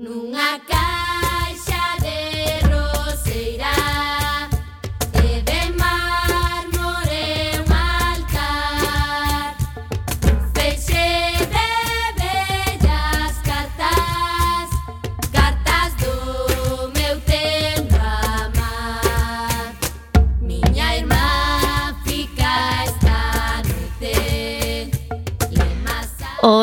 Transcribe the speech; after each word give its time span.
nunha 0.00 0.58
casa 0.66 0.99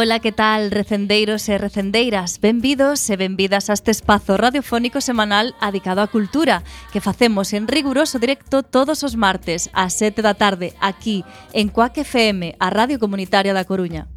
Ola, 0.07 0.19
que 0.19 0.31
tal, 0.31 0.71
recendeiros 0.71 1.49
e 1.49 1.57
recendeiras? 1.57 2.39
Benvidos 2.39 3.03
e 3.11 3.19
benvidas 3.19 3.67
a 3.67 3.75
este 3.75 3.91
espazo 3.91 4.39
radiofónico 4.39 5.03
semanal 5.03 5.51
adicado 5.59 5.99
á 5.99 6.07
cultura 6.07 6.63
que 6.95 7.03
facemos 7.03 7.51
en 7.51 7.67
riguroso 7.67 8.15
directo 8.15 8.63
todos 8.63 9.03
os 9.03 9.19
martes 9.19 9.67
ás 9.75 9.99
7 9.99 10.23
da 10.23 10.31
tarde 10.31 10.71
aquí 10.79 11.27
en 11.51 11.67
Coac 11.67 11.99
FM, 11.99 12.55
a 12.55 12.71
Radio 12.71 13.03
Comunitaria 13.03 13.51
da 13.51 13.67
Coruña. 13.67 14.07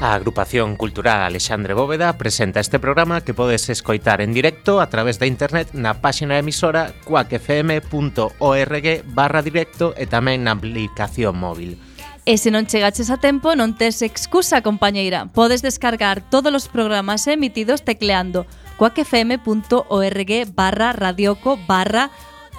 A 0.00 0.14
agrupación 0.14 0.76
cultural 0.76 1.20
Alexandre 1.20 1.74
Bóveda 1.74 2.16
presenta 2.16 2.60
este 2.60 2.78
programa 2.78 3.20
que 3.20 3.34
podes 3.34 3.68
escoitar 3.68 4.22
en 4.22 4.32
directo 4.32 4.80
a 4.80 4.88
través 4.88 5.20
da 5.20 5.28
internet 5.28 5.76
na 5.76 6.00
páxina 6.00 6.40
emisora 6.40 6.96
cuacfm.org 7.04 8.86
barra 9.12 9.44
directo 9.44 9.92
e 10.00 10.08
tamén 10.08 10.48
na 10.48 10.56
aplicación 10.56 11.36
móvil. 11.36 11.76
E 12.24 12.40
se 12.40 12.48
non 12.48 12.64
chegaches 12.64 13.12
a 13.12 13.20
tempo, 13.20 13.52
non 13.52 13.76
tes 13.76 14.00
excusa, 14.00 14.64
compañeira. 14.64 15.28
Podes 15.36 15.60
descargar 15.60 16.24
todos 16.32 16.48
os 16.56 16.72
programas 16.72 17.28
emitidos 17.28 17.84
tecleando 17.84 18.48
cuacfm.org 18.80 20.32
barra 20.56 20.96
radioco 20.96 21.60
barra 21.68 22.08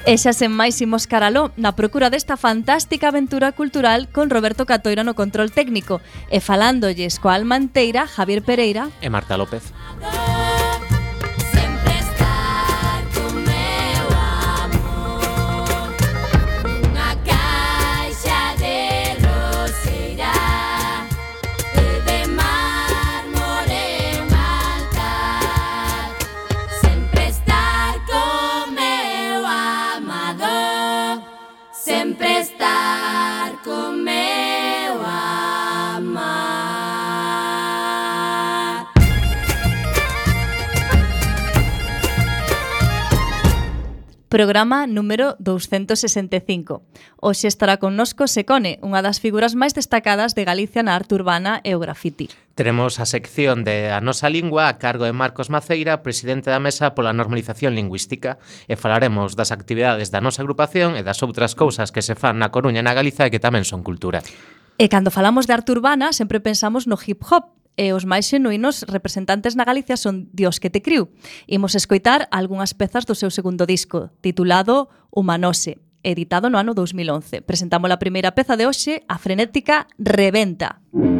E 0.02 0.18
xa 0.18 0.34
sen 0.34 0.50
máis 0.50 0.82
imos 0.82 1.06
caraló 1.06 1.54
na 1.62 1.78
procura 1.78 2.10
desta 2.10 2.34
fantástica 2.34 3.14
aventura 3.14 3.54
cultural 3.54 4.10
con 4.10 4.34
Roberto 4.34 4.66
Catoira 4.66 5.06
no 5.06 5.14
control 5.14 5.54
técnico 5.54 6.02
e 6.34 6.42
falándolles 6.42 7.22
coa 7.22 7.38
alma 7.38 7.62
Javier 8.10 8.42
Pereira 8.42 8.90
e 8.98 9.14
Marta 9.14 9.38
López. 9.38 9.70
programa 44.32 44.88
número 44.88 45.36
265. 45.40 46.82
Hoxe 47.20 47.52
estará 47.52 47.84
connosco 47.84 48.32
Secone, 48.32 48.80
unha 48.80 49.04
das 49.04 49.20
figuras 49.20 49.60
máis 49.60 49.76
destacadas 49.76 50.40
de 50.40 50.48
Galicia 50.48 50.88
na 50.88 50.96
arte 50.96 51.20
urbana 51.20 51.60
e 51.68 51.76
o 51.76 51.84
graffiti. 51.84 52.32
Teremos 52.56 53.04
a 53.04 53.06
sección 53.06 53.68
de 53.68 53.92
A 53.92 54.00
Nosa 54.00 54.32
Lingua 54.32 54.72
a 54.72 54.80
cargo 54.80 55.04
de 55.04 55.12
Marcos 55.12 55.52
Maceira, 55.52 56.00
presidente 56.00 56.48
da 56.48 56.64
Mesa 56.64 56.96
pola 56.96 57.12
Normalización 57.12 57.76
Lingüística, 57.76 58.40
e 58.72 58.80
falaremos 58.80 59.36
das 59.36 59.52
actividades 59.52 60.16
da 60.16 60.24
nosa 60.24 60.48
agrupación 60.48 60.96
e 60.96 61.04
das 61.04 61.20
outras 61.28 61.52
cousas 61.52 61.92
que 61.92 62.00
se 62.00 62.16
fan 62.16 62.40
na 62.40 62.56
Coruña 62.56 62.80
e 62.80 62.88
na 62.88 62.96
Galiza 62.96 63.28
e 63.28 63.32
que 63.36 63.44
tamén 63.44 63.68
son 63.68 63.84
cultura. 63.84 64.24
E 64.80 64.88
cando 64.88 65.12
falamos 65.12 65.44
de 65.44 65.60
arte 65.60 65.76
urbana, 65.76 66.16
sempre 66.16 66.40
pensamos 66.40 66.88
no 66.88 66.96
hip 66.96 67.20
hop, 67.28 67.52
e 67.82 67.98
os 67.98 68.06
máis 68.06 68.30
xenuínos 68.30 68.86
representantes 68.86 69.58
na 69.58 69.66
Galicia 69.66 69.98
son 69.98 70.30
Dios 70.30 70.62
que 70.62 70.70
te 70.70 70.86
criu. 70.86 71.10
Imos 71.50 71.74
escoitar 71.74 72.30
algunhas 72.30 72.78
pezas 72.78 73.10
do 73.10 73.18
seu 73.18 73.34
segundo 73.34 73.66
disco, 73.66 74.14
titulado 74.22 74.94
Humanose, 75.10 75.82
editado 76.06 76.54
no 76.54 76.62
ano 76.62 76.78
2011. 76.78 77.42
Presentamos 77.42 77.90
a 77.90 77.98
primeira 77.98 78.38
peza 78.38 78.54
de 78.54 78.70
hoxe, 78.70 79.02
a 79.10 79.18
frenética 79.18 79.90
Reventa. 79.98 80.78
Reventa. 80.94 81.11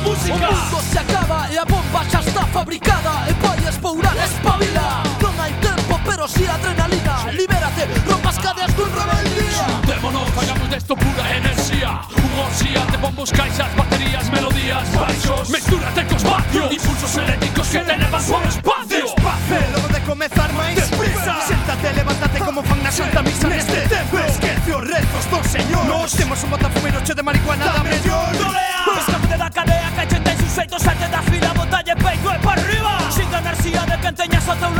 música. 0.00 0.48
O 0.48 0.52
mundo 0.52 0.80
se 0.90 0.98
acaba 0.98 1.48
e 1.50 1.58
a 1.58 1.64
bomba 1.64 2.04
xa 2.10 2.20
está 2.20 2.44
fabricada. 2.46 3.12
E 3.28 3.32
vai 3.42 3.58
espourar, 3.68 4.16
espabila 4.16 5.02
Non 5.20 5.34
hai 5.40 5.52
tempo, 5.60 5.94
pero 6.04 6.26
si 6.28 6.46
adrenalina. 6.46 7.30
Libérate, 7.32 7.86
rompas 8.06 8.36
cadeas 8.38 8.72
dun 8.74 8.90
rebeldía. 8.90 9.64
Xuntémonos, 9.68 10.28
fallamos 10.30 10.68
desto 10.70 10.96
pura 10.96 11.36
enerxía 11.36 12.00
Un 12.16 12.32
orxía 12.40 12.84
de 12.90 12.96
bombos, 12.96 13.30
caixas, 13.32 13.74
baterías, 13.76 14.30
melodías 14.30 14.86
Baixos, 14.96 15.50
mestúrate 15.50 16.06
cos 16.06 16.22
vatios 16.22 16.72
Impulsos 16.72 17.16
eléctricos 17.16 17.68
que 17.68 17.80
te 17.80 17.96
levan 17.98 18.22
por 18.24 18.42
espacio. 18.46 19.04
Espacio, 19.04 19.60
logo 19.74 19.88
de 19.88 20.00
comezar 20.02 20.52
máis 20.54 20.76
Desprisa, 20.76 21.34
séntate, 21.46 21.92
levántate 21.92 22.38
como 22.40 22.62
fan 22.62 22.82
na 22.82 22.90
santa 22.90 23.22
misa 23.22 23.48
Neste 23.48 23.80
tempo, 23.88 24.18
esquece 24.18 24.70
os 24.72 24.84
rezos 24.86 25.24
do 25.30 25.40
señor 25.44 25.84
Nos 25.86 26.12
temos 26.12 26.38
un 26.44 26.50
botafumeiro 26.50 27.02
che 27.02 27.14
de 27.14 27.22
marihuana 27.22 27.66
da 27.66 27.82
mellor 27.82 28.30
Dole 28.38 28.69
Cause 34.50 34.58
the 34.58 34.79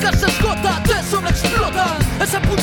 Nunca 0.00 0.16
se 0.16 0.26
esgota, 0.26 0.80
es 0.96 1.12
una 1.12 1.30
explota. 1.30 1.98
Esa 2.22 2.40
puta 2.40 2.57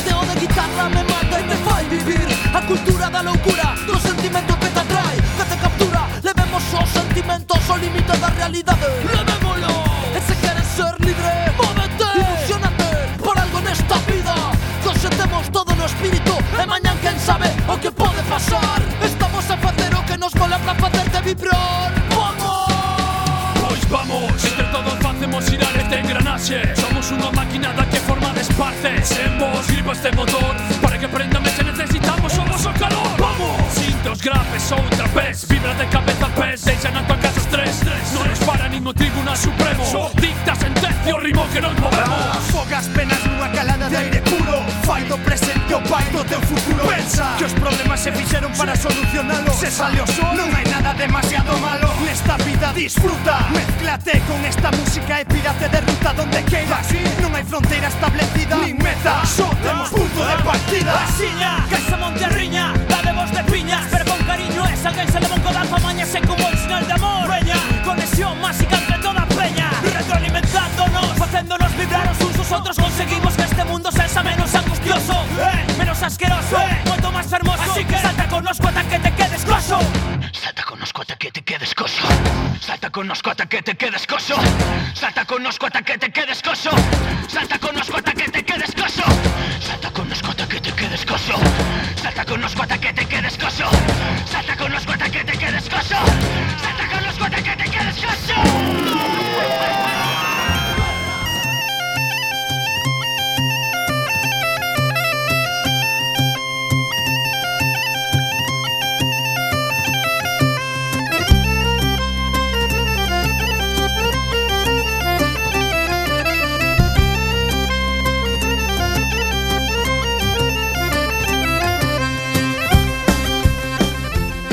nos 85.46 85.58
cuenta 85.60 85.80
que 85.80 85.96
te 85.96 86.10
queda 86.10 86.25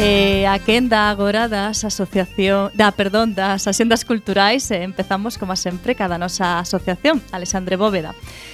Eh, 0.06 0.46
a 0.48 0.60
quenda 0.60 1.10
agora 1.10 1.48
das 1.48 1.88
asociación 1.88 2.76
da 2.76 2.92
perdón 2.92 3.32
das 3.32 3.72
axendas 3.72 4.04
culturais 4.04 4.68
eh, 4.68 4.84
empezamos 4.84 5.40
como 5.40 5.56
sempre 5.56 5.96
cada 5.96 6.20
nosa 6.20 6.60
asociación 6.60 7.24
Alexandre 7.32 7.80
Bóveda. 7.80 8.12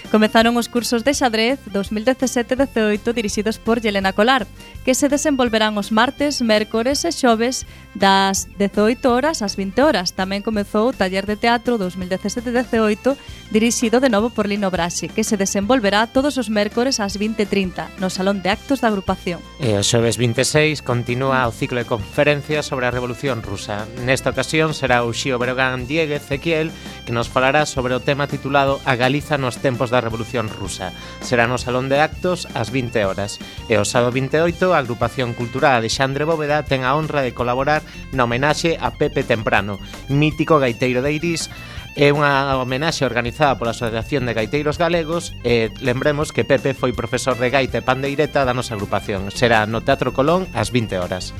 Comezaron 0.09 0.57
os 0.57 0.65
cursos 0.65 1.05
de 1.05 1.13
xadrez 1.13 1.61
2017-18 1.69 3.13
dirixidos 3.13 3.61
por 3.61 3.77
Yelena 3.77 4.09
Colar, 4.17 4.49
que 4.81 4.97
se 4.97 5.05
desenvolverán 5.05 5.77
os 5.77 5.93
martes, 5.93 6.41
mércores 6.41 7.05
e 7.05 7.13
xoves 7.13 7.69
das 7.93 8.49
18 8.57 9.05
horas 9.05 9.45
ás 9.45 9.53
20 9.53 9.85
horas. 9.85 10.17
Tamén 10.17 10.41
comezou 10.41 10.89
o 10.89 10.97
taller 10.97 11.29
de 11.29 11.37
teatro 11.37 11.77
2017-18 11.77 13.53
dirixido 13.53 14.01
de 14.01 14.09
novo 14.09 14.33
por 14.33 14.49
Lino 14.49 14.73
Braxe, 14.73 15.13
que 15.13 15.21
se 15.21 15.37
desenvolverá 15.37 16.09
todos 16.09 16.41
os 16.41 16.49
mércores 16.49 16.97
ás 16.97 17.13
20.30 17.13 18.01
no 18.01 18.09
Salón 18.09 18.41
de 18.41 18.49
Actos 18.49 18.81
da 18.81 18.89
Agrupación. 18.89 19.45
E 19.61 19.77
o 19.77 19.85
xoves 19.85 20.17
26 20.17 20.81
continúa 20.81 21.45
o 21.45 21.53
ciclo 21.53 21.77
de 21.77 21.85
conferencias 21.85 22.65
sobre 22.65 22.89
a 22.89 22.93
Revolución 22.93 23.45
Rusa. 23.45 23.85
Nesta 24.09 24.33
ocasión 24.33 24.73
será 24.73 25.05
o 25.05 25.13
Xío 25.13 25.37
Berogán 25.37 25.85
Dieguez 25.85 26.25
Ezequiel 26.25 26.73
que 27.05 27.13
nos 27.13 27.29
falará 27.29 27.69
sobre 27.69 27.93
o 27.93 28.01
tema 28.01 28.25
titulado 28.25 28.81
A 28.89 28.97
Galiza 28.97 29.37
nos 29.37 29.61
tempos 29.61 29.93
da 29.93 29.98
Revolución 30.01 30.49
Rusa. 30.49 30.91
Será 31.21 31.47
no 31.47 31.57
Salón 31.57 31.87
de 31.89 31.99
Actos 32.01 32.47
ás 32.55 32.71
20 32.71 33.05
horas. 33.05 33.37
E 33.67 33.77
o 33.77 33.85
sábado 33.87 34.15
28, 34.15 34.73
a 34.73 34.81
agrupación 34.81 35.37
cultural 35.37 35.79
Alexandre 35.79 36.25
Bóveda 36.25 36.63
ten 36.63 36.87
a 36.87 36.95
honra 36.95 37.23
de 37.23 37.35
colaborar 37.35 37.83
na 38.15 38.25
homenaxe 38.25 38.79
a 38.79 38.95
Pepe 38.95 39.27
Temprano, 39.27 39.77
mítico 40.07 40.57
gaiteiro 40.57 41.03
de 41.03 41.11
Irís, 41.13 41.51
É 41.99 42.13
unha 42.15 42.55
homenaxe 42.55 43.03
organizada 43.03 43.57
pola 43.59 43.75
Asociación 43.75 44.23
de 44.23 44.37
Gaiteiros 44.37 44.79
Galegos 44.79 45.35
e 45.43 45.67
lembremos 45.81 46.31
que 46.31 46.47
Pepe 46.47 46.77
foi 46.77 46.95
profesor 46.95 47.35
de 47.35 47.49
gaita 47.49 47.81
e 47.81 47.83
pandeireta 47.83 48.47
da 48.47 48.55
nosa 48.55 48.77
agrupación. 48.77 49.33
Será 49.35 49.65
no 49.65 49.83
Teatro 49.83 50.15
Colón 50.15 50.47
ás 50.55 50.71
20 50.71 50.95
horas. 50.95 51.35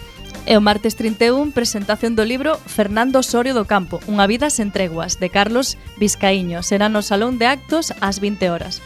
E 0.49 0.57
o 0.57 0.65
martes 0.65 0.97
31, 0.97 1.53
presentación 1.53 2.17
do 2.17 2.25
libro 2.25 2.57
Fernando 2.65 3.21
Osorio 3.21 3.53
do 3.53 3.69
Campo, 3.69 4.01
Unha 4.09 4.25
vida 4.25 4.49
sen 4.49 4.73
treguas, 4.73 5.21
de 5.21 5.29
Carlos 5.29 5.77
Vizcaíño. 6.01 6.65
Será 6.65 6.89
no 6.89 7.05
Salón 7.05 7.37
de 7.37 7.45
Actos 7.45 7.93
ás 8.01 8.17
20 8.17 8.49
horas. 8.49 8.81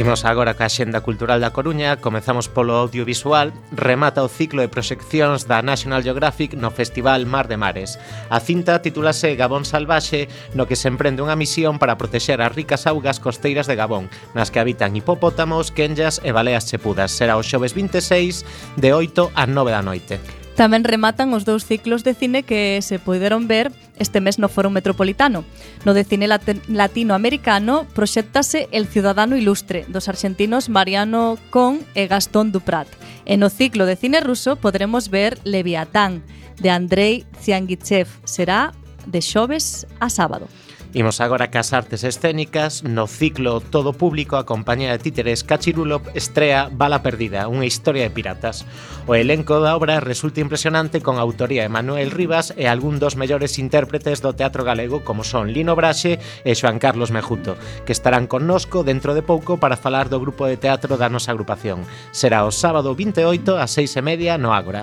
Imos 0.00 0.24
agora 0.24 0.56
ca 0.56 0.72
Xenda 0.72 1.04
Cultural 1.04 1.44
da 1.44 1.52
Coruña, 1.52 2.00
comezamos 2.00 2.48
polo 2.48 2.72
audiovisual, 2.80 3.52
remata 3.68 4.24
o 4.24 4.32
ciclo 4.32 4.64
de 4.64 4.72
proxeccións 4.72 5.44
da 5.44 5.60
National 5.60 6.00
Geographic 6.00 6.56
no 6.56 6.72
Festival 6.72 7.28
Mar 7.28 7.52
de 7.52 7.60
Mares. 7.60 8.00
A 8.32 8.40
cinta 8.40 8.80
titulase 8.80 9.36
Gabón 9.36 9.68
Salvaxe, 9.68 10.32
no 10.56 10.64
que 10.64 10.80
se 10.80 10.88
emprende 10.88 11.20
unha 11.20 11.36
misión 11.36 11.76
para 11.76 12.00
protexer 12.00 12.40
as 12.40 12.56
ricas 12.56 12.88
augas 12.88 13.20
costeiras 13.20 13.68
de 13.68 13.76
Gabón, 13.76 14.08
nas 14.32 14.48
que 14.48 14.64
habitan 14.64 14.96
hipopótamos, 14.96 15.68
quenllas 15.68 16.24
e 16.24 16.32
baleas 16.32 16.64
chepudas. 16.64 17.12
Será 17.12 17.36
o 17.36 17.44
xoves 17.44 17.76
26 17.76 18.80
de 18.80 18.96
8 18.96 19.36
a 19.36 19.44
9 19.44 19.68
da 19.68 19.84
noite. 19.84 20.39
Tamén 20.58 20.84
rematan 20.84 21.32
os 21.32 21.48
dous 21.48 21.64
ciclos 21.64 22.04
de 22.04 22.12
cine 22.12 22.42
que 22.44 22.82
se 22.84 22.98
poderon 23.00 23.48
ver 23.48 23.72
este 23.96 24.20
mes 24.20 24.36
no 24.36 24.52
Foro 24.52 24.68
Metropolitano. 24.68 25.44
No 25.84 25.94
de 25.94 26.04
cine 26.04 26.28
latinoamericano 26.28 27.86
proxectase 27.94 28.68
El 28.72 28.86
Ciudadano 28.86 29.36
Ilustre, 29.36 29.86
dos 29.88 30.08
argentinos 30.08 30.68
Mariano 30.68 31.38
Con 31.48 31.80
e 31.94 32.04
Gastón 32.10 32.52
Duprat. 32.52 32.88
E 33.24 33.40
no 33.40 33.48
ciclo 33.48 33.86
de 33.86 33.96
cine 33.96 34.20
ruso 34.20 34.56
podremos 34.56 35.08
ver 35.08 35.38
Leviatán, 35.44 36.24
de 36.60 36.68
Andrei 36.68 37.24
Tsiangichev. 37.40 38.08
Será 38.24 38.72
de 39.06 39.22
xoves 39.24 39.86
a 40.00 40.10
sábado. 40.10 40.48
Imos 40.92 41.20
agora 41.20 41.54
cas 41.54 41.70
artes 41.70 42.02
escénicas 42.02 42.82
no 42.82 43.06
ciclo 43.06 43.62
Todo 43.62 43.94
Público 43.94 44.34
a 44.34 44.42
compañía 44.42 44.90
de 44.90 44.98
títeres 44.98 45.46
Cachirulop 45.46 46.02
estrea 46.18 46.66
Bala 46.66 46.98
Perdida, 46.98 47.46
unha 47.46 47.62
historia 47.62 48.02
de 48.02 48.10
piratas. 48.10 48.66
O 49.06 49.14
elenco 49.14 49.62
da 49.62 49.78
obra 49.78 50.02
resulta 50.02 50.42
impresionante 50.42 50.98
con 50.98 51.14
a 51.14 51.22
autoría 51.22 51.62
de 51.62 51.70
Manuel 51.70 52.10
Rivas 52.10 52.50
e 52.58 52.66
algún 52.66 52.98
dos 52.98 53.14
mellores 53.14 53.62
intérpretes 53.62 54.18
do 54.18 54.34
teatro 54.34 54.66
galego 54.66 55.06
como 55.06 55.22
son 55.22 55.54
Lino 55.54 55.78
Braxe 55.78 56.18
e 56.42 56.58
Xoan 56.58 56.82
Carlos 56.82 57.14
Mejuto, 57.14 57.54
que 57.86 57.94
estarán 57.94 58.26
connosco 58.26 58.82
dentro 58.82 59.14
de 59.14 59.22
pouco 59.22 59.62
para 59.62 59.78
falar 59.78 60.10
do 60.10 60.18
grupo 60.18 60.50
de 60.50 60.58
teatro 60.58 60.98
da 60.98 61.06
nosa 61.06 61.30
agrupación. 61.30 61.86
Será 62.10 62.42
o 62.42 62.50
sábado 62.50 62.98
28 62.98 63.62
ás 63.62 63.78
6 63.78 63.94
e 63.94 64.02
media 64.02 64.42
no 64.42 64.50
Ágora. 64.50 64.82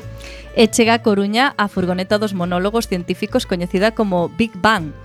E 0.55 0.71
chega 0.71 0.95
a 0.95 1.03
Coruña 1.03 1.51
a 1.59 1.67
furgoneta 1.67 2.15
dos 2.15 2.31
monólogos 2.31 2.87
científicos 2.87 3.43
coñecida 3.43 3.91
como 3.91 4.31
Big 4.31 4.55
Bang 4.55 4.95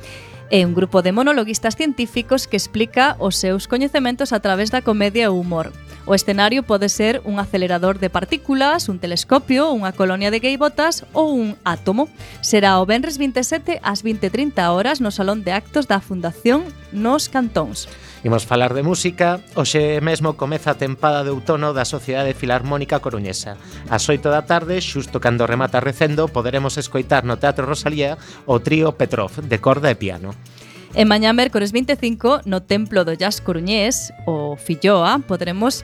é 0.53 0.67
un 0.67 0.77
grupo 0.77 1.01
de 1.01 1.17
monologuistas 1.17 1.81
científicos 1.81 2.47
que 2.47 2.61
explica 2.61 3.17
os 3.19 3.41
seus 3.41 3.65
coñecementos 3.65 4.37
a 4.37 4.41
través 4.45 4.69
da 4.69 4.85
comedia 4.85 5.25
e 5.25 5.33
o 5.33 5.41
humor. 5.41 5.73
O 6.05 6.13
escenario 6.13 6.61
pode 6.61 6.93
ser 6.93 7.25
un 7.25 7.41
acelerador 7.41 7.97
de 7.97 8.13
partículas, 8.13 8.93
un 8.93 9.01
telescopio, 9.01 9.73
unha 9.73 9.97
colonia 9.97 10.29
de 10.29 10.45
gaivotas 10.45 11.09
ou 11.17 11.33
un 11.33 11.57
átomo. 11.65 12.13
Será 12.45 12.77
o 12.77 12.85
Benres 12.85 13.17
27 13.17 13.81
ás 13.81 14.05
20.30 14.05 14.61
horas 14.69 15.01
no 15.01 15.09
Salón 15.09 15.41
de 15.41 15.57
Actos 15.57 15.89
da 15.89 16.05
Fundación 16.05 16.69
Nos 16.93 17.33
Cantóns. 17.33 17.89
Imos 18.25 18.47
falar 18.47 18.73
de 18.73 18.87
música, 18.87 19.43
hoxe 19.59 19.99
mesmo 19.99 20.39
comeza 20.39 20.71
a 20.71 20.79
tempada 20.79 21.27
de 21.27 21.35
outono 21.35 21.75
da 21.75 21.83
Sociedade 21.83 22.39
Filarmónica 22.39 23.03
Coruñesa. 23.03 23.59
As 23.91 24.07
8 24.07 24.31
da 24.31 24.47
tarde, 24.47 24.79
xusto 24.79 25.19
cando 25.19 25.43
remata 25.43 25.83
recendo, 25.83 26.31
poderemos 26.31 26.79
escoitar 26.79 27.27
no 27.27 27.43
Teatro 27.43 27.67
Rosalía 27.67 28.15
o 28.47 28.63
trío 28.63 28.95
Petrov, 28.95 29.43
de 29.43 29.59
corda 29.59 29.91
e 29.91 29.99
piano. 29.99 30.39
E 30.95 31.03
mañá 31.03 31.35
mércores 31.35 31.75
25, 31.75 32.47
no 32.47 32.63
Templo 32.63 33.03
do 33.03 33.19
Jazz 33.19 33.43
Coruñés, 33.43 34.15
o 34.23 34.55
Filloa, 34.55 35.19
poderemos 35.27 35.83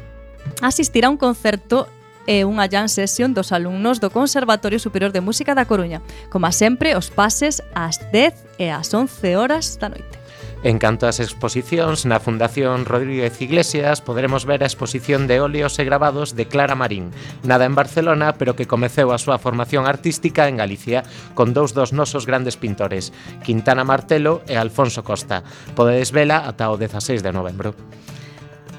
asistir 0.62 1.02
a 1.02 1.11
un 1.11 1.18
concerto 1.18 1.90
e 2.23 2.47
unha 2.47 2.71
jam 2.71 2.87
session 2.87 3.35
dos 3.35 3.50
alumnos 3.50 3.99
do 3.99 4.14
Conservatorio 4.14 4.78
Superior 4.78 5.11
de 5.11 5.18
Música 5.18 5.59
da 5.59 5.66
Coruña. 5.66 6.07
Como 6.30 6.47
sempre, 6.54 6.95
os 6.95 7.11
pases 7.11 7.59
ás 7.75 7.99
10 8.14 8.62
e 8.62 8.71
ás 8.71 8.95
11 8.95 9.35
horas 9.35 9.75
da 9.83 9.90
noite. 9.90 10.17
En 10.64 10.82
canto 10.82 11.06
ás 11.06 11.22
exposicións, 11.22 12.02
na 12.02 12.18
Fundación 12.18 12.82
Rodríguez 12.82 13.38
Iglesias 13.38 14.02
poderemos 14.02 14.42
ver 14.42 14.66
a 14.66 14.70
exposición 14.70 15.30
de 15.30 15.38
óleos 15.38 15.78
e 15.78 15.86
grabados 15.86 16.34
de 16.34 16.50
Clara 16.50 16.74
Marín, 16.74 17.14
nada 17.46 17.62
en 17.62 17.78
Barcelona, 17.78 18.34
pero 18.34 18.58
que 18.58 18.66
comeceu 18.66 19.14
a 19.14 19.22
súa 19.22 19.38
formación 19.38 19.86
artística 19.86 20.50
en 20.50 20.58
Galicia 20.58 21.06
con 21.38 21.54
dous 21.54 21.78
dos 21.78 21.94
nosos 21.94 22.26
grandes 22.26 22.58
pintores, 22.58 23.14
Quintana 23.46 23.86
Martelo 23.86 24.42
e 24.50 24.58
Alfonso 24.58 25.06
Costa. 25.06 25.46
Podedes 25.78 26.10
vela 26.10 26.42
ata 26.42 26.74
o 26.74 26.76
16 26.76 27.22
de 27.22 27.30
novembro. 27.30 27.78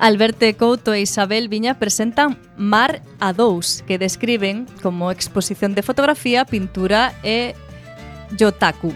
Alberto 0.04 0.52
Couto 0.60 0.92
e 0.92 1.08
Isabel 1.08 1.48
Viña 1.48 1.80
presentan 1.80 2.36
Mar 2.60 3.08
a 3.24 3.32
dous, 3.32 3.88
que 3.88 3.96
describen 3.96 4.68
como 4.84 5.16
exposición 5.16 5.80
de 5.80 5.84
fotografía, 5.88 6.44
pintura 6.44 7.16
e 7.24 7.56
yotaku 8.36 8.92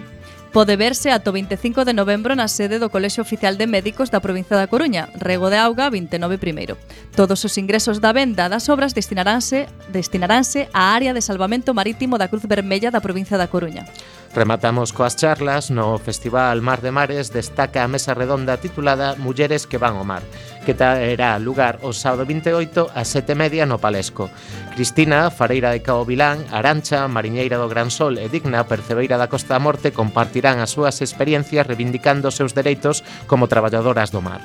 pode 0.53 0.77
verse 0.77 1.09
ato 1.09 1.33
25 1.33 1.81
de 1.83 1.97
novembro 1.97 2.37
na 2.37 2.45
sede 2.45 2.77
do 2.77 2.93
Colexio 2.93 3.25
Oficial 3.25 3.57
de 3.57 3.65
Médicos 3.65 4.13
da 4.13 4.21
provincia 4.21 4.53
da 4.53 4.69
Coruña, 4.69 5.09
Rego 5.17 5.49
de 5.49 5.57
Auga 5.57 5.89
29 5.89 6.37
primeiro. 6.37 6.77
Todos 7.17 7.41
os 7.41 7.57
ingresos 7.57 7.97
da 7.97 8.13
venda 8.13 8.45
das 8.45 8.69
obras 8.69 8.93
destinaranse 8.93 9.65
destinaranse 9.89 10.69
á 10.69 10.93
área 10.93 11.09
de 11.09 11.25
salvamento 11.25 11.73
marítimo 11.73 12.21
da 12.21 12.29
Cruz 12.29 12.45
Vermella 12.45 12.93
da 12.93 13.01
provincia 13.01 13.33
da 13.33 13.49
Coruña. 13.49 13.89
Rematamos 14.33 14.93
coas 14.97 15.13
charlas 15.13 15.69
no 15.69 16.01
Festival 16.01 16.57
Mar 16.65 16.81
de 16.81 16.89
Mares 16.89 17.29
destaca 17.29 17.85
a 17.85 17.87
mesa 17.87 18.17
redonda 18.17 18.57
titulada 18.57 19.13
Mulleres 19.15 19.69
que 19.69 19.77
van 19.77 20.01
ao 20.01 20.03
mar 20.03 20.25
que 20.63 20.73
terá 20.73 21.37
lugar 21.37 21.77
o 21.83 21.93
sábado 21.93 22.25
28 22.25 22.89
a 22.95 23.03
7:30 23.03 23.67
no 23.67 23.77
Palesco. 23.77 24.31
Cristina, 24.73 25.29
Fareira 25.29 25.69
de 25.69 25.83
Cabo 25.83 26.07
Vilán, 26.07 26.47
Arancha, 26.49 27.05
Mariñeira 27.07 27.59
do 27.59 27.69
Gran 27.69 27.91
Sol 27.91 28.17
e 28.17 28.25
Digna 28.31 28.65
Percebeira 28.65 29.19
da 29.19 29.29
Costa 29.29 29.59
da 29.59 29.61
Morte 29.61 29.93
compartirán 29.93 30.63
as 30.63 30.73
súas 30.73 31.03
experiencias 31.03 31.67
reivindicando 31.67 32.31
os 32.31 32.37
seus 32.39 32.57
dereitos 32.57 33.05
como 33.29 33.51
traballadoras 33.51 34.09
do 34.09 34.23
mar. 34.23 34.41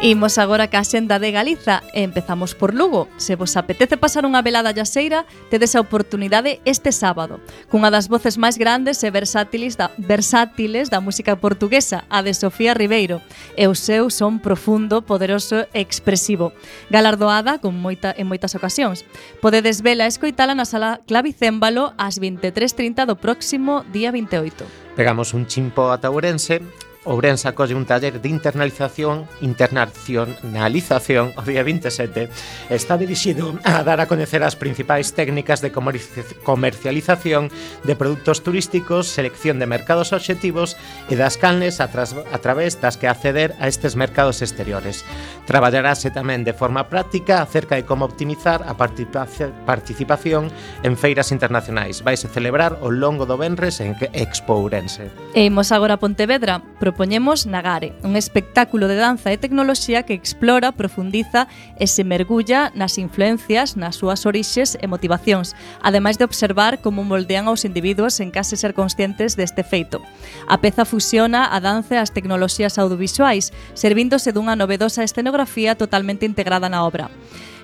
Imos 0.00 0.38
agora 0.38 0.70
ca 0.70 0.86
xenda 0.86 1.18
de 1.18 1.34
Galiza 1.34 1.82
e 1.90 2.06
empezamos 2.06 2.54
por 2.54 2.70
Lugo. 2.70 3.08
Se 3.18 3.34
vos 3.34 3.58
apetece 3.58 3.98
pasar 3.98 4.22
unha 4.22 4.46
velada 4.46 4.70
yaseira, 4.70 5.26
tedes 5.50 5.74
a 5.74 5.82
oportunidade 5.82 6.62
este 6.62 6.94
sábado, 6.94 7.42
cunha 7.66 7.90
das 7.90 8.06
voces 8.06 8.38
máis 8.38 8.54
grandes 8.54 9.02
e 9.02 9.10
versátiles 9.10 9.74
da, 9.74 9.90
versátiles 9.98 10.86
da 10.86 11.02
música 11.02 11.34
portuguesa, 11.34 12.06
a 12.06 12.22
de 12.22 12.30
Sofía 12.30 12.78
Ribeiro, 12.78 13.18
e 13.58 13.66
o 13.66 13.74
seu 13.74 14.06
son 14.06 14.38
profundo, 14.38 15.02
poderoso 15.02 15.66
e 15.74 15.82
expresivo, 15.82 16.54
galardoada 16.94 17.58
con 17.58 17.74
moita, 17.74 18.14
en 18.14 18.30
moitas 18.30 18.54
ocasións. 18.54 19.02
Podedes 19.42 19.82
vela 19.82 20.06
e 20.06 20.14
escoitala 20.14 20.54
na 20.54 20.62
sala 20.62 21.02
Clavicémbalo 21.10 21.90
ás 21.98 22.22
23.30 22.22 23.02
do 23.02 23.18
próximo 23.18 23.82
día 23.90 24.14
28. 24.14 24.62
Pegamos 24.94 25.34
un 25.34 25.50
chimpo 25.50 25.90
ataurense 25.90 26.62
Ourense 27.04 27.46
acolle 27.46 27.78
un 27.78 27.86
taller 27.86 28.20
de 28.20 28.28
internalización, 28.28 29.30
internacionalización 29.40 31.30
o 31.38 31.42
día 31.46 31.62
27. 31.62 32.28
Está 32.74 32.98
dirixido 32.98 33.54
a 33.62 33.86
dar 33.86 34.02
a 34.02 34.10
coñecer 34.10 34.42
as 34.42 34.58
principais 34.58 35.14
técnicas 35.14 35.62
de 35.62 35.70
comercialización 35.70 37.54
de 37.86 37.94
produtos 37.94 38.42
turísticos, 38.42 39.06
selección 39.06 39.62
de 39.62 39.70
mercados 39.70 40.10
obxectivos 40.10 40.74
e 41.06 41.14
das 41.14 41.38
canles 41.38 41.78
a, 41.78 41.86
tras, 41.86 42.18
a 42.18 42.38
través 42.42 42.82
das 42.82 42.98
que 42.98 43.06
acceder 43.06 43.54
a 43.62 43.70
estes 43.70 43.94
mercados 43.94 44.42
exteriores. 44.42 45.06
Traballarase 45.46 46.10
tamén 46.10 46.42
de 46.42 46.52
forma 46.52 46.90
práctica 46.90 47.40
acerca 47.40 47.78
de 47.78 47.86
como 47.86 48.10
optimizar 48.10 48.66
a 48.66 48.74
participación 48.74 50.50
en 50.82 50.98
feiras 50.98 51.30
internacionais. 51.30 52.02
Vaise 52.02 52.26
celebrar 52.26 52.82
o 52.82 52.90
longo 52.90 53.22
do 53.22 53.38
Benres 53.38 53.78
en 53.78 53.94
Expo 54.12 54.58
Ourense. 54.58 55.14
E 55.32 55.46
imos 55.46 55.70
agora 55.70 55.96
a 55.96 56.02
Pontevedra, 56.02 56.60
propoñemos 56.98 57.46
Nagare, 57.46 57.92
un 58.02 58.16
espectáculo 58.16 58.88
de 58.88 58.96
danza 58.98 59.30
e 59.30 59.38
tecnoloxía 59.38 60.02
que 60.02 60.18
explora, 60.18 60.74
profundiza 60.74 61.46
e 61.78 61.86
se 61.86 62.02
mergulla 62.02 62.74
nas 62.74 62.98
influencias, 62.98 63.78
nas 63.78 63.94
súas 63.94 64.26
orixes 64.26 64.74
e 64.74 64.90
motivacións, 64.90 65.54
ademais 65.78 66.18
de 66.18 66.26
observar 66.26 66.82
como 66.82 67.06
moldean 67.06 67.46
aos 67.46 67.62
individuos 67.62 68.18
en 68.18 68.34
case 68.34 68.58
ser 68.58 68.74
conscientes 68.74 69.38
deste 69.38 69.62
feito. 69.62 70.02
A 70.50 70.58
peza 70.58 70.82
fusiona 70.82 71.46
a 71.46 71.62
danza 71.62 71.94
e 71.94 72.02
as 72.02 72.10
tecnoloxías 72.10 72.82
audiovisuais, 72.82 73.54
servíndose 73.78 74.34
dunha 74.34 74.58
novedosa 74.58 75.06
escenografía 75.06 75.78
totalmente 75.78 76.26
integrada 76.26 76.66
na 76.66 76.82
obra. 76.82 77.14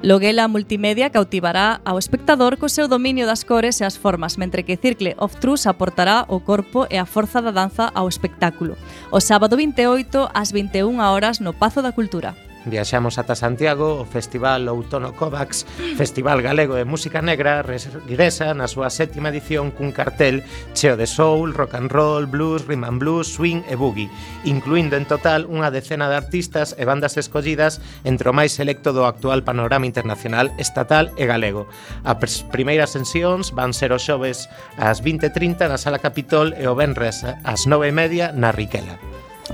Loguela 0.05 0.47
Multimedia 0.49 1.09
cautivará 1.09 1.81
ao 1.83 1.97
espectador 1.97 2.61
co 2.61 2.69
seu 2.69 2.85
dominio 2.85 3.25
das 3.25 3.41
cores 3.41 3.81
e 3.81 3.89
as 3.89 3.97
formas, 3.97 4.37
mentre 4.37 4.61
que 4.61 4.77
Circle 4.77 5.17
of 5.17 5.41
Trus 5.41 5.65
aportará 5.67 6.29
o 6.29 6.45
corpo 6.45 6.85
e 6.93 7.01
a 7.01 7.09
forza 7.09 7.41
da 7.41 7.51
danza 7.51 7.89
ao 7.95 8.07
espectáculo. 8.07 8.77
O 9.11 9.19
sábado 9.19 9.57
28 9.57 10.29
ás 10.35 10.53
21 10.53 11.01
horas 11.01 11.41
no 11.41 11.55
Pazo 11.55 11.81
da 11.81 11.97
Cultura. 11.97 12.37
Viaxamos 12.65 13.21
ata 13.21 13.37
Santiago, 13.37 14.01
o 14.01 14.09
Festival 14.09 14.65
Outono 14.73 15.13
Covax, 15.13 15.69
Festival 16.01 16.41
Galego 16.41 16.75
de 16.75 16.89
Música 16.89 17.21
Negra, 17.21 17.61
regresa 17.61 18.57
na 18.57 18.65
súa 18.65 18.89
sétima 18.89 19.29
edición 19.29 19.69
cun 19.69 19.93
cartel 19.93 20.41
cheo 20.73 20.97
de 20.97 21.05
soul, 21.05 21.53
rock 21.53 21.77
and 21.77 21.93
roll, 21.93 22.25
blues, 22.25 22.65
rhythm 22.65 22.89
and 22.89 22.99
blues, 23.05 23.29
swing 23.29 23.61
e 23.69 23.77
boogie, 23.77 24.09
incluindo 24.49 24.97
en 24.97 25.05
total 25.05 25.45
unha 25.45 25.69
decena 25.69 26.09
de 26.09 26.17
artistas 26.17 26.73
e 26.81 26.89
bandas 26.89 27.21
escollidas 27.21 27.85
entre 28.09 28.33
o 28.33 28.37
máis 28.37 28.57
selecto 28.57 28.97
do 28.97 29.05
actual 29.05 29.45
panorama 29.45 29.85
internacional, 29.85 30.49
estatal 30.57 31.13
e 31.21 31.29
galego. 31.29 31.69
As 32.01 32.49
primeiras 32.49 32.97
sesións 32.97 33.53
van 33.53 33.77
ser 33.77 33.93
os 33.93 34.09
xoves 34.09 34.49
ás 34.81 35.05
20.30 35.05 35.69
na 35.69 35.77
Sala 35.77 36.01
Capitol 36.01 36.57
e 36.57 36.65
o 36.65 36.73
Benres 36.73 37.29
ás 37.29 37.69
9.30 37.69 38.33
na 38.33 38.57
Riquela. 38.57 38.97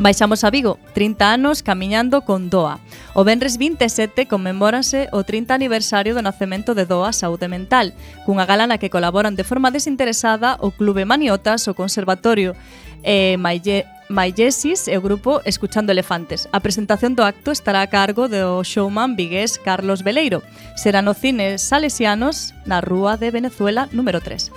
Baixamos 0.01 0.45
a 0.45 0.51
Vigo, 0.51 0.79
30 0.95 1.29
anos 1.29 1.63
camiñando 1.63 2.23
con 2.25 2.49
DOA. 2.49 2.81
O 3.13 3.21
Benres 3.21 3.61
27 3.61 4.25
conmemórase 4.25 5.13
o 5.13 5.29
30 5.29 5.53
aniversario 5.53 6.17
do 6.17 6.25
nacemento 6.25 6.73
de 6.73 6.89
DOA 6.89 7.13
Saúde 7.13 7.53
Mental, 7.53 7.93
cunha 8.25 8.49
gala 8.49 8.65
na 8.65 8.81
que 8.81 8.89
colaboran 8.89 9.37
de 9.37 9.45
forma 9.45 9.69
desinteresada 9.69 10.57
o 10.65 10.73
Clube 10.73 11.05
Maniotas, 11.05 11.69
o 11.69 11.77
Conservatorio 11.77 12.57
e 13.05 13.37
Maille, 13.37 13.85
Maillesis 14.09 14.89
e 14.89 14.97
o 14.97 15.05
grupo 15.05 15.45
Escuchando 15.45 15.93
Elefantes. 15.93 16.49
A 16.49 16.65
presentación 16.65 17.13
do 17.13 17.21
acto 17.21 17.53
estará 17.53 17.85
a 17.85 17.93
cargo 17.93 18.25
do 18.25 18.65
showman 18.65 19.21
vigués 19.21 19.61
Carlos 19.61 20.01
Veleiro. 20.01 20.41
Será 20.81 21.05
no 21.05 21.13
cine 21.13 21.61
Salesianos, 21.61 22.57
na 22.65 22.81
Rúa 22.81 23.21
de 23.21 23.29
Venezuela 23.29 23.85
número 23.93 24.25
3. 24.25 24.49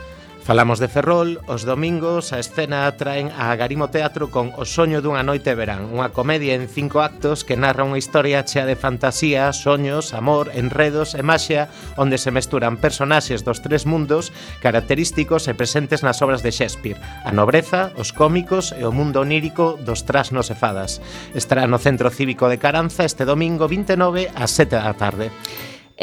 Falamos 0.43 0.79
de 0.79 0.89
Ferrol, 0.89 1.39
os 1.47 1.63
domingos 1.63 2.35
a 2.35 2.39
escena 2.43 2.91
traen 2.99 3.31
a 3.31 3.55
Garimo 3.55 3.87
Teatro 3.87 4.27
con 4.27 4.51
O 4.59 4.67
soño 4.67 4.99
dunha 4.99 5.23
noite 5.23 5.55
de 5.55 5.55
verán, 5.55 5.87
unha 5.87 6.11
comedia 6.11 6.59
en 6.59 6.67
cinco 6.67 6.99
actos 6.99 7.47
que 7.47 7.55
narra 7.55 7.87
unha 7.87 7.95
historia 7.95 8.43
chea 8.43 8.67
de 8.67 8.75
fantasía, 8.75 9.47
soños, 9.55 10.11
amor, 10.11 10.51
enredos 10.51 11.15
e 11.15 11.23
maxia, 11.23 11.71
onde 11.95 12.19
se 12.19 12.35
mesturan 12.35 12.75
personaxes 12.75 13.47
dos 13.47 13.63
tres 13.63 13.87
mundos 13.87 14.35
característicos 14.59 15.47
e 15.47 15.55
presentes 15.55 16.03
nas 16.03 16.19
obras 16.19 16.43
de 16.43 16.51
Shakespeare, 16.51 16.99
a 17.23 17.31
nobreza, 17.31 17.95
os 17.95 18.11
cómicos 18.11 18.75
e 18.75 18.83
o 18.83 18.91
mundo 18.91 19.23
onírico 19.23 19.79
dos 19.79 20.03
trasnos 20.03 20.51
e 20.51 20.59
fadas. 20.59 20.99
Estará 21.31 21.71
no 21.71 21.79
Centro 21.79 22.11
Cívico 22.11 22.51
de 22.51 22.59
Caranza 22.59 23.07
este 23.07 23.23
domingo 23.23 23.71
29 23.71 24.27
ás 24.35 24.51
7 24.51 24.75
da 24.75 24.91
tarde. 24.91 25.31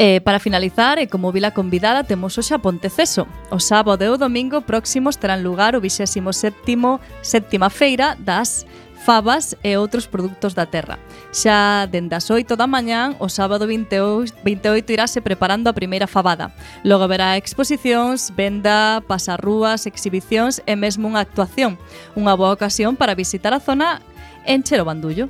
E 0.01 0.19
para 0.19 0.39
finalizar, 0.39 0.97
e 0.97 1.05
como 1.05 1.29
vila 1.29 1.53
convidada, 1.53 2.01
temos 2.01 2.33
hoxe 2.33 2.57
a 2.57 2.57
Ponteceso. 2.57 3.29
O 3.53 3.61
sábado 3.61 4.01
e 4.01 4.09
o 4.09 4.17
domingo 4.17 4.65
próximos 4.65 5.13
terán 5.13 5.45
lugar 5.45 5.77
o 5.77 5.81
27º 5.85 6.97
séptima 7.21 7.69
feira 7.69 8.17
das 8.17 8.65
fabas 9.05 9.53
e 9.61 9.77
outros 9.77 10.09
produtos 10.09 10.57
da 10.57 10.65
terra. 10.65 10.97
Xa 11.29 11.85
dende 11.85 12.17
as 12.17 12.33
8 12.33 12.57
da 12.57 12.65
mañán, 12.65 13.13
o 13.21 13.29
sábado 13.29 13.69
28, 13.69 14.41
28 14.41 14.89
irase 14.89 15.21
preparando 15.21 15.69
a 15.69 15.77
primeira 15.77 16.09
fabada. 16.09 16.49
Logo 16.81 17.05
verá 17.05 17.37
exposicións, 17.37 18.33
venda, 18.33 19.05
pasarrúas, 19.05 19.85
exhibicións 19.85 20.65
e 20.65 20.73
mesmo 20.73 21.13
unha 21.13 21.21
actuación. 21.21 21.77
Unha 22.17 22.33
boa 22.33 22.57
ocasión 22.57 22.97
para 22.97 23.13
visitar 23.13 23.53
a 23.53 23.61
zona 23.61 24.01
en 24.49 24.65
Chero 24.65 24.81
Bandullo. 24.81 25.29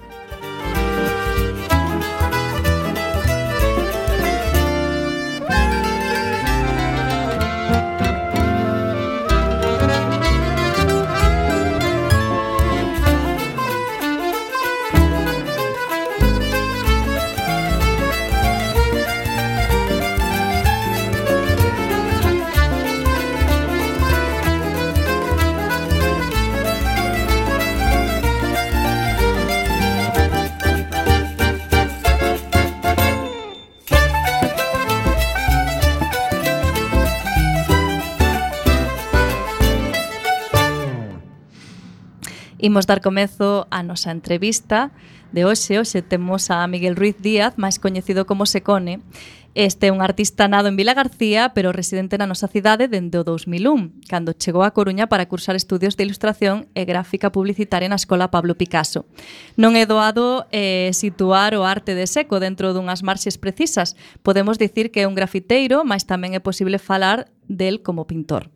Imos 42.61 42.85
dar 42.85 43.01
comezo 43.01 43.65
a 43.71 43.81
nosa 43.81 44.13
entrevista 44.13 44.93
de 45.33 45.49
hoxe. 45.49 45.81
Hoxe 45.81 46.05
temos 46.05 46.53
a 46.53 46.61
Miguel 46.69 46.93
Ruiz 46.93 47.17
Díaz, 47.17 47.57
máis 47.57 47.81
coñecido 47.81 48.29
como 48.29 48.45
Secone. 48.45 49.01
Este 49.57 49.89
é 49.89 49.91
un 49.91 50.05
artista 50.05 50.45
nado 50.45 50.69
en 50.69 50.77
Vila 50.77 50.93
García, 50.93 51.57
pero 51.57 51.73
residente 51.73 52.21
na 52.21 52.29
nosa 52.29 52.45
cidade 52.45 52.85
dende 52.85 53.17
o 53.17 53.25
2001, 53.25 54.05
cando 54.05 54.37
chegou 54.37 54.61
a 54.61 54.77
Coruña 54.77 55.09
para 55.09 55.25
cursar 55.25 55.57
estudios 55.57 55.97
de 55.97 56.05
ilustración 56.05 56.69
e 56.77 56.85
gráfica 56.85 57.33
publicitaria 57.33 57.89
na 57.89 57.97
Escola 57.97 58.29
Pablo 58.29 58.53
Picasso. 58.53 59.09
Non 59.57 59.73
é 59.73 59.89
doado 59.89 60.45
eh, 60.53 60.93
situar 60.93 61.57
o 61.57 61.65
arte 61.65 61.97
de 61.97 62.05
seco 62.05 62.37
dentro 62.37 62.77
dunhas 62.77 63.01
marxes 63.01 63.41
precisas. 63.41 63.97
Podemos 64.21 64.61
dicir 64.61 64.93
que 64.93 65.01
é 65.01 65.09
un 65.09 65.17
grafiteiro, 65.17 65.81
mas 65.81 66.05
tamén 66.05 66.37
é 66.37 66.41
posible 66.45 66.77
falar 66.77 67.25
del 67.49 67.81
como 67.81 68.05
pintor. 68.05 68.53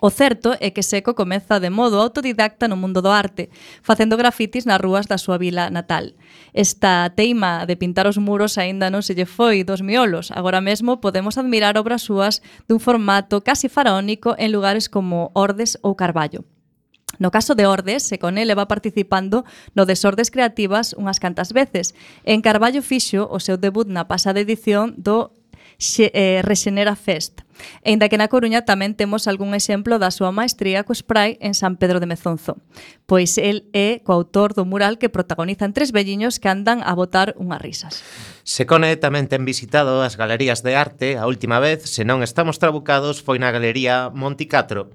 O 0.00 0.08
certo 0.08 0.56
é 0.64 0.72
que 0.72 0.82
Seco 0.82 1.12
comeza 1.12 1.60
de 1.60 1.68
modo 1.68 2.00
autodidacta 2.00 2.68
no 2.68 2.80
mundo 2.80 3.04
do 3.04 3.12
arte, 3.12 3.52
facendo 3.84 4.16
grafitis 4.16 4.64
nas 4.64 4.80
rúas 4.80 5.04
da 5.04 5.20
súa 5.20 5.36
vila 5.36 5.68
natal. 5.68 6.16
Esta 6.56 7.12
teima 7.12 7.68
de 7.68 7.76
pintar 7.76 8.08
os 8.08 8.16
muros 8.16 8.56
aínda 8.56 8.88
non 8.88 9.04
se 9.04 9.12
lle 9.12 9.28
foi 9.28 9.60
dos 9.60 9.84
miolos. 9.84 10.32
Agora 10.32 10.64
mesmo 10.64 11.04
podemos 11.04 11.36
admirar 11.36 11.76
obras 11.76 12.00
súas 12.00 12.40
dun 12.64 12.80
formato 12.80 13.44
casi 13.44 13.68
faraónico 13.68 14.32
en 14.40 14.56
lugares 14.56 14.88
como 14.88 15.28
Ordes 15.36 15.76
ou 15.84 15.92
Carballo. 16.00 16.48
No 17.20 17.28
caso 17.28 17.52
de 17.52 17.68
Ordes, 17.68 18.08
Seconé 18.08 18.48
leva 18.48 18.64
participando 18.64 19.44
no 19.76 19.84
Desordes 19.84 20.32
Creativas 20.32 20.96
unhas 20.96 21.20
cantas 21.20 21.52
veces. 21.52 21.92
En 22.24 22.40
Carballo 22.40 22.80
fixo 22.80 23.28
o 23.28 23.36
seu 23.36 23.60
debut 23.60 23.84
na 23.84 24.08
pasada 24.08 24.40
edición 24.40 24.96
do 24.96 25.36
Xe, 25.76 26.08
eh, 26.16 26.40
Rexenera 26.40 26.96
Fest. 26.96 27.44
Enda 27.82 28.08
que 28.08 28.20
na 28.20 28.28
Coruña 28.28 28.64
tamén 28.68 28.98
temos 28.98 29.26
algún 29.30 29.56
exemplo 29.56 29.96
da 29.98 30.12
súa 30.12 30.32
maestría 30.32 30.84
co 30.84 30.92
spray 30.92 31.40
en 31.40 31.56
San 31.56 31.76
Pedro 31.76 32.00
de 32.00 32.10
Mezonzo, 32.10 32.58
pois 33.08 33.36
el 33.36 33.68
é 33.72 34.00
coautor 34.04 34.52
do 34.52 34.68
mural 34.68 35.00
que 35.00 35.12
protagonizan 35.12 35.74
tres 35.74 35.90
velliños 35.90 36.38
que 36.38 36.48
andan 36.48 36.80
a 36.84 36.92
botar 36.94 37.36
unhas 37.36 37.60
risas. 37.60 38.04
Secone 38.44 38.96
tamén 38.96 39.28
ten 39.28 39.44
visitado 39.44 40.00
as 40.02 40.16
galerías 40.16 40.64
de 40.64 40.74
arte 40.74 41.20
a 41.20 41.28
última 41.28 41.60
vez, 41.60 41.86
se 41.86 42.02
non 42.08 42.24
estamos 42.24 42.58
trabucados, 42.58 43.20
foi 43.20 43.38
na 43.38 43.52
Galería 43.52 44.08
Monticatro. 44.10 44.90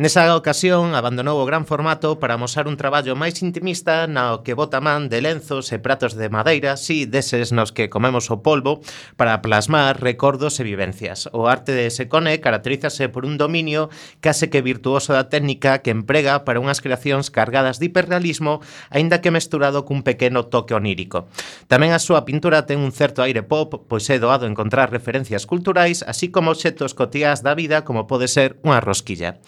Nesa 0.00 0.32
ocasión 0.32 0.96
abandonou 0.96 1.36
o 1.36 1.44
gran 1.44 1.68
formato 1.68 2.16
para 2.16 2.40
mostrar 2.40 2.64
un 2.72 2.80
traballo 2.80 3.12
máis 3.20 3.36
intimista 3.44 4.08
na 4.08 4.40
que 4.40 4.56
bota 4.56 4.80
man 4.80 5.12
de 5.12 5.20
lenzos 5.20 5.68
e 5.76 5.82
pratos 5.82 6.16
de 6.16 6.32
madeira, 6.32 6.80
si 6.80 7.04
deses 7.04 7.52
nos 7.52 7.68
que 7.68 7.92
comemos 7.92 8.32
o 8.32 8.40
polvo, 8.40 8.80
para 9.20 9.44
plasmar 9.44 10.00
recordos 10.00 10.56
e 10.56 10.64
vivencias. 10.64 11.28
O 11.36 11.52
arte 11.52 11.76
de 11.76 11.89
Secone 11.90 12.40
caracterízase 12.40 13.10
por 13.10 13.26
un 13.26 13.36
dominio 13.36 13.90
case 14.24 14.48
que 14.48 14.62
virtuoso 14.62 15.12
da 15.12 15.28
técnica 15.28 15.84
que 15.84 15.90
emprega 15.90 16.46
para 16.46 16.62
unhas 16.62 16.80
creacións 16.80 17.28
cargadas 17.28 17.82
de 17.82 17.90
hiperrealismo, 17.90 18.64
aínda 18.88 19.20
que 19.20 19.34
mesturado 19.34 19.84
cun 19.84 20.06
pequeno 20.06 20.48
toque 20.48 20.72
onírico. 20.72 21.26
Tamén 21.66 21.90
a 21.92 22.02
súa 22.02 22.24
pintura 22.24 22.64
ten 22.64 22.80
un 22.80 22.94
certo 22.94 23.20
aire 23.20 23.42
pop, 23.42 23.86
pois 23.90 24.06
é 24.08 24.16
doado 24.16 24.46
encontrar 24.46 24.88
referencias 24.94 25.44
culturais, 25.44 26.06
así 26.06 26.30
como 26.30 26.54
obxetos 26.54 26.94
cotías 26.94 27.42
da 27.42 27.58
vida 27.58 27.82
como 27.84 28.06
pode 28.06 28.30
ser 28.30 28.56
unha 28.62 28.78
rosquilla. 28.78 29.42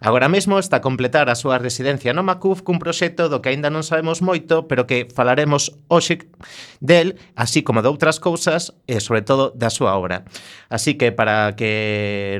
Agora 0.00 0.30
mesmo 0.30 0.58
está 0.58 0.78
a 0.78 0.84
completar 0.84 1.26
a 1.26 1.34
súa 1.34 1.58
residencia 1.58 2.14
no 2.14 2.22
Macuf 2.22 2.62
cun 2.62 2.78
proxecto 2.78 3.26
do 3.26 3.42
que 3.42 3.50
aínda 3.50 3.66
non 3.66 3.82
sabemos 3.82 4.22
moito, 4.22 4.70
pero 4.70 4.86
que 4.86 5.10
falaremos 5.10 5.74
hoxe 5.90 6.30
del, 6.78 7.18
así 7.34 7.66
como 7.66 7.82
de 7.82 7.90
outras 7.90 8.22
cousas 8.22 8.78
e 8.86 9.02
sobre 9.02 9.26
todo 9.26 9.50
da 9.50 9.74
súa 9.74 9.98
obra. 9.98 10.22
Así 10.70 10.94
que 10.94 11.10
para 11.10 11.58
que 11.58 11.87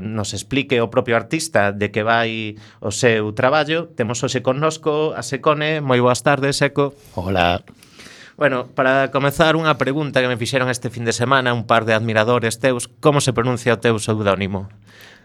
nos 0.03 0.35
explique 0.35 0.81
o 0.81 0.91
propio 0.91 1.17
artista 1.17 1.73
de 1.73 1.91
que 1.91 2.03
vai 2.03 2.57
o 2.81 2.91
seu 2.91 3.33
traballo. 3.33 3.91
Temos 3.93 4.23
hoxe 4.25 4.41
connosco 4.41 5.13
a 5.15 5.23
Secone. 5.23 5.81
Moi 5.81 6.01
boas 6.01 6.25
tardes, 6.25 6.61
Seco. 6.61 6.97
Hola. 7.15 7.65
Bueno, 8.39 8.71
para 8.71 9.11
comezar 9.11 9.59
unha 9.59 9.75
pregunta 9.75 10.23
que 10.23 10.31
me 10.31 10.39
fixeron 10.39 10.71
este 10.71 10.95
fin 10.95 11.03
de 11.03 11.11
semana 11.11 11.51
un 11.51 11.67
par 11.67 11.83
de 11.83 11.93
admiradores 11.93 12.63
teus, 12.63 12.87
como 13.03 13.19
se 13.19 13.35
pronuncia 13.35 13.75
o 13.75 13.83
teu 13.83 13.99
pseudónimo? 13.99 14.71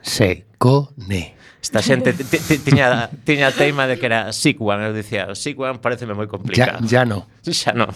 Secone. 0.01 1.38
Esta 1.63 1.79
xente 1.79 2.12
tiña, 2.59 3.07
tiña 3.23 3.53
teima 3.55 3.88
de 3.88 3.95
que 3.95 4.12
era 4.12 4.36
Sigwan, 4.36 4.83
eu 4.83 4.91
dicía, 4.91 5.31
Sigwan 5.31 5.79
pareceme 5.79 6.12
moi 6.12 6.27
complicado. 6.27 6.83
Ya, 6.83 7.01
ya 7.01 7.03
no. 7.07 7.23
Xa 7.39 7.71
no. 7.71 7.88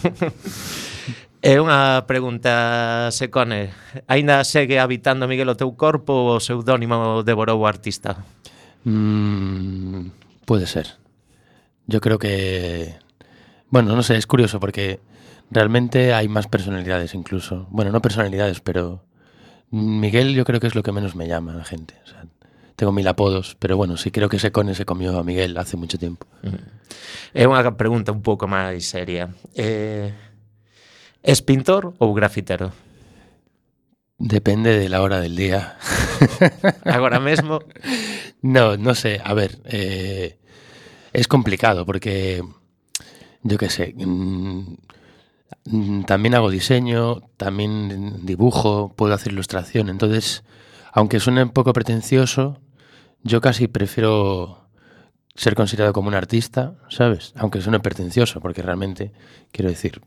É 1.48 1.56
unha 1.56 2.04
pregunta, 2.04 3.08
Secone. 3.08 3.72
Aínda 4.04 4.44
segue 4.44 4.76
habitando 4.76 5.24
Miguel 5.24 5.48
o 5.48 5.56
teu 5.56 5.72
corpo 5.80 6.12
ou 6.12 6.36
o 6.36 6.44
pseudónimo 6.44 7.24
devorou 7.24 7.64
o 7.64 7.64
artista? 7.64 8.20
Mm, 8.84 10.12
puede 10.44 10.68
ser. 10.68 11.00
Yo 11.88 12.04
creo 12.04 12.20
que... 12.20 13.00
Bueno, 13.72 13.96
no 13.96 14.04
sé, 14.04 14.20
es 14.20 14.28
curioso 14.28 14.60
porque 14.60 15.00
realmente 15.48 16.12
hay 16.12 16.28
más 16.28 16.52
personalidades 16.52 17.16
incluso. 17.16 17.64
Bueno, 17.72 17.96
no 17.96 18.04
personalidades, 18.04 18.60
pero 18.60 19.08
Miguel 19.70 20.36
yo 20.36 20.44
creo 20.44 20.60
que 20.60 20.66
es 20.66 20.74
lo 20.74 20.82
que 20.82 20.92
menos 20.92 21.16
me 21.16 21.28
llama 21.28 21.54
la 21.54 21.64
gente. 21.64 21.96
O 22.04 22.08
sea, 22.08 22.26
tengo 22.76 22.92
mil 22.92 23.08
apodos, 23.08 23.56
pero 23.58 23.78
bueno, 23.78 23.96
sí 23.96 24.10
creo 24.10 24.28
que 24.28 24.38
Secone 24.38 24.74
se 24.74 24.84
comió 24.84 25.18
a 25.18 25.24
Miguel 25.24 25.56
hace 25.56 25.78
mucho 25.80 25.96
tiempo. 25.96 26.26
É 27.32 27.48
unha 27.48 27.64
pregunta 27.76 28.12
un 28.12 28.20
pouco 28.20 28.44
máis 28.44 28.84
seria. 28.84 29.32
Eh, 29.56 30.12
es 31.22 31.42
pintor 31.42 31.94
ou 31.98 32.14
grafitero? 32.14 32.72
Depende 34.18 34.78
de 34.78 34.88
la 34.88 35.00
hora 35.02 35.20
del 35.20 35.36
día. 35.36 35.76
Agora 36.84 37.20
mesmo, 37.20 37.60
No, 38.42 38.76
no 38.76 38.94
sé. 38.94 39.20
A 39.24 39.34
ver, 39.34 39.58
eh, 39.64 40.38
es 41.12 41.28
complicado 41.28 41.84
porque 41.86 42.42
yo 43.42 43.58
qué 43.58 43.68
sé. 43.70 43.94
mm, 43.96 44.74
mm, 45.64 46.02
también 46.04 46.34
hago 46.34 46.50
diseño, 46.50 47.20
también 47.36 48.24
dibujo, 48.26 48.92
puedo 48.96 49.14
hacer 49.14 49.32
ilustración. 49.32 49.88
Entonces, 49.88 50.44
aunque 50.92 51.20
suene 51.20 51.42
un 51.44 51.50
poco 51.50 51.72
pretencioso, 51.72 52.60
yo 53.22 53.40
casi 53.40 53.68
prefiero 53.68 54.68
ser 55.34 55.54
considerado 55.54 55.92
como 55.92 56.08
un 56.08 56.14
artista, 56.14 56.74
¿sabes? 56.88 57.32
Aunque 57.36 57.60
suene 57.60 57.80
pretencioso, 57.80 58.40
porque 58.40 58.62
realmente, 58.62 59.12
quiero 59.52 59.70
decir, 59.70 60.00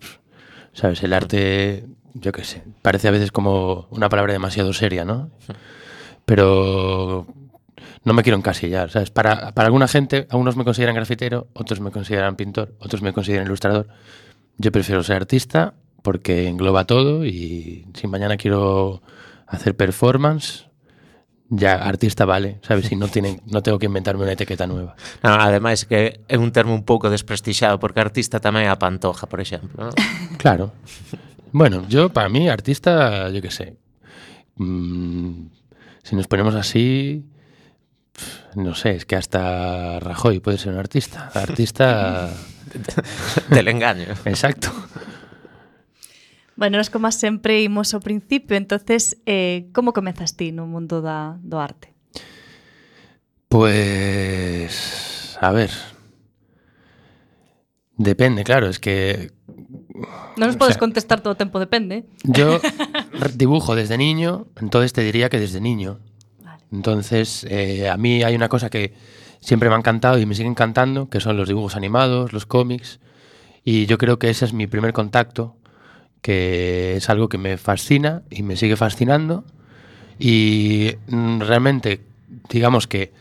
¿sabes? 0.74 1.04
El 1.04 1.14
arte, 1.14 1.86
yo 2.14 2.32
qué 2.32 2.44
sé, 2.44 2.64
parece 2.82 3.08
a 3.08 3.12
veces 3.12 3.32
como 3.32 3.88
una 3.92 4.10
palabra 4.10 4.34
demasiado 4.34 4.74
seria, 4.74 5.06
¿no? 5.06 5.30
Pero 6.26 7.28
no 8.04 8.14
me 8.14 8.24
quiero 8.24 8.38
encasillar, 8.38 8.90
¿sabes? 8.90 9.12
Para, 9.12 9.52
para 9.54 9.68
alguna 9.68 9.88
gente, 9.88 10.28
algunos 10.30 10.56
me 10.56 10.64
consideran 10.64 10.96
grafitero, 10.96 11.48
otros 11.54 11.80
me 11.80 11.92
consideran 11.92 12.36
pintor, 12.36 12.74
otros 12.80 13.02
me 13.02 13.14
consideran 13.14 13.46
ilustrador. 13.46 13.88
Yo 14.58 14.72
prefiero 14.72 15.04
ser 15.04 15.18
artista 15.18 15.74
porque 16.02 16.48
engloba 16.48 16.86
todo 16.86 17.26
y 17.26 17.88
si 17.94 18.08
mañana 18.08 18.38
quiero 18.38 19.02
hacer 19.48 19.76
performance, 19.76 20.68
ya 21.52 21.76
artista 21.76 22.24
vale, 22.26 22.60
sabes, 22.64 22.88
si 22.88 22.96
no 22.96 23.08
tienen 23.14 23.42
no 23.46 23.62
tengo 23.62 23.78
que 23.78 23.86
inventarme 23.86 24.24
una 24.24 24.32
etiqueta 24.32 24.66
nueva. 24.66 24.96
No, 25.22 25.36
ademais 25.36 25.86
que 25.86 26.24
é 26.26 26.38
un 26.40 26.56
termo 26.56 26.74
un 26.74 26.88
pouco 26.88 27.12
desprestixado 27.12 27.78
porque 27.78 28.00
artista 28.00 28.40
tamén 28.40 28.66
é 28.66 28.72
a 28.72 28.80
pantoja, 28.80 29.28
por 29.28 29.44
exemplo, 29.44 29.92
¿no? 29.92 29.92
Claro. 30.42 30.72
Bueno, 31.52 31.84
yo 31.92 32.10
para 32.10 32.32
mí 32.32 32.48
artista, 32.48 33.30
yo 33.30 33.44
que 33.44 33.52
sé. 33.52 33.76
Mm, 34.56 35.52
si 36.02 36.16
nos 36.16 36.32
ponemos 36.32 36.56
así, 36.56 37.28
no 38.56 38.74
sé, 38.74 38.96
es 38.96 39.06
que 39.06 39.20
hasta 39.20 40.00
Rajoy 40.00 40.40
puede 40.40 40.58
ser 40.58 40.72
un 40.72 40.80
artista. 40.80 41.30
Artista 41.36 42.32
del 43.50 43.68
engaño. 43.68 44.08
Exacto. 44.24 44.72
Bueno, 46.62 46.78
nos 46.78 46.94
como 46.94 47.10
sempre 47.10 47.66
imos 47.66 47.98
ao 47.98 48.06
principio, 48.06 48.54
entonces, 48.54 49.18
eh, 49.26 49.74
como 49.74 49.98
comezas 49.98 50.38
ti 50.38 50.54
no 50.54 50.70
mundo 50.70 51.02
da, 51.02 51.42
do 51.42 51.58
arte? 51.58 51.90
Pues, 53.50 55.40
a 55.42 55.50
ver. 55.50 55.72
Depende, 57.98 58.44
claro, 58.46 58.70
es 58.70 58.78
que 58.78 59.34
Non 60.38 60.54
nos 60.54 60.58
podes 60.62 60.78
sea- 60.78 60.86
contestar 60.86 61.26
todo 61.26 61.34
o 61.34 61.40
tempo, 61.42 61.58
depende. 61.58 62.06
yo 62.30 62.62
dibujo 63.34 63.74
desde 63.74 63.98
niño, 63.98 64.46
entonces 64.62 64.94
te 64.94 65.02
diría 65.02 65.34
que 65.34 65.42
desde 65.42 65.66
niño. 65.66 65.98
Vale. 66.46 66.62
Entonces, 66.70 67.42
eh, 67.50 67.90
a 67.90 67.98
mí 67.98 68.22
hay 68.22 68.38
una 68.38 68.54
cosa 68.54 68.70
que 68.70 68.94
siempre 69.42 69.66
me 69.66 69.74
ha 69.74 69.82
encantado 69.82 70.22
y 70.22 70.30
me 70.30 70.38
sigue 70.38 70.50
encantando, 70.50 71.10
que 71.10 71.26
son 71.26 71.38
los 71.38 71.50
dibujos 71.50 71.74
animados, 71.76 72.34
los 72.34 72.46
cómics. 72.46 73.02
Y 73.66 73.86
yo 73.90 73.98
creo 73.98 74.18
que 74.22 74.30
ese 74.30 74.46
es 74.46 74.54
mi 74.54 74.66
primer 74.66 74.94
contacto, 74.94 75.58
que 76.22 76.96
es 76.98 77.10
algo 77.10 77.30
que 77.30 77.38
me 77.38 77.58
fascina 77.58 78.24
y 78.30 78.44
me 78.44 78.56
sigue 78.56 78.76
fascinando. 78.76 79.44
Y 80.20 80.96
mm, 81.08 81.42
realmente, 81.42 82.02
digamos 82.50 82.88
que 82.88 83.12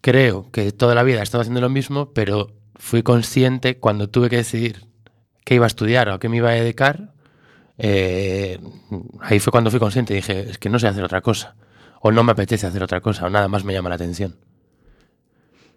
creo 0.00 0.50
que 0.50 0.72
toda 0.72 0.94
la 0.94 1.02
vida 1.02 1.20
he 1.20 1.22
estado 1.22 1.42
haciendo 1.42 1.60
lo 1.60 1.68
mismo, 1.68 2.12
pero 2.12 2.52
fui 2.76 3.02
consciente 3.02 3.78
cuando 3.78 4.08
tuve 4.08 4.30
que 4.30 4.36
decidir 4.36 4.86
qué 5.44 5.54
iba 5.56 5.66
a 5.66 5.68
estudiar 5.68 6.08
o 6.08 6.14
a 6.14 6.20
qué 6.20 6.28
me 6.28 6.38
iba 6.38 6.50
a 6.50 6.54
dedicar. 6.54 7.12
eh, 7.78 8.60
ahí 9.20 9.40
fue 9.40 9.50
cuando 9.50 9.70
fui 9.70 9.80
consciente 9.80 10.12
y 10.12 10.16
dije, 10.16 10.50
es 10.50 10.58
que 10.58 10.68
no 10.68 10.78
sé 10.78 10.86
hacer 10.88 11.02
otra 11.02 11.20
cosa. 11.20 11.56
O 12.00 12.12
no 12.12 12.22
me 12.22 12.32
apetece 12.32 12.66
hacer 12.66 12.82
otra 12.82 13.00
cosa, 13.00 13.26
o 13.26 13.30
nada 13.30 13.48
más 13.48 13.64
me 13.64 13.72
llama 13.72 13.88
la 13.88 13.94
atención. 13.96 14.36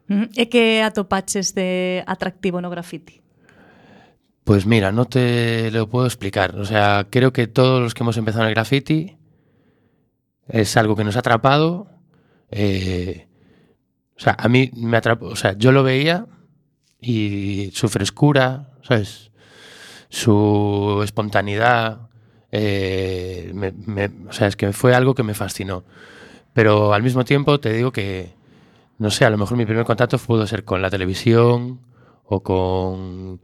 E 0.10 0.50
que 0.54 0.86
atopaches 0.86 1.58
de 1.58 2.04
atractivo 2.06 2.62
no 2.62 2.70
graffiti? 2.70 3.25
Pues 4.46 4.66
mira, 4.68 4.92
no 4.92 5.06
te 5.06 5.72
lo 5.72 5.90
puedo 5.90 6.06
explicar. 6.06 6.56
O 6.58 6.66
sea, 6.66 7.08
creo 7.10 7.34
que 7.34 7.48
todos 7.48 7.82
los 7.82 7.94
que 7.94 8.04
hemos 8.04 8.16
empezado 8.18 8.44
en 8.44 8.50
el 8.50 8.56
graffiti 8.56 9.18
es 10.48 10.78
algo 10.78 10.96
que 10.96 11.04
nos 11.04 11.16
ha 11.16 11.20
atrapado. 11.20 11.88
eh, 12.52 13.28
o 14.18 14.20
sea, 14.22 14.36
a 14.40 14.48
mí 14.48 14.72
me 14.76 14.98
atrapó. 14.98 15.26
O 15.28 15.36
sea, 15.36 15.54
yo 15.58 15.72
lo 15.72 15.84
veía 15.84 16.28
y 17.02 17.72
su 17.74 17.90
frescura, 17.90 18.72
¿sabes? 18.84 19.32
Su 20.10 21.02
espontaneidad. 21.04 22.10
eh, 22.58 23.52
me- 23.54 23.74
me- 23.74 24.30
o 24.30 24.32
sea, 24.34 24.48
es 24.48 24.56
que 24.56 24.72
fue 24.74 24.96
algo 24.96 25.14
que 25.16 25.24
me 25.24 25.34
fascinó. 25.34 25.84
Pero 26.54 26.94
al 26.94 27.04
mismo 27.04 27.26
tiempo 27.26 27.60
te 27.60 27.74
digo 27.74 27.92
que, 27.92 28.34
no 29.00 29.12
sé, 29.12 29.26
a 29.26 29.30
lo 29.32 29.38
mejor 29.38 29.58
mi 29.58 29.66
primer 29.66 29.86
contacto 29.86 30.18
pudo 30.20 30.48
ser 30.48 30.64
con 30.66 30.82
la 30.82 30.90
televisión 30.92 31.82
o 32.26 32.42
con... 32.44 33.42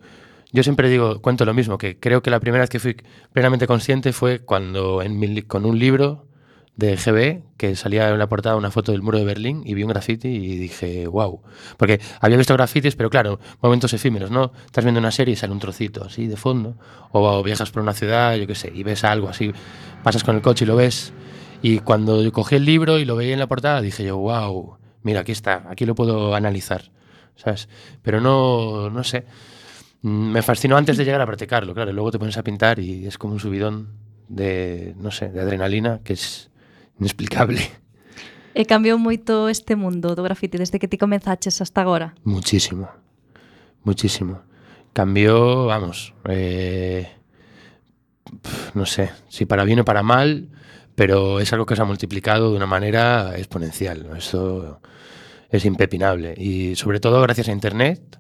Yo 0.52 0.64
siempre 0.64 0.90
digo, 0.90 1.22
cuento 1.22 1.46
lo 1.46 1.54
mismo, 1.54 1.78
que 1.78 1.98
creo 2.00 2.22
que 2.22 2.30
la 2.30 2.40
primera 2.40 2.64
vez 2.64 2.70
que 2.70 2.80
fui 2.80 2.98
plenamente 3.32 3.68
consciente 3.68 4.12
fue 4.12 4.40
cuando 4.40 5.02
en 5.02 5.18
mi 5.18 5.42
con 5.44 5.66
un 5.66 5.80
libro 5.80 6.28
de 6.76 6.96
GB 6.96 7.44
que 7.58 7.76
salía 7.76 8.10
en 8.10 8.18
la 8.18 8.28
portada 8.28 8.56
una 8.56 8.72
foto 8.72 8.92
del 8.92 9.02
muro 9.02 9.18
de 9.18 9.26
Berlín 9.26 9.62
y 9.66 9.74
vi 9.74 9.84
un 9.84 9.90
graffiti 9.90 10.28
y 10.28 10.58
dije, 10.58 11.08
wow. 11.08 11.42
Porque 11.78 12.02
había 12.20 12.38
visto 12.38 12.54
grafitis, 12.54 12.96
pero 12.96 13.10
claro, 13.10 13.40
momentos 13.62 13.94
efímeros, 13.94 14.32
¿no? 14.32 14.52
Estás 14.66 14.84
viendo 14.84 15.00
una 15.00 15.12
serie 15.12 15.34
y 15.34 15.38
sale 15.38 15.54
un 15.54 15.60
trocito 15.60 16.04
así 16.04 16.28
de 16.28 16.38
fondo, 16.38 16.78
o 17.12 17.44
viajas 17.44 17.72
por 17.72 17.84
una 17.84 17.94
ciudad, 17.94 18.36
yo 18.36 18.48
qué 18.48 18.56
sé, 18.56 18.72
y 18.74 18.84
ves 18.84 19.04
algo 19.04 19.30
así, 19.30 19.52
pasas 20.04 20.24
con 20.24 20.36
el 20.36 20.42
coche 20.42 20.66
y 20.66 20.68
lo 20.68 20.76
ves. 20.76 21.14
Y 21.62 21.80
cuando 21.80 22.24
yo 22.24 22.32
cogí 22.32 22.56
el 22.56 22.66
libro 22.66 22.98
y 22.98 23.06
lo 23.06 23.16
veía 23.16 23.34
en 23.34 23.40
la 23.40 23.48
portada, 23.48 23.82
dije 23.82 24.04
yo, 24.04 24.18
wow, 24.18 24.78
mira, 25.04 25.22
aquí 25.22 25.32
está, 25.32 25.66
aquí 25.70 25.86
lo 25.86 25.94
puedo 25.94 26.34
analizar, 26.34 26.92
¿sabes? 27.36 27.70
Pero 28.02 28.20
no, 28.20 28.90
no 28.90 29.04
sé. 29.04 29.26
Mm, 30.02 30.32
Me 30.32 30.42
fascinó 30.42 30.78
antes 30.78 30.98
de 30.98 31.06
llegar 31.06 31.22
a 31.22 31.26
practicarlo, 31.26 31.74
claro. 31.74 31.92
y 31.92 31.94
Luego 31.94 32.12
te 32.12 32.20
pones 32.20 32.38
a 32.38 32.44
pintar 32.44 32.80
y 32.80 33.06
es 33.06 33.18
como 33.18 33.34
un 33.34 33.40
subidón 33.40 33.90
de, 34.28 34.96
no 34.98 35.12
sé, 35.12 35.30
de 35.30 35.42
adrenalina 35.42 36.00
que 36.04 36.14
es 36.14 36.50
inexplicable. 37.00 37.62
E 38.54 38.68
cambiou 38.68 39.00
moito 39.00 39.48
este 39.48 39.80
mundo 39.80 40.12
do 40.12 40.28
graffiti 40.28 40.60
desde 40.60 40.76
que 40.76 40.92
ti 40.92 41.00
comenzaches 41.00 41.64
hasta 41.64 41.80
agora? 41.88 42.20
Muchísimo, 42.28 42.92
muchísimo. 43.88 44.44
Cambió, 44.92 45.68
vamos, 45.72 46.12
eh, 46.28 47.08
pf, 48.28 48.76
no 48.76 48.84
sé, 48.86 49.12
si 49.32 49.46
para 49.48 49.64
bien 49.64 49.80
o 49.80 49.86
para 49.88 50.04
mal, 50.04 50.52
pero 51.00 51.40
es 51.40 51.54
algo 51.56 51.66
que 51.66 51.78
se 51.78 51.82
ha 51.82 51.86
multiplicado 51.88 52.52
de 52.52 52.58
una 52.58 52.68
manera 52.68 53.38
exponencial. 53.40 54.12
Eso 54.18 54.82
es 55.50 55.64
impepinable. 55.64 56.36
Y 56.36 56.76
sobre 56.76 57.00
todo 57.00 57.22
gracias 57.22 57.48
a 57.48 57.54
Internet, 57.56 58.20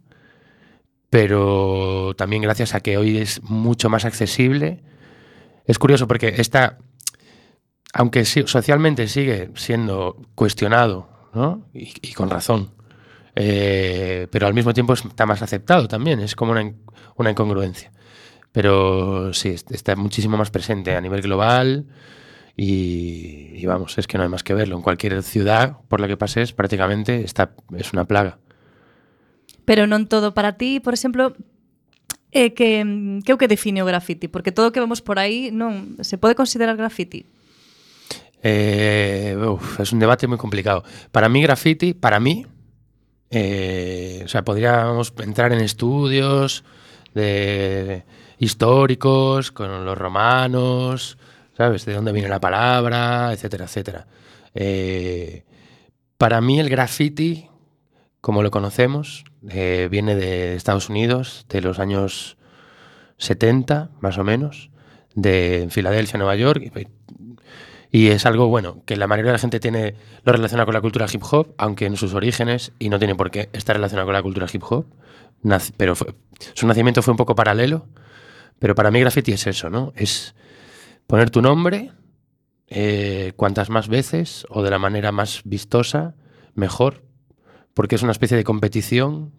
pero 1.11 2.15
también 2.17 2.41
gracias 2.41 2.73
a 2.73 2.79
que 2.79 2.97
hoy 2.97 3.17
es 3.19 3.43
mucho 3.43 3.89
más 3.91 4.05
accesible. 4.05 4.81
Es 5.65 5.77
curioso 5.77 6.07
porque 6.07 6.33
está, 6.37 6.79
aunque 7.93 8.25
socialmente 8.25 9.07
sigue 9.07 9.51
siendo 9.55 10.17
cuestionado, 10.35 11.09
¿no? 11.33 11.67
y, 11.73 12.13
con 12.13 12.29
razón, 12.29 12.71
eh, 13.35 14.27
pero 14.31 14.47
al 14.47 14.53
mismo 14.53 14.73
tiempo 14.73 14.93
está 14.93 15.25
más 15.25 15.41
aceptado 15.41 15.87
también, 15.87 16.19
es 16.21 16.35
como 16.35 16.53
una, 16.53 16.73
una 17.15 17.31
incongruencia. 17.31 17.91
Pero 18.53 19.33
sí, 19.33 19.49
est- 19.49 19.71
está 19.71 19.95
muchísimo 19.95 20.37
más 20.37 20.51
presente 20.51 20.95
a 20.95 21.01
nivel 21.01 21.21
global 21.21 21.85
y, 22.57 23.51
y 23.55 23.65
vamos, 23.65 23.97
es 23.97 24.07
que 24.07 24.17
no 24.17 24.23
hay 24.23 24.29
más 24.29 24.43
que 24.43 24.53
verlo. 24.53 24.75
En 24.77 24.81
cualquier 24.81 25.23
ciudad 25.23 25.77
por 25.89 25.99
la 26.01 26.07
que 26.07 26.17
pases 26.17 26.53
prácticamente 26.53 27.23
está, 27.23 27.53
es 27.77 27.93
una 27.93 28.05
plaga. 28.05 28.39
Pero 29.65 29.85
non 29.85 30.09
todo 30.09 30.33
para 30.33 30.57
ti, 30.57 30.81
por 30.81 30.93
exemplo, 30.93 31.37
é 32.31 32.55
que, 32.55 32.81
que 33.25 33.33
que 33.35 33.51
define 33.51 33.83
o 33.83 33.89
graffiti? 33.89 34.31
Porque 34.31 34.55
todo 34.55 34.69
o 34.69 34.73
que 34.73 34.79
vemos 34.79 35.03
por 35.03 35.19
aí 35.19 35.51
non 35.51 35.99
se 36.01 36.15
pode 36.15 36.33
considerar 36.33 36.79
graffiti. 36.79 37.27
Eh, 38.43 39.37
es 39.79 39.91
un 39.91 39.99
debate 39.99 40.27
muy 40.27 40.37
complicado. 40.37 40.83
Para 41.11 41.29
mí, 41.29 41.41
graffiti, 41.41 41.93
para 41.93 42.19
mí, 42.19 42.45
eh, 43.29 44.21
o 44.25 44.27
sea, 44.27 44.43
podríamos 44.43 45.13
entrar 45.19 45.53
en 45.53 45.61
estudios 45.61 46.63
de 47.13 48.03
históricos 48.39 49.51
con 49.51 49.85
los 49.85 49.97
romanos, 49.97 51.17
¿sabes? 51.55 51.85
De 51.85 51.93
dónde 51.93 52.11
viene 52.11 52.29
la 52.29 52.39
palabra, 52.39 53.31
etcétera, 53.33 53.65
etcétera. 53.65 54.07
Eh, 54.55 55.43
para 56.17 56.41
mí, 56.41 56.59
el 56.59 56.69
graffiti, 56.69 57.47
como 58.21 58.41
lo 58.41 58.51
conocemos, 58.51 59.25
eh, 59.49 59.87
viene 59.89 60.15
de 60.15 60.55
Estados 60.55 60.89
Unidos, 60.89 61.45
de 61.49 61.61
los 61.61 61.79
años 61.79 62.37
70, 63.17 63.91
más 63.99 64.17
o 64.17 64.23
menos, 64.23 64.69
de 65.15 65.67
Filadelfia, 65.69 66.17
Nueva 66.17 66.35
York, 66.35 66.71
y 67.93 68.07
es 68.07 68.25
algo, 68.25 68.47
bueno, 68.47 68.83
que 68.85 68.95
la 68.95 69.05
mayoría 69.07 69.31
de 69.31 69.35
la 69.37 69.39
gente 69.39 69.59
tiene 69.59 69.95
lo 70.23 70.31
relaciona 70.31 70.63
con 70.63 70.73
la 70.73 70.81
cultura 70.81 71.07
hip 71.11 71.23
hop, 71.29 71.53
aunque 71.57 71.85
en 71.85 71.97
sus 71.97 72.13
orígenes, 72.13 72.71
y 72.79 72.89
no 72.89 72.99
tiene 72.99 73.15
por 73.15 73.31
qué 73.31 73.49
estar 73.51 73.75
relacionado 73.75 74.07
con 74.07 74.13
la 74.13 74.23
cultura 74.23 74.47
hip 74.51 74.63
hop, 74.63 74.85
pero 75.75 75.95
su 76.53 76.67
nacimiento 76.67 77.01
fue 77.01 77.11
un 77.11 77.17
poco 77.17 77.35
paralelo. 77.35 77.87
Pero 78.59 78.75
para 78.75 78.91
mí 78.91 78.99
graffiti 78.99 79.31
es 79.33 79.47
eso, 79.47 79.69
¿no? 79.69 79.91
Es 79.95 80.35
poner 81.07 81.31
tu 81.31 81.41
nombre 81.41 81.91
eh, 82.67 83.33
cuantas 83.35 83.69
más 83.69 83.87
veces 83.87 84.45
o 84.49 84.61
de 84.61 84.69
la 84.69 84.77
manera 84.77 85.11
más 85.11 85.41
vistosa, 85.43 86.15
mejor, 86.53 87.03
porque 87.73 87.95
es 87.95 88.03
una 88.03 88.11
especie 88.11 88.37
de 88.37 88.43
competición 88.43 89.31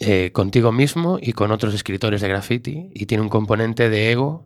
eh, 0.00 0.30
contigo 0.32 0.70
mismo 0.72 1.18
y 1.20 1.32
con 1.32 1.50
otros 1.50 1.74
escritores 1.74 2.20
de 2.20 2.28
graffiti 2.28 2.90
y 2.94 3.06
tiene 3.06 3.22
un 3.22 3.28
componente 3.28 3.90
de 3.90 4.12
ego 4.12 4.44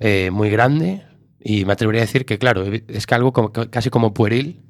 eh, 0.00 0.30
muy 0.32 0.50
grande 0.50 1.04
y 1.40 1.64
me 1.64 1.72
atrevería 1.74 2.02
a 2.02 2.06
decir 2.06 2.26
que, 2.26 2.38
claro, 2.38 2.64
es 2.64 3.06
que 3.06 3.14
algo 3.14 3.32
como- 3.32 3.52
casi 3.52 3.90
como 3.90 4.12
pueril, 4.12 4.60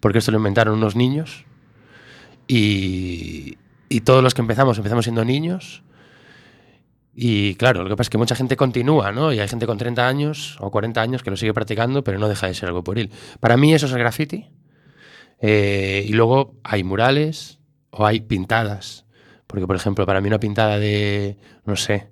porque 0.00 0.18
esto 0.18 0.30
lo 0.32 0.38
inventaron 0.38 0.74
unos 0.76 0.96
niños 0.96 1.46
y, 2.46 3.56
y 3.88 4.00
todos 4.02 4.22
los 4.22 4.34
que 4.34 4.42
empezamos, 4.42 4.76
empezamos 4.78 5.04
siendo 5.04 5.24
niños 5.24 5.82
y 7.14 7.56
claro, 7.56 7.82
lo 7.82 7.88
que 7.88 7.96
pasa 7.96 8.06
es 8.06 8.10
que 8.10 8.18
mucha 8.18 8.36
gente 8.36 8.56
continúa, 8.56 9.10
¿no? 9.10 9.32
Y 9.32 9.40
hay 9.40 9.48
gente 9.48 9.66
con 9.66 9.76
30 9.76 10.06
años 10.06 10.56
o 10.60 10.70
40 10.70 11.00
años 11.02 11.22
que 11.24 11.30
lo 11.30 11.36
sigue 11.36 11.52
practicando, 11.52 12.04
pero 12.04 12.18
no 12.18 12.28
deja 12.28 12.46
de 12.46 12.54
ser 12.54 12.68
algo 12.68 12.84
pueril. 12.84 13.10
Para 13.40 13.56
mí 13.56 13.74
eso 13.74 13.86
es 13.86 13.92
el 13.92 13.98
graffiti. 13.98 14.46
Eh, 15.40 16.04
y 16.06 16.12
luego 16.12 16.54
hay 16.64 16.84
murales 16.84 17.58
o 17.90 18.06
hay 18.06 18.20
pintadas. 18.20 19.06
Porque, 19.46 19.66
por 19.66 19.76
ejemplo, 19.76 20.06
para 20.06 20.20
mí 20.20 20.28
una 20.28 20.40
pintada 20.40 20.78
de, 20.78 21.38
no 21.64 21.76
sé, 21.76 22.10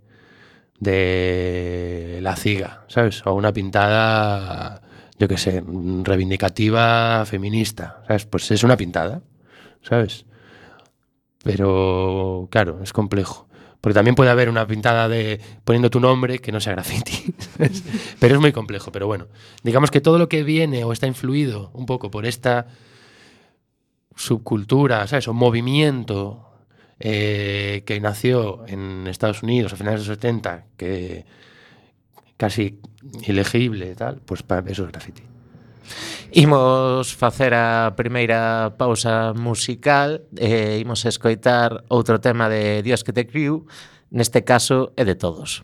de 0.79 2.19
la 2.23 2.37
ciga, 2.37 2.85
¿sabes? 2.89 3.25
O 3.27 3.35
una 3.35 3.53
pintada, 3.53 4.83
yo 5.19 5.29
qué 5.29 5.37
sé, 5.37 5.63
reivindicativa 6.03 7.25
feminista, 7.27 8.03
¿sabes? 8.07 8.27
Pues 8.27 8.51
es 8.51 8.63
una 8.65 8.77
pintada, 8.77 9.23
¿sabes? 9.83 10.25
Pero, 11.43 12.49
claro, 12.51 12.81
es 12.83 12.93
complejo. 12.93 13.47
Porque 13.81 13.95
también 13.95 14.17
puede 14.17 14.31
haber 14.31 14.49
una 14.49 14.67
pintada 14.67 15.09
de 15.09 15.41
poniendo 15.63 15.91
tu 15.91 16.01
nombre 16.01 16.41
que 16.41 16.51
no 16.51 16.61
sea 16.61 16.73
graffiti. 16.73 17.35
pero 18.19 18.35
es 18.35 18.41
muy 18.41 18.51
complejo. 18.51 18.91
Pero 18.91 19.07
bueno, 19.07 19.29
digamos 19.63 19.93
que 19.93 20.01
todo 20.01 20.19
lo 20.19 20.29
que 20.29 20.43
viene 20.43 20.83
o 20.83 20.93
está 20.93 21.07
influido 21.07 21.71
un 21.73 21.87
poco 21.87 22.11
por 22.11 22.27
esta 22.27 22.67
subcultura, 24.17 25.07
¿sabes? 25.07 25.29
O 25.29 25.35
movimiento 25.35 26.51
eh, 26.99 27.85
que 27.87 28.01
nació 28.01 28.65
en 28.67 29.07
Estados 29.07 29.43
Unidos 29.43 29.73
a 29.73 29.77
finales 29.77 30.03
de 30.03 30.09
los 30.09 30.17
70, 30.17 30.65
que 30.77 31.25
casi 32.37 32.81
ilegible 33.27 33.93
e 33.93 33.97
tal, 33.97 34.21
pues, 34.25 34.45
eso 34.67 34.85
es 34.85 34.91
graffiti. 34.91 35.23
Imos 36.33 37.15
facer 37.15 37.55
a 37.55 37.95
primeira 37.97 38.75
pausa 38.77 39.33
musical 39.33 40.27
e 40.35 40.83
imos 40.83 41.07
escoitar 41.07 41.87
outro 41.89 42.19
tema 42.19 42.51
de 42.51 42.83
Dios 42.83 43.07
que 43.07 43.15
te 43.15 43.25
criu, 43.31 43.71
neste 44.11 44.43
caso 44.43 44.91
é 44.99 45.07
de 45.07 45.15
todos. 45.15 45.63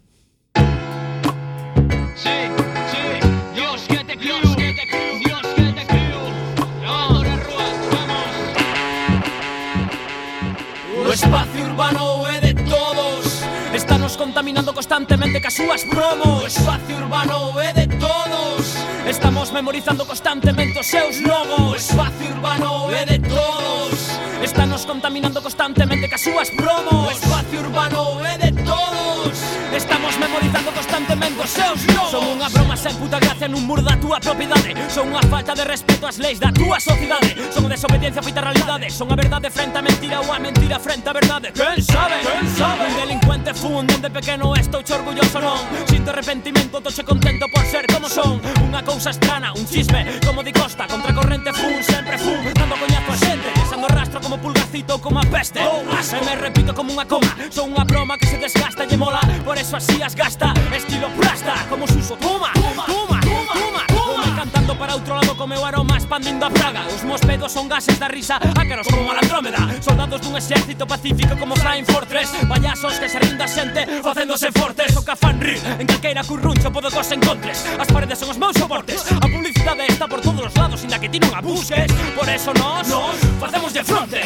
contaminando 14.33 14.73
constantemente 14.73 15.43
cas 15.43 15.53
súas 15.53 15.85
promos. 15.85 16.43
O 16.43 16.47
espacio 16.47 16.97
urbano 16.97 17.61
é 17.61 17.71
de 17.75 17.87
todos. 18.01 18.65
Estamos 19.05 19.53
memorizando 19.53 20.07
constantemente 20.07 20.79
os 20.81 20.87
seus 20.87 21.21
logos. 21.21 21.73
O 21.73 21.77
espacio 21.77 22.33
urbano 22.33 22.91
é 22.97 23.05
de 23.05 23.19
todos. 23.29 23.99
Estamos 24.41 24.87
contaminando 24.87 25.43
constantemente 25.43 26.09
cas 26.09 26.23
súas 26.25 26.49
promos. 26.49 27.09
O 27.09 27.13
espacio 27.13 27.61
urbano 27.61 28.25
é 28.25 28.39
de 28.39 28.53
todos. 28.65 29.37
Estamos 29.77 30.17
memorizando 30.17 30.73
constantemente 30.73 30.92
fan 31.07 31.19
temen 31.19 31.33
seus 31.47 31.87
lobos 31.95 32.11
Son 32.11 32.25
unha 32.29 32.49
broma 32.49 32.77
sen 32.77 32.95
puta 32.97 33.19
gracia 33.19 33.49
nun 33.49 33.65
muro 33.65 33.83
da 33.83 33.97
túa 33.97 34.21
propiedade. 34.21 34.77
Son 34.93 35.09
unha 35.09 35.23
falta 35.27 35.57
de 35.57 35.65
respeto 35.65 36.07
ás 36.07 36.21
leis 36.21 36.39
da 36.39 36.53
túa 36.53 36.79
sociedade. 36.79 37.33
Son 37.51 37.65
a 37.67 37.71
desobediencia 37.73 38.23
feita 38.23 38.41
realidade 38.41 38.91
Son 38.93 39.09
a 39.11 39.17
verdade 39.17 39.49
frente 39.49 39.79
a 39.79 39.83
mentira 39.83 40.21
ou 40.21 40.29
a 40.29 40.39
mentira 40.39 40.79
frente 40.79 41.09
a 41.09 41.13
verdade. 41.13 41.49
Quen 41.57 41.81
sabe? 41.83 42.21
Quen 42.21 42.47
sabe? 42.53 42.85
Un 42.85 42.97
delincuente 42.97 43.51
fun 43.55 43.87
donde 43.87 44.11
pequeno 44.11 44.55
estou 44.55 44.85
che 44.85 44.93
orgulloso 44.93 45.41
non? 45.41 45.65
Sinto 45.89 46.13
arrepentimento, 46.13 46.81
toche 46.81 47.03
contento 47.03 47.49
por 47.49 47.65
ser 47.67 47.89
como 47.89 48.09
son. 48.09 48.39
Unha 48.61 48.85
cousa 48.85 49.11
estrana, 49.11 49.57
un 49.57 49.65
chisme, 49.65 50.21
como 50.21 50.45
di 50.45 50.53
Costa 50.53 50.87
Contracorrente 50.87 51.53
fun, 51.57 51.81
sempre 51.81 52.21
fun, 52.21 52.45
dando 52.53 52.77
coñazo 52.77 53.13
a 53.13 53.17
xente 53.17 53.49
Deixando 53.57 53.89
rastro 53.89 54.21
como 54.21 54.37
pulgacito, 54.37 55.01
como 55.01 55.21
a 55.21 55.25
peste. 55.25 55.61
Oh, 55.65 55.81
E 56.13 56.21
me 56.29 56.37
repito 56.37 56.75
como 56.77 56.93
unha 56.93 57.09
coma 57.09 57.33
Son 57.49 57.73
unha 57.73 57.89
broma 57.89 58.21
que 58.21 58.29
se 58.29 58.37
desgasta 58.37 58.85
e 58.85 58.97
mola. 59.01 59.25
Por 59.45 59.57
eso 59.57 59.81
así 59.81 60.03
as 60.05 60.13
gasta. 60.13 60.53
Este 60.77 60.92
estilo 60.93 61.09
plasta 61.17 61.55
Como 61.69 61.87
suso, 61.87 62.17
toma, 62.17 62.53
toma, 62.53 62.85
toma, 62.87 63.21
toma, 63.21 63.55
toma, 63.55 63.87
toma. 63.87 64.25
toma. 64.25 64.37
Cantando 64.37 64.77
para 64.77 64.95
outro 64.95 65.15
lado 65.15 65.35
co 65.35 65.47
meu 65.47 65.65
aroma 65.65 65.97
Expandindo 65.97 66.45
a 66.45 66.51
praga. 66.51 66.85
Os 66.87 67.03
mospedos 67.05 67.49
pedos 67.49 67.53
son 67.53 67.69
gases 67.69 67.99
da 67.99 68.09
risa 68.09 68.37
Ácaros 68.37 68.87
como 68.89 69.11
a 69.11 69.17
Andrómeda. 69.17 69.59
Soldados 69.81 70.21
dun 70.21 70.37
exército 70.37 70.87
pacífico 70.87 71.37
como 71.39 71.57
Flying 71.57 71.87
Fortress. 71.87 72.29
Payasos 72.49 72.99
que 73.01 73.09
se 73.09 73.19
rinda 73.19 73.49
xente 73.49 73.87
facéndose 74.03 74.53
fortes. 74.53 74.93
O 74.97 75.03
cafán 75.05 75.41
rir 75.41 75.61
en 75.79 75.87
calqueira 75.87 76.25
curruncho 76.25 76.69
podo 76.71 76.91
cos 76.91 77.09
encontres. 77.13 77.65
As 77.81 77.89
paredes 77.89 78.19
son 78.19 78.29
os 78.31 78.39
meus 78.39 78.53
soportes. 78.57 79.01
A 79.09 79.27
publicidade 79.27 79.89
está 79.89 80.05
por 80.07 80.21
todos 80.21 80.53
os 80.53 80.55
lados 80.57 80.85
Inda 80.85 81.01
que 81.01 81.09
ti 81.09 81.17
non 81.17 81.33
a 81.33 81.41
busques. 81.41 81.89
Por 82.13 82.29
eso 82.29 82.53
nos, 82.53 82.85
nos 82.89 83.17
facemos 83.41 83.73
de 83.73 83.83
fronte. 83.85 84.21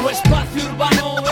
O 0.00 0.08
espacio 0.08 0.64
urbano 0.72 1.27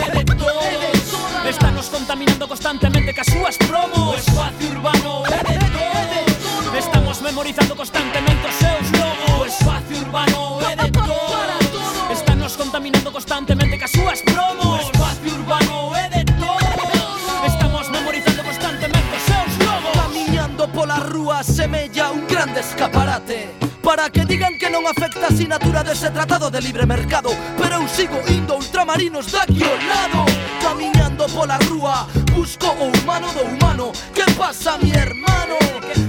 contaminando 2.07 2.47
constantemente 2.47 3.13
cas 3.13 3.27
súas 3.27 3.57
promos. 3.67 4.15
O 4.15 4.15
espacio 4.15 4.71
urbano 4.71 5.27
é 5.27 5.43
de 5.43 5.59
todos. 5.59 6.79
Estamos 6.79 7.19
memorizando 7.19 7.75
constantemente 7.75 8.47
os 8.47 8.55
seus 8.55 8.87
logos. 8.95 9.41
O 9.41 9.45
espacio 9.45 9.97
urbano 10.07 10.59
é 10.71 10.75
de 10.77 10.91
todo 10.91 12.13
Estamos 12.13 12.55
contaminando 12.55 13.11
constantemente 13.11 13.77
cas 13.77 13.91
súas 13.91 14.21
promos. 14.21 14.87
O 14.87 14.87
espacio 14.87 15.35
urbano 15.35 15.95
é 15.99 16.07
de 16.07 16.23
todos. 16.39 17.43
Estamos 17.43 17.89
memorizando 17.91 18.41
constantemente 18.41 19.11
os 19.11 19.23
seus 19.27 19.67
logos. 19.67 19.91
Camiñando 19.99 20.71
pola 20.71 21.03
rúa 21.03 21.43
semella 21.43 22.11
un 22.11 22.25
grande 22.25 22.61
escaparate 22.61 23.51
para 23.83 24.09
que 24.09 24.23
digan 24.23 24.55
que 24.55 24.71
non 24.71 24.87
afecta 24.87 25.27
a 25.27 25.35
sinatura 25.35 25.83
dese 25.83 26.07
tratado 26.11 26.47
de 26.51 26.59
libre 26.59 26.83
mercado 26.83 27.31
Pero 27.55 27.83
eu 27.83 27.87
sigo 27.87 28.19
indo 28.31 28.55
ultramarinos 28.55 29.27
daqui 29.27 29.59
ao 29.59 29.75
lado. 29.75 30.23
Caminando 30.63 30.96
pola 31.27 31.57
rúa 31.69 32.07
Busco 32.33 32.67
o 32.67 32.91
humano 32.91 33.27
do 33.33 33.43
humano. 33.43 33.91
Que 34.13 34.23
pasa, 34.33 34.77
mi 34.77 34.91
hermano? 34.91 35.57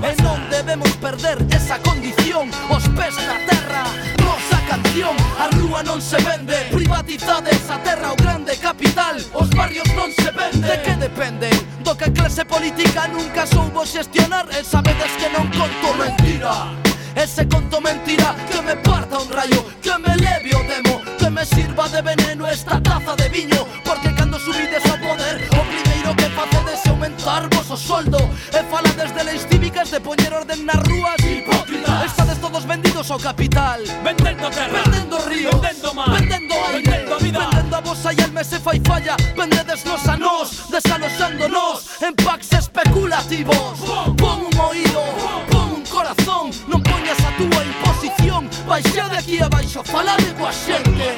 E 0.05 0.13
non 0.23 0.39
debemos 0.51 0.93
perder 1.01 1.39
esa 1.51 1.79
condición? 1.81 2.53
Os 2.69 2.85
pés 2.93 3.17
na 3.25 3.41
terra, 3.49 3.89
nosa 4.21 4.61
canción. 4.69 5.17
A 5.41 5.49
rúa 5.57 5.81
non 5.83 6.05
se 6.05 6.21
vende 6.21 6.69
Privatizade 6.69 7.51
esa 7.51 7.81
terra, 7.81 8.13
o 8.13 8.17
grande 8.17 8.61
capital. 8.61 9.17
Os 9.33 9.49
barrios 9.57 9.89
non 9.97 10.13
se 10.13 10.29
vende 10.31 10.69
De 10.69 10.77
que 10.85 10.95
dependen? 11.01 11.57
Do 11.81 11.97
que 11.97 12.13
clase 12.13 12.45
política 12.45 13.09
nunca 13.09 13.49
soubo 13.49 13.89
xestionar. 13.89 14.47
E 14.53 14.61
sabedes 14.61 15.13
que 15.17 15.33
non 15.33 15.49
conto 15.49 15.89
mentira. 15.97 16.77
Ese 17.17 17.49
conto 17.49 17.81
mentira 17.81 18.37
que 18.53 18.61
me 18.63 18.77
parta 18.77 19.19
un 19.19 19.33
rayo 19.33 19.65
Que 19.81 19.97
me 19.99 20.13
leve 20.15 20.53
o 20.55 20.63
demo 20.69 20.98
me 21.39 21.47
sirva 21.47 21.89
de 21.89 22.03
veneno 22.03 22.49
esta 22.49 22.83
taza 22.83 23.15
de 23.15 23.29
viño 23.29 23.65
Porque 23.85 24.13
cando 24.15 24.39
subides 24.41 24.85
ao 24.91 24.99
poder 24.99 25.49
O 25.55 25.63
primeiro 25.71 26.17
que 26.17 26.29
facedes 26.31 26.85
é 26.85 26.89
aumentar 26.89 27.49
vos 27.55 27.71
o 27.71 27.77
soldo 27.77 28.19
E 28.51 28.61
falades 28.65 29.15
de 29.15 29.23
leis 29.23 29.47
cívicas 29.49 29.91
de 29.91 30.01
poñer 30.01 30.35
orden 30.35 30.67
nas 30.67 30.83
rúas. 30.89 31.19
Hipócritas 31.21 32.07
Estades 32.11 32.39
todos 32.41 32.65
vendidos 32.65 33.11
ao 33.11 33.19
capital. 33.21 33.81
Vendendo 34.03 34.51
terra. 34.51 34.83
Vendendo 34.83 35.19
ríos. 35.29 35.61
Vendendo 35.61 35.95
mar. 35.95 36.11
Vendendo 36.11 36.55
aire. 36.55 36.91
Vendendo 36.91 37.19
vida. 37.19 37.39
Vendendo 37.39 37.77
a 37.77 37.81
vos 37.81 38.05
e 38.05 38.23
el 38.23 38.33
mes 38.33 38.47
se 38.49 38.59
fai 38.59 38.81
falla. 38.81 39.15
Vendedes 39.37 39.85
nos 39.85 40.09
a 40.09 40.17
nos 40.17 40.71
Desalosándonos. 40.71 42.03
En 42.03 42.15
packs 42.17 42.53
especulativos 42.53 43.79
Pon 44.17 44.47
un 44.51 44.59
oído 44.59 45.03
Pon 45.51 45.69
un 45.79 45.85
corazón. 45.87 46.51
Non 46.67 46.83
poñas 46.83 47.21
a 47.23 47.31
túa 47.39 47.63
imposición. 47.63 48.18
Baixa 48.29 49.09
de 49.09 49.17
aquí 49.17 49.43
abaixo, 49.43 49.83
falade 49.83 50.35
coa 50.37 50.53
xente 50.53 51.09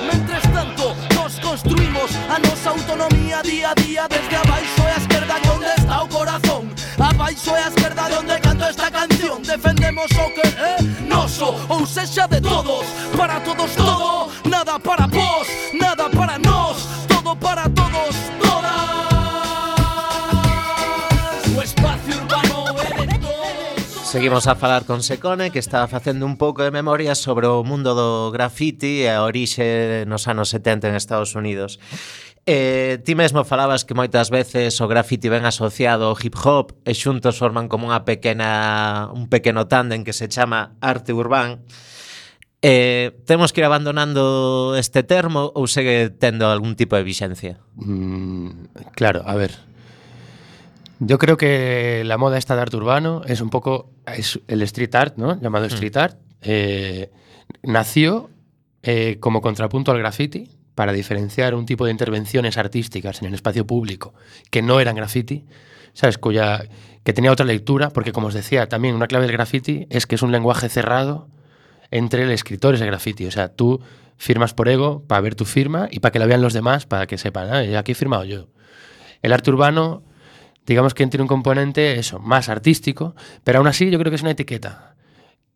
Mentres 0.00 0.42
tanto, 0.54 0.96
nos 1.14 1.38
construimos 1.40 2.10
a 2.30 2.38
nosa 2.38 2.70
autonomía 2.70 3.42
día 3.42 3.70
a 3.70 3.74
día 3.74 4.08
Desde 4.08 4.36
abaixo 4.36 4.82
e 4.82 4.90
a 4.90 4.96
esquerda 4.96 5.34
onde 5.54 5.74
está 5.78 6.02
o 6.02 6.08
corazón? 6.08 6.74
Abaixo 6.98 7.50
e 7.50 7.60
a 7.60 7.68
esquerda 7.68 8.18
onde 8.18 8.40
canto 8.40 8.64
esta 8.64 8.90
canción? 8.90 9.42
Defendemos 9.42 10.10
eh, 10.10 10.24
o 10.24 10.34
que 10.34 10.48
é 10.58 10.76
noso, 11.06 11.54
ou 11.68 11.86
sexa 11.86 12.26
de 12.26 12.40
todos 12.40 12.86
Para 13.14 13.40
todos 13.40 13.72
todo, 13.76 14.32
nada 14.46 14.78
para 14.80 15.06
vos, 15.06 15.46
nada 15.78 16.08
para 16.08 16.38
nós 16.38 16.49
Seguimos 24.10 24.48
a 24.48 24.56
falar 24.56 24.86
con 24.86 25.04
Secone, 25.04 25.52
que 25.52 25.60
está 25.60 25.86
facendo 25.86 26.26
un 26.26 26.36
pouco 26.36 26.64
de 26.64 26.72
memoria 26.72 27.14
sobre 27.14 27.46
o 27.46 27.62
mundo 27.62 27.94
do 27.94 28.34
graffiti 28.34 29.06
e 29.06 29.08
a 29.08 29.22
orixe 29.22 30.02
nos 30.10 30.26
anos 30.26 30.50
70 30.50 30.90
en 30.90 30.98
Estados 30.98 31.38
Unidos. 31.38 31.78
Eh, 32.42 32.98
ti 33.06 33.14
mesmo 33.14 33.46
falabas 33.46 33.86
que 33.86 33.94
moitas 33.94 34.34
veces 34.34 34.74
o 34.82 34.90
graffiti 34.90 35.30
ven 35.30 35.46
asociado 35.46 36.10
ao 36.10 36.18
hip 36.18 36.34
hop 36.42 36.74
e 36.82 36.90
xuntos 36.90 37.38
forman 37.38 37.70
como 37.70 37.86
unha 37.86 38.02
pequena 38.02 39.06
un 39.14 39.30
pequeno 39.30 39.70
tándem 39.70 40.02
que 40.02 40.10
se 40.10 40.26
chama 40.26 40.74
arte 40.82 41.14
urbán. 41.14 41.62
Eh, 42.66 43.14
temos 43.30 43.54
que 43.54 43.62
ir 43.62 43.70
abandonando 43.70 44.74
este 44.74 45.06
termo 45.06 45.54
ou 45.54 45.70
segue 45.70 46.10
tendo 46.10 46.50
algún 46.50 46.74
tipo 46.74 46.98
de 46.98 47.06
vixencia? 47.06 47.62
Mm, 47.78 48.74
claro, 48.98 49.22
a 49.22 49.38
ver, 49.38 49.69
Yo 51.00 51.18
creo 51.18 51.38
que 51.38 52.02
la 52.04 52.18
moda 52.18 52.36
esta 52.36 52.54
de 52.54 52.62
arte 52.62 52.76
urbano 52.76 53.22
es 53.26 53.40
un 53.40 53.48
poco 53.48 53.90
es 54.06 54.38
el 54.48 54.60
street 54.62 54.94
art, 54.94 55.16
¿no? 55.16 55.40
Llamado 55.40 55.64
street 55.64 55.96
art. 55.96 56.18
Eh, 56.42 57.10
nació 57.62 58.30
eh, 58.82 59.16
como 59.18 59.40
contrapunto 59.40 59.92
al 59.92 59.98
graffiti 59.98 60.50
para 60.74 60.92
diferenciar 60.92 61.54
un 61.54 61.64
tipo 61.64 61.86
de 61.86 61.90
intervenciones 61.90 62.58
artísticas 62.58 63.22
en 63.22 63.28
el 63.28 63.34
espacio 63.34 63.66
público 63.66 64.12
que 64.50 64.60
no 64.60 64.78
eran 64.78 64.94
graffiti, 64.94 65.46
¿sabes? 65.94 66.18
Cuya, 66.18 66.64
que 67.02 67.14
tenía 67.14 67.32
otra 67.32 67.46
lectura, 67.46 67.90
porque 67.90 68.12
como 68.12 68.26
os 68.26 68.34
decía, 68.34 68.68
también 68.68 68.94
una 68.94 69.06
clave 69.06 69.26
del 69.26 69.32
graffiti 69.32 69.86
es 69.88 70.06
que 70.06 70.16
es 70.16 70.22
un 70.22 70.32
lenguaje 70.32 70.68
cerrado 70.68 71.28
entre 71.90 72.24
el 72.24 72.30
escritores 72.30 72.78
de 72.78 72.86
graffiti. 72.86 73.26
O 73.26 73.30
sea, 73.30 73.48
tú 73.48 73.80
firmas 74.18 74.52
por 74.52 74.68
ego 74.68 75.02
para 75.06 75.22
ver 75.22 75.34
tu 75.34 75.46
firma 75.46 75.88
y 75.90 76.00
para 76.00 76.12
que 76.12 76.18
la 76.18 76.26
vean 76.26 76.42
los 76.42 76.52
demás, 76.52 76.84
para 76.84 77.06
que 77.06 77.16
sepan, 77.16 77.48
ah, 77.52 77.78
aquí 77.78 77.92
he 77.92 77.94
firmado 77.94 78.24
yo. 78.24 78.48
El 79.22 79.32
arte 79.32 79.50
urbano, 79.50 80.02
digamos 80.66 80.94
que 80.94 81.06
tiene 81.06 81.22
un 81.22 81.28
componente, 81.28 81.98
eso, 81.98 82.18
más 82.18 82.48
artístico, 82.48 83.14
pero 83.44 83.58
aún 83.58 83.66
así 83.66 83.90
yo 83.90 83.98
creo 83.98 84.10
que 84.10 84.16
es 84.16 84.22
una 84.22 84.32
etiqueta 84.32 84.94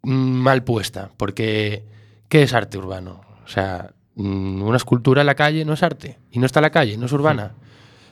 mm, 0.02 0.10
mal 0.12 0.64
puesta, 0.64 1.10
porque 1.16 1.84
¿qué 2.28 2.42
es 2.42 2.52
arte 2.52 2.78
urbano? 2.78 3.20
O 3.44 3.48
sea, 3.48 3.92
mm, 4.16 4.62
una 4.62 4.76
escultura 4.76 5.20
en 5.22 5.26
la 5.26 5.34
calle 5.34 5.64
no 5.64 5.74
es 5.74 5.82
arte. 5.82 6.18
Y 6.30 6.38
no 6.38 6.46
está 6.46 6.60
en 6.60 6.64
la 6.64 6.70
calle, 6.70 6.96
no 6.96 7.06
es 7.06 7.12
urbana. 7.12 7.54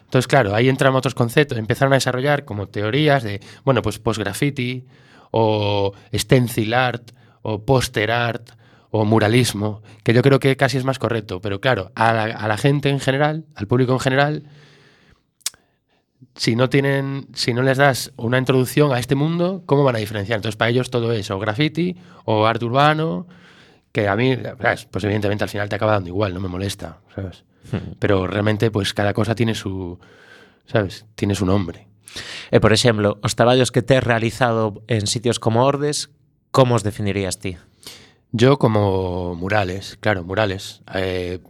Entonces, 0.04 0.28
claro, 0.28 0.54
ahí 0.54 0.68
entran 0.68 0.94
otros 0.94 1.14
conceptos. 1.14 1.58
Empezaron 1.58 1.92
a 1.92 1.96
desarrollar 1.96 2.44
como 2.44 2.68
teorías 2.68 3.22
de, 3.22 3.40
bueno, 3.64 3.82
pues 3.82 3.98
post-graffiti, 3.98 4.84
o 5.30 5.92
stencil 6.14 6.74
art, 6.74 7.12
o 7.40 7.64
poster 7.64 8.10
art, 8.10 8.50
o 8.90 9.06
muralismo, 9.06 9.82
que 10.04 10.12
yo 10.12 10.20
creo 10.20 10.38
que 10.38 10.54
casi 10.56 10.76
es 10.76 10.84
más 10.84 10.98
correcto. 10.98 11.40
Pero 11.40 11.60
claro, 11.60 11.92
a 11.94 12.12
la, 12.12 12.24
a 12.24 12.46
la 12.46 12.58
gente 12.58 12.90
en 12.90 13.00
general, 13.00 13.46
al 13.54 13.66
público 13.66 13.94
en 13.94 14.00
general, 14.00 14.42
si 16.34 16.56
no 16.56 16.68
tienen, 16.68 17.28
si 17.34 17.52
no 17.52 17.62
les 17.62 17.78
das 17.78 18.12
una 18.16 18.38
introducción 18.38 18.92
a 18.92 18.98
este 18.98 19.14
mundo, 19.14 19.62
¿cómo 19.66 19.84
van 19.84 19.96
a 19.96 19.98
diferenciar? 19.98 20.38
Entonces, 20.38 20.56
para 20.56 20.70
ellos 20.70 20.90
todo 20.90 21.12
es 21.12 21.30
o 21.30 21.38
graffiti 21.38 21.96
o 22.24 22.46
arte 22.46 22.64
urbano, 22.64 23.26
que 23.92 24.08
a 24.08 24.16
mí, 24.16 24.36
¿sabes? 24.60 24.86
pues 24.86 25.04
evidentemente 25.04 25.44
al 25.44 25.50
final 25.50 25.68
te 25.68 25.76
acaba 25.76 25.92
dando 25.92 26.08
igual, 26.08 26.32
no 26.32 26.40
me 26.40 26.48
molesta, 26.48 27.00
¿sabes? 27.14 27.44
Hmm. 27.70 27.94
Pero 27.98 28.26
realmente, 28.26 28.70
pues 28.70 28.94
cada 28.94 29.12
cosa 29.12 29.34
tiene 29.34 29.54
su, 29.54 29.98
¿sabes? 30.66 31.04
Tiene 31.14 31.34
su 31.34 31.44
nombre. 31.44 31.86
E, 32.50 32.60
por 32.60 32.72
exemplo, 32.72 33.18
os 33.22 33.36
traballos 33.36 33.70
que 33.72 33.82
tes 33.82 34.02
realizado 34.02 34.82
en 34.86 35.06
sitios 35.06 35.38
como 35.38 35.64
Ordes, 35.64 36.10
como 36.50 36.74
os 36.74 36.82
definirías 36.82 37.38
ti? 37.38 37.56
Yo 38.32 38.58
como 38.58 39.34
murales, 39.34 39.96
claro, 40.00 40.24
murales. 40.24 40.82
Eh, 40.94 41.40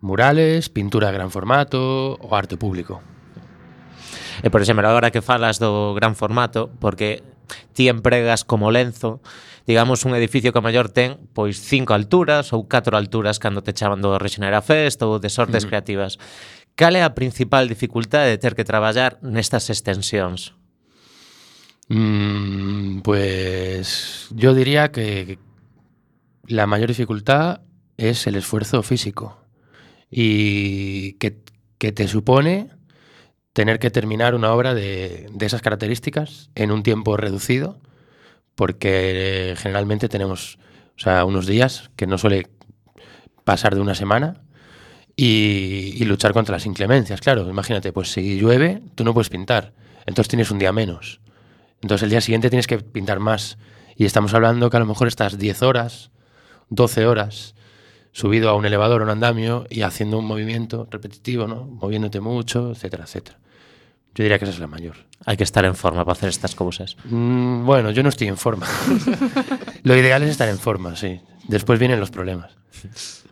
murales, 0.00 0.68
pintura 0.68 1.08
de 1.08 1.14
gran 1.14 1.30
formato 1.30 2.14
o 2.14 2.34
arte 2.34 2.56
público. 2.56 3.02
E, 4.42 4.50
por 4.50 4.60
exemplo, 4.60 4.86
agora 4.86 5.10
que 5.10 5.22
falas 5.22 5.58
do 5.58 5.94
gran 5.94 6.14
formato, 6.14 6.70
porque 6.80 7.22
ti 7.72 7.88
empregas 7.88 8.44
como 8.44 8.70
lenzo, 8.70 9.20
digamos, 9.66 10.04
un 10.04 10.14
edificio 10.14 10.52
que 10.52 10.58
a 10.58 10.84
ten 10.88 11.18
pois 11.34 11.58
cinco 11.58 11.94
alturas 11.94 12.52
ou 12.52 12.70
catro 12.70 12.96
alturas 12.96 13.38
cando 13.38 13.62
te 13.62 13.74
chaman 13.74 14.00
do 14.00 14.18
Rexenera 14.18 14.62
Fest 14.62 15.02
ou 15.02 15.18
de 15.18 15.28
sortes 15.28 15.66
creativas. 15.66 16.18
Cal 16.76 16.94
é 16.94 17.02
a 17.02 17.16
principal 17.16 17.66
dificultade 17.66 18.30
de 18.30 18.38
ter 18.38 18.54
que 18.54 18.66
traballar 18.66 19.18
nestas 19.24 19.72
extensións? 19.72 20.52
Mm, 21.88 23.00
pues 23.00 24.28
yo 24.34 24.54
diría 24.54 24.92
que 24.92 25.38
la 26.46 26.66
mayor 26.66 26.88
dificultad 26.88 27.62
es 27.96 28.26
el 28.26 28.36
esfuerzo 28.36 28.82
físico 28.82 29.38
y 30.10 31.14
que, 31.14 31.42
que 31.78 31.92
te 31.92 32.08
supone 32.08 32.75
tener 33.56 33.78
que 33.78 33.90
terminar 33.90 34.34
una 34.34 34.52
obra 34.52 34.74
de, 34.74 35.30
de 35.32 35.46
esas 35.46 35.62
características 35.62 36.50
en 36.54 36.70
un 36.70 36.82
tiempo 36.82 37.16
reducido, 37.16 37.78
porque 38.54 39.52
eh, 39.52 39.56
generalmente 39.56 40.10
tenemos 40.10 40.58
o 40.98 41.00
sea, 41.00 41.24
unos 41.24 41.46
días 41.46 41.90
que 41.96 42.06
no 42.06 42.18
suele 42.18 42.50
pasar 43.44 43.74
de 43.74 43.80
una 43.80 43.94
semana 43.94 44.42
y, 45.16 46.04
luchar 46.04 46.34
contra 46.34 46.54
las 46.56 46.66
inclemencias. 46.66 47.22
Claro, 47.22 47.48
imagínate, 47.48 47.94
pues 47.94 48.12
si 48.12 48.38
llueve, 48.38 48.82
tú 48.94 49.04
no 49.04 49.14
puedes 49.14 49.30
pintar, 49.30 49.72
entonces 50.04 50.28
tienes 50.28 50.50
un 50.50 50.58
día 50.58 50.72
menos. 50.72 51.22
Entonces 51.80 52.02
el 52.02 52.10
día 52.10 52.20
siguiente 52.20 52.50
tienes 52.50 52.66
que 52.66 52.80
pintar 52.80 53.20
más. 53.20 53.56
Y 53.96 54.04
estamos 54.04 54.34
hablando 54.34 54.68
que 54.68 54.76
a 54.76 54.80
lo 54.80 54.86
mejor 54.86 55.08
estás 55.08 55.38
10 55.38 55.62
horas, 55.62 56.10
12 56.68 57.06
horas 57.06 57.54
subido 58.12 58.50
a 58.50 58.54
un 58.54 58.66
elevador 58.66 59.00
o 59.00 59.04
un 59.04 59.10
andamio 59.10 59.66
y 59.70 59.80
haciendo 59.80 60.18
un 60.18 60.26
movimiento 60.26 60.86
repetitivo, 60.90 61.46
¿no? 61.46 61.64
Moviéndote 61.64 62.20
mucho, 62.20 62.72
etcétera, 62.72 63.04
etcétera. 63.04 63.38
Yo 64.16 64.24
diría 64.24 64.38
que 64.38 64.46
esa 64.46 64.54
es 64.54 64.60
la 64.60 64.66
mayor. 64.66 64.96
Hai 65.28 65.36
que 65.36 65.44
estar 65.44 65.68
en 65.68 65.76
forma 65.76 66.08
para 66.08 66.16
hacer 66.16 66.32
estas 66.32 66.56
cousas. 66.56 66.96
Mm, 67.04 67.68
bueno, 67.68 67.92
yo 67.92 68.00
no 68.00 68.08
estoy 68.08 68.32
en 68.32 68.40
forma. 68.40 68.64
Lo 69.84 69.92
ideal 69.92 70.24
es 70.24 70.30
estar 70.32 70.48
en 70.48 70.56
forma, 70.56 70.96
sí. 70.96 71.20
Después 71.48 71.78
vienen 71.78 72.00
los 72.00 72.10
problemas. 72.10 72.56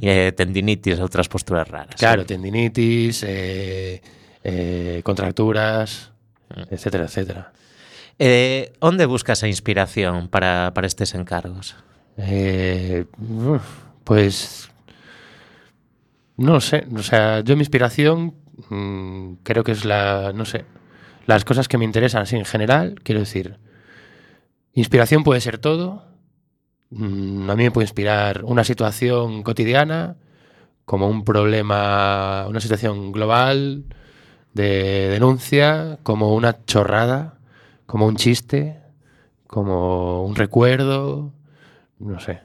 E 0.00 0.32
tendinitis 0.32 0.98
outras 0.98 1.28
posturas 1.28 1.68
raras. 1.68 1.94
Claro, 2.00 2.24
tendinitis, 2.24 3.22
eh, 3.22 4.00
eh, 4.42 5.00
contracturas, 5.04 6.10
etcétera, 6.72 7.04
etcétera. 7.04 7.52
Eh, 8.18 8.72
onde 8.80 9.06
buscas 9.06 9.44
a 9.44 9.46
inspiración 9.46 10.28
para, 10.28 10.72
para 10.74 10.86
estes 10.88 11.14
encargos? 11.14 11.76
Eh, 12.16 13.04
pues 14.02 14.70
no 16.36 16.54
lo 16.54 16.60
sé, 16.60 16.86
o 16.96 17.02
sea, 17.02 17.40
yo 17.40 17.54
mi 17.54 17.62
inspiración 17.62 18.34
mm, 18.68 19.34
creo 19.42 19.64
que 19.64 19.72
es 19.72 19.84
la, 19.84 20.32
no 20.34 20.44
sé, 20.44 20.64
las 21.26 21.44
cosas 21.44 21.68
que 21.68 21.78
me 21.78 21.84
interesan 21.84 22.22
así 22.22 22.36
en 22.36 22.44
general, 22.44 23.00
quiero 23.02 23.20
decir, 23.20 23.58
inspiración 24.74 25.24
puede 25.24 25.40
ser 25.40 25.58
todo, 25.58 26.08
Mm, 26.90 27.50
a 27.50 27.56
mí 27.56 27.64
me 27.64 27.70
puede 27.70 27.84
inspirar 27.84 28.44
una 28.44 28.64
situación 28.64 29.42
cotidiana, 29.42 30.16
como 30.84 31.08
un 31.08 31.24
problema, 31.24 32.46
una 32.48 32.60
situación 32.60 33.12
global 33.12 33.84
de 34.54 35.08
denuncia, 35.10 35.98
como 36.02 36.34
una 36.34 36.64
chorrada, 36.64 37.38
como 37.86 38.06
un 38.06 38.16
chiste, 38.16 38.80
como 39.46 40.24
un 40.24 40.36
recuerdo, 40.36 41.32
no 41.98 42.20
sé. 42.20 42.40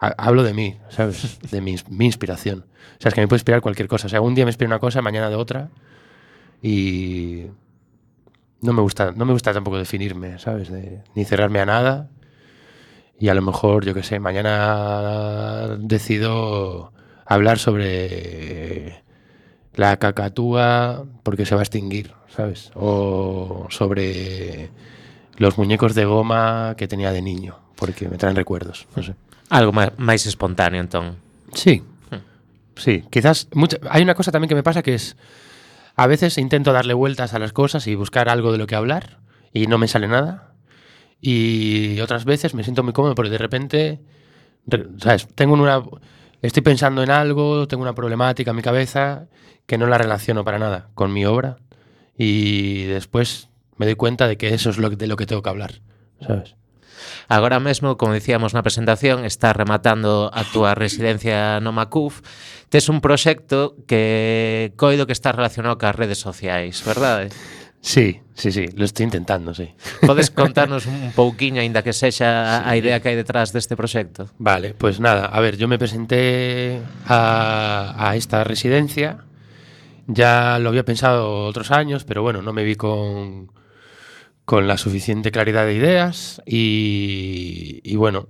Ha- 0.00 0.14
Hablo 0.18 0.42
de 0.42 0.54
mí, 0.54 0.76
¿sabes? 0.88 1.38
De 1.50 1.60
mi, 1.60 1.76
mi 1.88 2.06
inspiración. 2.06 2.64
O 2.98 3.02
sea, 3.02 3.10
es 3.10 3.14
que 3.14 3.20
me 3.20 3.28
puede 3.28 3.38
inspirar 3.38 3.60
cualquier 3.60 3.88
cosa. 3.88 4.06
O 4.06 4.10
sea, 4.10 4.20
un 4.20 4.34
día 4.34 4.44
me 4.44 4.50
inspira 4.50 4.68
una 4.68 4.78
cosa, 4.78 5.02
mañana 5.02 5.28
de 5.30 5.36
otra. 5.36 5.68
Y 6.62 7.46
no 8.62 8.72
me 8.72 8.82
gusta, 8.82 9.12
no 9.12 9.24
me 9.24 9.32
gusta 9.32 9.52
tampoco 9.52 9.78
definirme, 9.78 10.38
¿sabes? 10.38 10.70
De- 10.70 11.02
ni 11.14 11.24
cerrarme 11.24 11.60
a 11.60 11.66
nada. 11.66 12.08
Y 13.18 13.28
a 13.28 13.34
lo 13.34 13.42
mejor, 13.42 13.84
yo 13.84 13.92
qué 13.94 14.02
sé, 14.02 14.18
mañana 14.18 15.76
decido 15.78 16.92
hablar 17.26 17.58
sobre 17.58 19.02
la 19.74 19.98
cacatúa 19.98 21.04
porque 21.22 21.44
se 21.46 21.54
va 21.54 21.60
a 21.60 21.64
extinguir, 21.64 22.12
¿sabes? 22.34 22.70
O 22.74 23.66
sobre 23.70 24.70
los 25.36 25.58
muñecos 25.58 25.94
de 25.94 26.06
goma 26.06 26.74
que 26.78 26.88
tenía 26.88 27.12
de 27.12 27.22
niño, 27.22 27.56
porque 27.76 28.08
me 28.08 28.16
traen 28.16 28.36
recuerdos, 28.36 28.86
no 28.96 29.02
sé. 29.02 29.14
Algo 29.50 29.72
má- 29.72 29.92
máis 29.98 30.24
espontáneo, 30.26 30.80
entón. 30.80 31.16
Sí, 31.54 31.82
sí, 32.76 33.04
quizás 33.10 33.48
mucha- 33.52 33.78
hay 33.90 34.02
una 34.02 34.14
cosa 34.14 34.30
también 34.32 34.48
que 34.48 34.54
me 34.54 34.62
pasa 34.62 34.82
que 34.82 34.94
es 34.94 35.16
a 35.96 36.06
veces 36.06 36.38
intento 36.38 36.72
darle 36.72 36.94
vueltas 36.94 37.34
a 37.34 37.38
las 37.38 37.52
cosas 37.52 37.86
y 37.86 37.94
buscar 37.94 38.28
algo 38.30 38.52
de 38.52 38.58
lo 38.58 38.66
que 38.66 38.76
hablar 38.76 39.18
y 39.52 39.66
no 39.66 39.76
me 39.76 39.88
sale 39.88 40.08
nada. 40.08 40.54
Y 41.20 42.00
otras 42.00 42.24
veces 42.24 42.54
me 42.54 42.62
siento 42.64 42.82
muy 42.82 42.92
cómodo 42.94 43.14
porque 43.14 43.30
de 43.30 43.38
repente, 43.38 44.00
re- 44.66 44.86
¿sabes? 44.98 45.26
Tengo 45.34 45.54
una 45.54 45.82
estoy 46.40 46.62
pensando 46.62 47.02
en 47.02 47.10
algo, 47.10 47.68
tengo 47.68 47.82
una 47.82 47.92
problemática 47.94 48.50
en 48.52 48.56
mi 48.56 48.62
cabeza 48.62 49.26
que 49.66 49.76
no 49.76 49.86
la 49.86 49.98
relaciono 49.98 50.42
para 50.44 50.58
nada 50.58 50.88
con 50.94 51.12
mi 51.12 51.26
obra 51.26 51.58
y 52.16 52.84
después 52.84 53.48
me 53.76 53.84
doy 53.86 53.96
cuenta 53.96 54.26
de 54.26 54.38
que 54.38 54.54
eso 54.54 54.70
es 54.70 54.78
lo, 54.78 54.88
de 54.88 55.06
lo 55.06 55.16
que 55.16 55.26
tengo 55.26 55.42
que 55.42 55.50
hablar, 55.50 55.82
¿sabes? 56.26 56.54
Agora 57.28 57.60
mesmo, 57.60 57.96
como 57.96 58.14
dicíamos 58.14 58.54
na 58.54 58.62
presentación, 58.62 59.24
está 59.24 59.52
rematando 59.52 60.30
a 60.32 60.42
túa 60.44 60.74
residencia 60.74 61.58
no 61.58 61.72
Macuf. 61.72 62.22
Tes 62.70 62.88
un 62.88 63.00
proxecto 63.02 63.74
que 63.86 64.72
coido 64.76 65.06
que 65.06 65.16
está 65.16 65.32
relacionado 65.32 65.78
cas 65.78 65.94
redes 65.94 66.18
sociais, 66.18 66.82
verdade? 66.86 67.30
Sí, 67.82 68.20
sí, 68.34 68.52
sí, 68.52 68.66
lo 68.76 68.84
estoy 68.84 69.04
intentando, 69.04 69.54
sí. 69.54 69.72
Podes 70.06 70.30
contarnos 70.30 70.86
un 70.90 71.12
pouquiño, 71.12 71.60
aínda 71.60 71.82
que 71.82 71.92
sexa 71.96 72.60
a 72.68 72.76
idea 72.76 73.00
que 73.00 73.08
hai 73.08 73.16
detrás 73.16 73.56
deste 73.56 73.72
proxecto? 73.72 74.28
Vale, 74.36 74.76
pois 74.76 75.00
pues 75.00 75.00
nada, 75.00 75.32
a 75.32 75.40
ver, 75.40 75.56
yo 75.56 75.64
me 75.64 75.80
presenté 75.80 76.78
a, 77.08 77.96
a 77.96 78.16
esta 78.20 78.44
residencia, 78.44 79.24
ya 80.06 80.58
lo 80.60 80.68
había 80.68 80.84
pensado 80.84 81.48
otros 81.48 81.70
años, 81.70 82.04
pero 82.04 82.20
bueno, 82.20 82.42
no 82.42 82.52
me 82.52 82.64
vi 82.64 82.76
con, 82.76 83.48
con 84.44 84.66
la 84.66 84.76
suficiente 84.78 85.30
claridad 85.30 85.66
de 85.66 85.74
ideas 85.74 86.42
y, 86.46 87.94
bueno, 87.96 88.28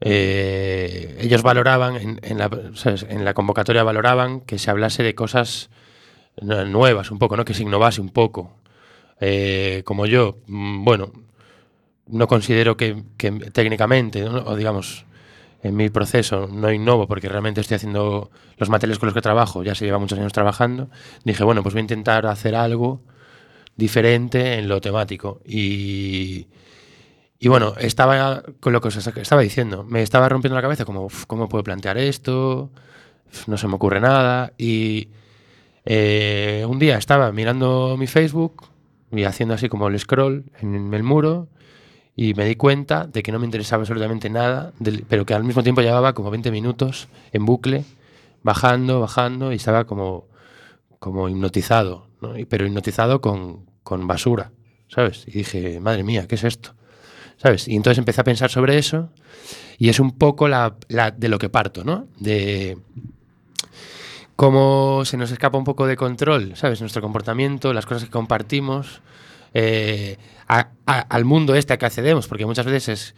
eh, 0.00 1.18
ellos 1.20 1.42
valoraban, 1.42 1.96
en, 1.96 2.20
en 2.22 2.38
la, 2.38 2.50
¿sabes? 2.74 3.04
en 3.08 3.24
la 3.24 3.34
convocatoria 3.34 3.82
valoraban 3.82 4.40
que 4.40 4.58
se 4.58 4.70
hablase 4.70 5.02
de 5.02 5.14
cosas 5.14 5.70
nu- 6.40 6.64
nuevas 6.66 7.10
un 7.10 7.18
poco, 7.18 7.36
¿no? 7.36 7.44
que 7.44 7.54
se 7.54 7.62
innovase 7.64 8.00
un 8.00 8.10
poco. 8.10 8.52
Eh, 9.20 9.82
como 9.84 10.06
yo, 10.06 10.38
mm, 10.46 10.84
bueno, 10.84 11.12
no 12.06 12.26
considero 12.28 12.76
que, 12.76 13.02
que 13.16 13.30
técnicamente, 13.32 14.22
¿no? 14.22 14.38
o 14.46 14.56
digamos, 14.56 15.04
en 15.62 15.76
mi 15.76 15.90
proceso 15.90 16.48
no 16.50 16.72
innovo 16.72 17.06
porque 17.08 17.28
realmente 17.28 17.60
estoy 17.60 17.76
haciendo 17.76 18.30
los 18.56 18.68
materiales 18.70 18.98
con 18.98 19.08
los 19.08 19.14
que 19.14 19.20
trabajo, 19.22 19.62
ya 19.64 19.74
se 19.74 19.84
lleva 19.84 19.98
muchos 19.98 20.18
años 20.18 20.32
trabajando, 20.32 20.88
dije, 21.24 21.44
bueno, 21.44 21.62
pues 21.62 21.74
voy 21.74 21.80
a 21.80 21.82
intentar 21.82 22.26
hacer 22.26 22.54
algo 22.54 23.02
diferente 23.78 24.58
en 24.58 24.68
lo 24.68 24.80
temático. 24.82 25.40
Y, 25.46 26.48
y 27.38 27.48
bueno, 27.48 27.74
estaba 27.78 28.42
con 28.60 28.72
lo 28.74 28.80
que 28.82 28.88
os 28.88 28.96
estaba 28.96 29.40
diciendo, 29.42 29.84
me 29.84 30.02
estaba 30.02 30.28
rompiendo 30.28 30.56
la 30.56 30.62
cabeza 30.62 30.84
como, 30.84 31.04
"Uf, 31.06 31.24
¿cómo 31.26 31.48
puedo 31.48 31.64
plantear 31.64 31.96
esto? 31.98 32.70
No 33.46 33.56
se 33.56 33.68
me 33.68 33.74
ocurre 33.76 34.00
nada. 34.00 34.52
Y 34.58 35.08
eh, 35.84 36.66
un 36.68 36.78
día 36.78 36.98
estaba 36.98 37.32
mirando 37.32 37.96
mi 37.98 38.06
Facebook 38.06 38.64
y 39.12 39.24
haciendo 39.24 39.54
así 39.54 39.68
como 39.68 39.88
el 39.88 39.98
scroll 39.98 40.44
en 40.60 40.92
el 40.92 41.02
muro 41.02 41.48
y 42.16 42.34
me 42.34 42.44
di 42.46 42.56
cuenta 42.56 43.06
de 43.06 43.22
que 43.22 43.30
no 43.30 43.38
me 43.38 43.44
interesaba 43.46 43.82
absolutamente 43.82 44.28
nada, 44.28 44.72
pero 45.08 45.24
que 45.24 45.34
al 45.34 45.44
mismo 45.44 45.62
tiempo 45.62 45.82
llevaba 45.82 46.14
como 46.14 46.30
20 46.32 46.50
minutos 46.50 47.08
en 47.32 47.46
bucle, 47.46 47.84
bajando, 48.42 49.00
bajando, 49.00 49.52
y 49.52 49.56
estaba 49.56 49.84
como, 49.84 50.26
como 50.98 51.28
hipnotizado, 51.28 52.08
¿no? 52.20 52.32
Pero 52.48 52.66
hipnotizado 52.66 53.20
con, 53.20 53.66
con 53.88 54.06
basura, 54.06 54.52
¿sabes? 54.88 55.24
Y 55.26 55.30
dije, 55.30 55.80
madre 55.80 56.02
mía, 56.02 56.26
¿qué 56.28 56.34
es 56.34 56.44
esto? 56.44 56.74
¿Sabes? 57.38 57.66
Y 57.68 57.74
entonces 57.74 57.96
empecé 57.96 58.20
a 58.20 58.24
pensar 58.24 58.50
sobre 58.50 58.76
eso, 58.76 59.08
y 59.78 59.88
es 59.88 59.98
un 59.98 60.18
poco 60.18 60.46
la, 60.46 60.76
de 61.16 61.28
lo 61.30 61.38
que 61.38 61.48
parto, 61.48 61.84
¿no? 61.84 62.06
De 62.18 62.76
cómo 64.36 65.06
se 65.06 65.16
nos 65.16 65.30
escapa 65.30 65.56
un 65.56 65.64
poco 65.64 65.86
de 65.86 65.96
control, 65.96 66.54
¿sabes? 66.54 66.82
Nuestro 66.82 67.00
comportamiento, 67.00 67.72
las 67.72 67.86
cosas 67.86 68.04
que 68.04 68.10
compartimos, 68.10 69.00
eh, 69.54 70.18
al 70.46 71.24
mundo 71.24 71.54
este 71.54 71.72
a 71.72 71.78
que 71.78 71.86
accedemos, 71.86 72.28
porque 72.28 72.44
muchas 72.44 72.66
veces 72.66 72.88
es, 72.88 73.14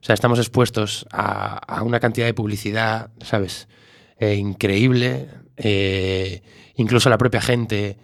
o 0.00 0.04
sea, 0.06 0.14
estamos 0.14 0.38
expuestos 0.38 1.06
a, 1.12 1.82
una 1.82 2.00
cantidad 2.00 2.24
de 2.24 2.32
publicidad, 2.32 3.10
¿sabes? 3.20 3.68
Eh, 4.18 4.36
increíble, 4.36 5.28
eh, 5.58 6.40
incluso 6.76 7.10
la 7.10 7.18
propia 7.18 7.42
gente 7.42 7.98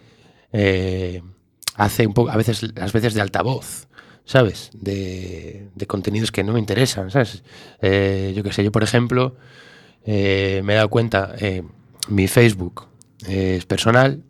hace 1.76 2.06
un 2.06 2.14
poco, 2.14 2.30
a 2.30 2.36
veces, 2.36 2.74
las 2.74 2.92
veces 2.92 3.14
de 3.14 3.20
altavoz, 3.20 3.88
¿sabes? 4.24 4.70
De, 4.74 5.68
de 5.74 5.86
contenidos 5.86 6.30
que 6.32 6.44
no 6.44 6.52
me 6.52 6.60
interesan, 6.60 7.10
¿sabes? 7.10 7.42
Eh, 7.80 8.32
yo 8.36 8.42
qué 8.42 8.52
sé, 8.52 8.62
yo 8.64 8.72
por 8.72 8.82
ejemplo, 8.82 9.36
eh, 10.04 10.62
me 10.64 10.74
he 10.74 10.76
dado 10.76 10.90
cuenta, 10.90 11.34
eh, 11.38 11.62
mi 12.08 12.28
Facebook 12.28 12.86
es 13.26 13.66
personal, 13.66 14.22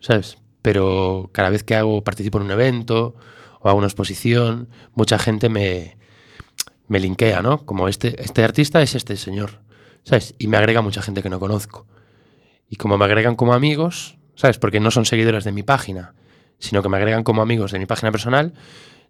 ¿sabes? 0.00 0.38
Pero 0.62 1.30
cada 1.32 1.50
vez 1.50 1.62
que 1.62 1.74
hago, 1.74 2.02
participo 2.02 2.38
en 2.38 2.44
un 2.44 2.50
evento 2.50 3.14
o 3.60 3.68
hago 3.68 3.78
una 3.78 3.86
exposición, 3.86 4.68
mucha 4.94 5.18
gente 5.18 5.48
me, 5.48 5.96
me 6.88 7.00
linkea, 7.00 7.42
¿no? 7.42 7.64
Como 7.64 7.88
este, 7.88 8.22
este 8.22 8.42
artista 8.44 8.82
es 8.82 8.94
este 8.94 9.16
señor, 9.16 9.60
¿sabes? 10.04 10.34
Y 10.38 10.48
me 10.48 10.56
agrega 10.56 10.82
mucha 10.82 11.02
gente 11.02 11.22
que 11.22 11.30
no 11.30 11.40
conozco. 11.40 11.86
Y 12.68 12.76
como 12.76 12.98
me 12.98 13.04
agregan 13.04 13.36
como 13.36 13.54
amigos, 13.54 14.16
¿sabes? 14.34 14.58
Porque 14.58 14.80
no 14.80 14.90
son 14.90 15.04
seguidores 15.04 15.44
de 15.44 15.52
mi 15.52 15.62
página, 15.62 16.14
sino 16.58 16.82
que 16.82 16.88
me 16.88 16.96
agregan 16.96 17.24
como 17.24 17.42
amigos 17.42 17.72
de 17.72 17.78
mi 17.78 17.86
página 17.86 18.10
personal, 18.10 18.54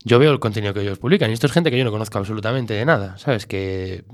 yo 0.05 0.19
veo 0.19 0.33
el 0.33 0.39
contenido 0.39 0.75
que 0.75 0.83
ellos 0.83 0.99
publican. 0.99 1.31
Y 1.31 1.33
esto 1.33 1.47
es 1.47 1.53
gente 1.53 1.71
que 1.71 1.79
yo 1.79 1.85
no 1.85 1.91
conozco 1.91 2.19
absolutamente 2.19 2.75
de 2.75 2.85
nada, 2.85 3.17
¿sabes? 3.19 3.47
Que, 3.47 4.05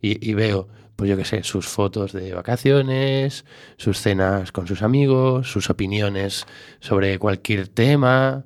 y, 0.00 0.34
veo, 0.34 0.68
pues 0.96 1.08
yo 1.08 1.16
qué 1.16 1.24
sé, 1.24 1.44
sus 1.44 1.66
fotos 1.66 2.12
de 2.12 2.34
vacaciones, 2.34 3.44
sus 3.76 3.98
cenas 4.00 4.52
con 4.52 4.66
sus 4.66 4.82
amigos, 4.82 5.50
sus 5.50 5.70
opiniones 5.70 6.46
sobre 6.80 7.18
cualquier 7.18 7.68
tema. 7.68 8.44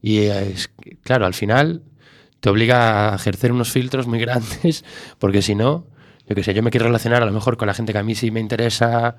Y 0.00 0.18
es, 0.18 0.70
claro, 1.02 1.26
al 1.26 1.34
final 1.34 1.82
te 2.40 2.50
obliga 2.50 3.12
a 3.12 3.16
ejercer 3.16 3.52
unos 3.52 3.72
filtros 3.72 4.06
muy 4.06 4.18
grandes, 4.20 4.84
porque 5.18 5.42
si 5.42 5.56
no, 5.56 5.86
yo 6.28 6.34
qué 6.36 6.44
sé, 6.44 6.54
yo 6.54 6.62
me 6.62 6.70
quiero 6.70 6.86
relacionar 6.86 7.22
a 7.22 7.26
lo 7.26 7.32
mejor 7.32 7.56
con 7.56 7.66
la 7.66 7.74
gente 7.74 7.92
que 7.92 7.98
a 7.98 8.04
mí 8.04 8.14
sí 8.14 8.30
me 8.30 8.40
interesa 8.40 9.16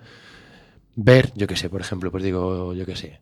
ver, 0.96 1.32
yo 1.36 1.48
qué 1.48 1.56
sé, 1.56 1.70
por 1.70 1.82
ejemplo, 1.82 2.12
pues 2.12 2.24
digo, 2.24 2.74
yo 2.74 2.86
qué 2.86 2.96
sé, 2.96 3.20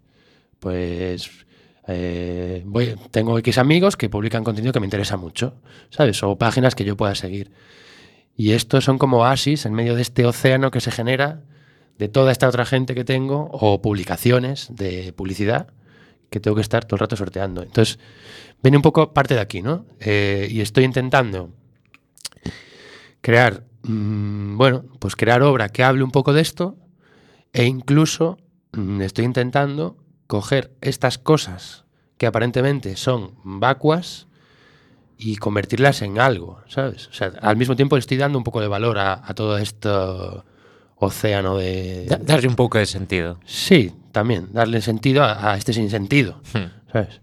pues 0.60 1.46
eh, 1.88 2.64
voy, 2.66 2.96
tengo 3.12 3.38
X 3.40 3.58
amigos 3.58 3.96
que 3.96 4.10
publican 4.10 4.44
contenido 4.44 4.74
que 4.74 4.80
me 4.80 4.86
interesa 4.86 5.18
mucho, 5.18 5.56
¿sabes? 5.90 6.22
O 6.24 6.38
páginas 6.38 6.76
que 6.76 6.84
yo 6.84 6.98
pueda 6.98 7.16
seguir. 7.16 7.52
Y 8.36 8.52
estos 8.52 8.84
son 8.84 8.98
como 8.98 9.18
oasis 9.18 9.66
en 9.66 9.74
medio 9.74 9.96
de 9.96 10.02
este 10.02 10.26
océano 10.26 10.70
que 10.70 10.82
se 10.82 10.92
genera 10.92 11.42
de 11.98 12.10
toda 12.10 12.32
esta 12.32 12.48
otra 12.48 12.66
gente 12.66 12.94
que 12.94 13.04
tengo 13.04 13.50
o 13.52 13.82
publicaciones 13.82 14.68
de 14.70 15.14
publicidad 15.14 15.68
que 16.30 16.40
tengo 16.40 16.56
que 16.56 16.62
estar 16.62 16.86
todo 16.86 16.98
el 16.98 17.00
rato 17.00 17.16
sorteando. 17.16 17.64
Entonces, 17.64 18.00
viene 18.62 18.78
un 18.78 18.84
poco 18.84 19.14
parte 19.14 19.34
de 19.34 19.40
aquí, 19.40 19.62
¿no? 19.62 19.86
Eh, 20.00 20.48
y 20.52 20.62
estoy 20.62 20.84
intentando 20.84 21.52
crear, 23.22 23.64
mm, 23.84 24.58
bueno, 24.58 24.86
pues 25.00 25.16
crear 25.16 25.42
obra 25.42 25.70
que 25.70 25.84
hable 25.84 26.04
un 26.04 26.12
poco 26.12 26.34
de 26.34 26.42
esto 26.42 26.78
e 27.54 27.66
incluso 27.66 28.38
mm, 28.74 29.02
estoy 29.02 29.26
intentando 29.26 29.98
coger 30.28 30.72
estas 30.82 31.18
cosas 31.18 31.86
que 32.18 32.28
aparentemente 32.28 32.96
son 32.96 33.36
vacuas 33.44 34.28
y 35.18 35.38
convertirlas 35.38 36.02
en 36.02 36.20
algo, 36.20 36.62
¿sabes? 36.68 37.08
O 37.08 37.14
sea, 37.14 37.32
al 37.42 37.58
mismo 37.58 37.76
tiempo 37.76 37.98
estoy 37.98 38.18
dando 38.18 38.38
un 38.38 38.44
poco 38.44 38.62
de 38.62 38.68
valor 38.68 39.00
a, 39.00 39.22
a 39.26 39.34
todo 39.34 39.58
esto 39.58 40.46
océano 40.96 41.58
de... 41.58 42.06
Da, 42.08 42.18
darle 42.18 42.48
un 42.48 42.56
poco 42.56 42.78
de 42.78 42.86
sentido. 42.86 43.40
Sí, 43.46 43.94
también, 44.12 44.50
darle 44.52 44.82
sentido 44.82 45.24
a, 45.24 45.54
a 45.54 45.58
este 45.58 45.74
sinsentido, 45.74 46.42
hmm. 46.54 46.92
sabes? 46.92 47.22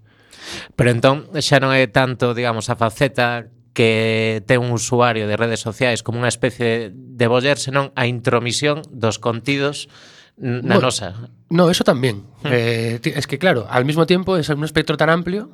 Pero 0.76 0.90
entón 0.90 1.30
xa 1.40 1.58
non 1.58 1.72
é 1.72 1.88
tanto, 1.88 2.36
digamos, 2.36 2.68
a 2.68 2.76
faceta 2.76 3.48
que 3.74 4.44
ten 4.46 4.60
un 4.60 4.70
usuario 4.76 5.26
de 5.26 5.40
redes 5.40 5.64
sociais 5.64 6.04
como 6.04 6.20
unha 6.20 6.30
especie 6.30 6.64
de, 6.64 6.78
de 6.92 7.26
boller, 7.26 7.56
senón 7.56 7.90
a 7.96 8.06
intromisión 8.06 8.84
dos 8.92 9.18
contidos 9.18 9.88
n- 10.40 10.62
na 10.62 10.74
Bueno, 10.74 10.80
nosa. 10.82 11.14
No, 11.50 11.70
eso 11.70 11.84
también. 11.84 12.24
Eh, 12.44 12.98
ti- 13.02 13.12
es 13.14 13.26
que, 13.26 13.38
claro, 13.38 13.66
al 13.70 13.84
mismo 13.84 14.06
tiempo 14.06 14.36
es 14.36 14.48
un 14.48 14.64
espectro 14.64 14.96
tan 14.96 15.08
amplio, 15.10 15.50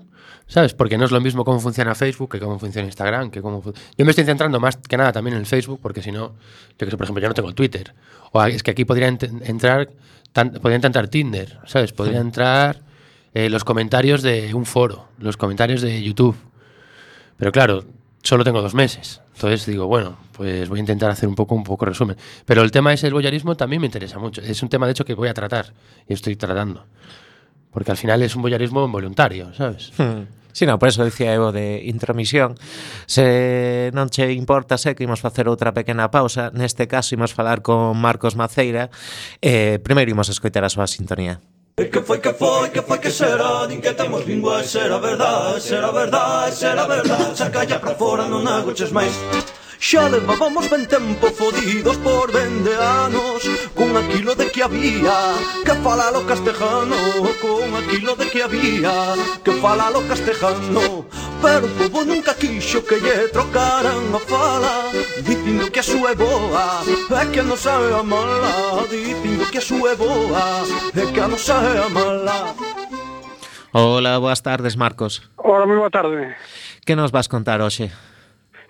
¿sabes? 0.47 0.73
Porque 0.75 0.97
no 0.99 1.05
es 1.05 1.11
lo 1.11 1.21
mismo 1.21 1.45
cómo 1.45 1.61
funciona 1.61 1.95
Facebook 1.95 2.31
que 2.33 2.41
cómo 2.41 2.59
funciona 2.59 2.87
Instagram. 2.87 3.31
Que 3.31 3.43
cómo 3.43 3.63
Yo 3.99 4.05
me 4.05 4.11
estoy 4.11 4.25
centrando 4.25 4.59
más 4.61 4.77
que 4.77 4.97
nada 4.97 5.13
también 5.13 5.35
en 5.35 5.41
el 5.41 5.47
Facebook, 5.47 5.81
porque 5.83 6.01
si 6.03 6.11
no, 6.13 6.35
yo 6.79 6.87
que 6.87 6.91
sé, 6.91 6.97
por 6.97 7.05
ejemplo, 7.05 7.21
yo 7.23 7.29
no 7.29 7.35
tengo 7.35 7.53
Twitter. 7.55 7.95
O 8.33 8.43
es 8.45 8.63
que 8.63 8.71
aquí 8.71 8.85
podría 8.85 9.09
ent- 9.11 9.43
entrar, 9.49 9.91
tan- 10.33 10.53
podría 10.53 10.77
entrar 10.77 11.09
Tinder, 11.09 11.59
¿sabes? 11.67 11.93
Podría 11.93 12.21
entrar 12.21 12.81
eh, 13.35 13.49
los 13.51 13.63
comentarios 13.65 14.23
de 14.23 14.55
un 14.55 14.65
foro, 14.67 15.09
los 15.19 15.37
comentarios 15.37 15.83
de 15.83 16.03
YouTube. 16.03 16.37
Pero 17.37 17.53
claro, 17.53 17.85
solo 18.23 18.45
tengo 18.45 18.63
dos 18.63 18.75
meses. 18.75 19.21
Entonces 19.35 19.67
digo, 19.67 19.87
bueno, 19.87 20.19
pues 20.33 20.69
voy 20.69 20.79
a 20.79 20.81
intentar 20.81 21.11
hacer 21.11 21.29
un 21.29 21.35
poco 21.35 21.55
un 21.55 21.65
poco 21.65 21.85
resumen. 21.87 22.17
Pero 22.45 22.63
el 22.63 22.71
tema 22.71 22.93
ese 22.93 23.07
del 23.07 23.15
boyarismo 23.15 23.57
también 23.57 23.81
me 23.81 23.87
interesa 23.87 24.19
mucho. 24.19 24.43
Es 24.43 24.63
un 24.63 24.69
tema, 24.69 24.87
de 24.87 24.93
hecho, 24.93 25.05
que 25.05 25.15
voy 25.15 25.29
a 25.29 25.35
tratar 25.35 25.73
y 26.07 26.13
estoy 26.13 26.37
tratando. 26.37 26.85
Porque 27.71 27.91
al 27.91 27.97
final 27.97 28.23
es 28.23 28.37
un 28.37 28.43
boyarismo 28.43 28.87
voluntario, 28.89 29.55
¿sabes? 29.55 29.93
Hmm. 29.97 30.25
Sí, 30.53 30.67
no, 30.67 30.79
por 30.79 30.89
eso 30.89 31.05
dicía 31.05 31.33
eu 31.33 31.53
de 31.53 31.87
intromisión. 31.87 32.59
Se 33.07 33.91
non 33.95 34.11
che 34.11 34.35
importa, 34.35 34.75
sé 34.77 34.99
que 34.99 35.07
imos 35.07 35.23
facer 35.23 35.47
outra 35.47 35.71
pequena 35.71 36.11
pausa. 36.11 36.51
Neste 36.51 36.91
caso, 36.91 37.15
imos 37.15 37.33
falar 37.33 37.63
con 37.63 37.95
Marcos 37.95 38.35
Maceira. 38.35 38.91
Eh, 39.39 39.79
primeiro 39.79 40.11
imos 40.11 40.27
escoitar 40.27 40.67
a 40.67 40.71
súa 40.73 40.91
sintonía. 40.91 41.39
E 41.81 41.87
que 41.89 42.03
foi, 42.03 42.19
que 42.19 42.35
foi, 42.35 42.69
que 42.69 42.83
foi, 42.83 42.99
que 42.99 43.11
será? 43.11 43.65
Din 43.65 43.81
que 43.81 43.95
temos 43.95 44.27
lingua 44.27 44.61
e 44.61 44.69
será 44.69 44.99
verdade 44.99 45.63
Será 45.63 45.91
verdade, 45.91 46.55
será 46.55 46.85
verdade. 46.85 47.39
Saca 47.39 47.65
calla 47.65 47.79
para 47.81 47.95
fora, 47.95 48.29
non 48.29 48.45
agoches 48.45 48.93
máis. 48.93 49.17
Xa 49.81 50.13
levábamos 50.13 50.69
ben 50.69 50.85
tempo 50.85 51.33
fodidos 51.33 51.97
por 52.05 52.29
vende 52.29 52.77
anos 52.77 53.49
Con 53.73 53.97
aquilo 53.97 54.37
de 54.37 54.53
que 54.53 54.61
había 54.63 55.41
que 55.65 55.73
falar 55.81 56.13
o 56.13 56.21
castejano 56.29 57.01
Con 57.41 57.65
aquilo 57.81 58.13
de 58.13 58.29
que 58.29 58.45
había 58.45 59.17
que 59.43 59.53
falar 59.57 59.97
o 59.97 60.05
castejano 60.05 61.09
Pero 61.41 61.65
o 61.65 61.73
povo 61.81 62.05
nunca 62.05 62.37
quixo 62.37 62.85
que 62.85 63.01
lle 63.01 63.33
trocaran 63.33 64.05
a 64.13 64.21
fala 64.21 64.93
Dicindo 65.25 65.73
que 65.73 65.81
a 65.81 65.89
súa 65.89 66.13
é 66.13 66.15
boa 66.15 66.85
e 66.85 67.25
que 67.33 67.41
non 67.41 67.57
sabe 67.57 67.89
a 67.97 68.05
mala 68.05 68.85
Dicindo 68.85 69.49
que 69.49 69.59
a 69.59 69.65
súa 69.65 69.93
é 69.93 69.97
boa 69.97 70.61
e 70.93 71.05
que 71.09 71.21
a 71.25 71.29
sabe 71.41 71.81
a 71.81 71.89
mala 71.89 72.53
Ola, 73.73 74.19
boas 74.19 74.43
tardes, 74.43 74.75
Marcos. 74.75 75.23
Ola, 75.39 75.63
moi 75.63 75.79
boa 75.79 75.95
tarde. 75.95 76.35
Que 76.83 76.99
nos 76.99 77.15
vas 77.15 77.31
contar 77.31 77.63
hoxe? 77.63 78.10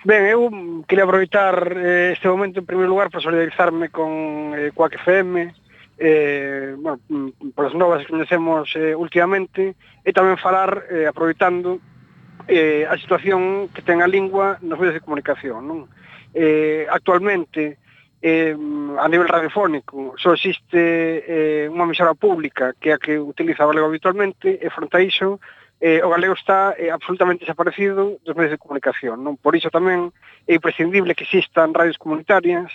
Ben, 0.03 0.24
eu 0.32 0.48
quería 0.88 1.05
aproveitar 1.05 1.76
eh, 1.76 2.16
este 2.16 2.24
momento 2.24 2.61
en 2.61 2.64
primeiro 2.64 2.88
lugar 2.88 3.12
para 3.12 3.20
solidarizarme 3.20 3.92
con 3.92 4.57
eh, 4.57 4.72
Coac 4.72 4.96
FM, 4.96 5.53
eh, 5.98 6.72
bueno, 6.78 7.01
mm, 7.09 7.53
polas 7.53 7.76
novas 7.76 8.01
que 8.01 8.12
conhecemos 8.16 8.72
eh, 8.80 8.96
últimamente, 8.96 9.76
e 10.01 10.11
tamén 10.16 10.40
falar, 10.40 10.88
eh, 10.88 11.05
aproveitando, 11.05 11.84
eh, 12.48 12.88
a 12.88 12.96
situación 12.96 13.68
que 13.76 13.84
ten 13.84 14.01
a 14.01 14.09
lingua 14.09 14.57
nos 14.64 14.80
medios 14.80 14.96
de 14.96 15.05
comunicación. 15.05 15.68
Non? 15.68 15.84
Eh, 16.32 16.88
actualmente, 16.88 17.76
eh, 18.24 18.57
a 18.96 19.05
nivel 19.05 19.28
radiofónico, 19.28 20.16
só 20.16 20.32
existe 20.32 20.80
eh, 21.28 21.68
unha 21.68 21.84
emisora 21.84 22.16
pública 22.16 22.72
que 22.80 22.88
é 22.88 22.96
a 22.96 23.03
que 23.03 23.20
utiliza 23.20 23.68
Valego 23.68 23.92
habitualmente, 23.92 24.57
e 24.57 24.72
fronte 24.72 24.96
a 24.96 25.05
iso, 25.05 25.44
eh, 25.81 26.05
o 26.05 26.12
galego 26.12 26.37
está 26.37 26.76
eh, 26.76 26.93
absolutamente 26.93 27.45
desaparecido 27.45 28.20
dos 28.24 28.37
medios 28.37 28.53
de 28.53 28.62
comunicación. 28.62 29.24
Non 29.24 29.41
Por 29.41 29.57
iso 29.57 29.72
tamén 29.72 30.12
é 30.45 30.61
imprescindible 30.61 31.16
que 31.16 31.24
existan 31.24 31.72
radios 31.72 31.97
comunitarias, 31.97 32.68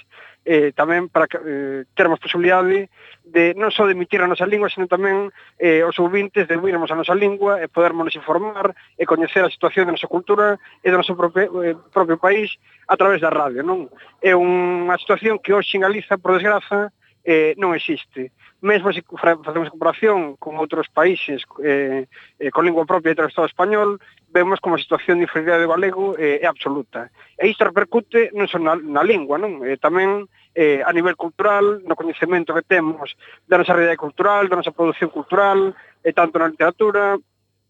eh, 0.45 0.73
tamén 0.73 1.09
para 1.09 1.29
que 1.29 1.37
eh, 1.37 1.85
termos 1.93 2.17
posibilidade 2.17 2.89
de 3.25 3.53
non 3.53 3.69
só 3.69 3.85
de 3.85 3.93
emitir 3.93 4.21
a 4.21 4.29
nosa 4.29 4.49
lingua, 4.49 4.73
sino 4.73 4.89
tamén 4.89 5.29
eh, 5.61 5.85
os 5.85 5.97
ouvintes 6.01 6.49
de 6.49 6.57
ouvirmos 6.57 6.89
a 6.89 6.97
nosa 6.97 7.13
lingua 7.13 7.61
e 7.61 7.69
podermos 7.69 8.13
informar 8.17 8.73
e 8.97 9.05
coñecer 9.05 9.45
a 9.45 9.53
situación 9.53 9.85
da 9.85 9.93
nosa 9.93 10.09
cultura 10.09 10.57
e 10.81 10.87
do 10.89 10.97
noso 10.97 11.13
propio, 11.13 11.61
eh, 11.61 11.77
propio 11.93 12.17
país 12.17 12.57
a 12.89 12.97
través 12.97 13.21
da 13.21 13.29
radio. 13.29 13.61
Non 13.61 13.87
É 14.25 14.33
unha 14.33 14.97
situación 14.97 15.37
que 15.37 15.53
hoxe 15.53 15.77
en 15.77 15.85
Galiza, 15.85 16.17
por 16.17 16.33
desgraza, 16.33 16.89
eh, 17.25 17.57
non 17.57 17.73
existe. 17.73 18.31
Mesmo 18.61 18.93
se 18.93 19.01
facemos 19.01 19.73
comparación 19.73 20.37
con 20.37 20.61
outros 20.61 20.87
países 20.93 21.41
eh, 21.65 22.05
eh, 22.37 22.49
con 22.53 22.63
lingua 22.63 22.85
propia 22.85 23.11
dentro 23.11 23.25
do 23.25 23.33
Estado 23.33 23.49
español, 23.49 23.97
vemos 24.29 24.61
como 24.61 24.77
a 24.77 24.81
situación 24.81 25.17
de 25.17 25.25
inferioridade 25.25 25.65
do 25.65 25.73
galego 25.73 26.13
eh, 26.21 26.39
é 26.39 26.47
absoluta. 26.47 27.09
E 27.35 27.49
isto 27.49 27.65
repercute 27.65 28.29
non 28.37 28.45
só 28.45 28.61
na, 28.61 28.77
na 28.77 29.01
lingua, 29.01 29.41
non? 29.41 29.65
Eh, 29.65 29.81
tamén 29.81 30.29
eh, 30.53 30.85
a 30.85 30.93
nivel 30.93 31.17
cultural, 31.17 31.81
no 31.81 31.97
coñecemento 31.97 32.53
que 32.53 32.63
temos 32.63 33.17
da 33.49 33.57
nosa 33.57 33.73
realidade 33.73 33.99
cultural, 33.99 34.45
da 34.45 34.61
nosa 34.61 34.71
produción 34.71 35.09
cultural, 35.09 35.73
e 36.05 36.09
eh, 36.09 36.13
tanto 36.13 36.37
na 36.37 36.53
literatura, 36.53 37.17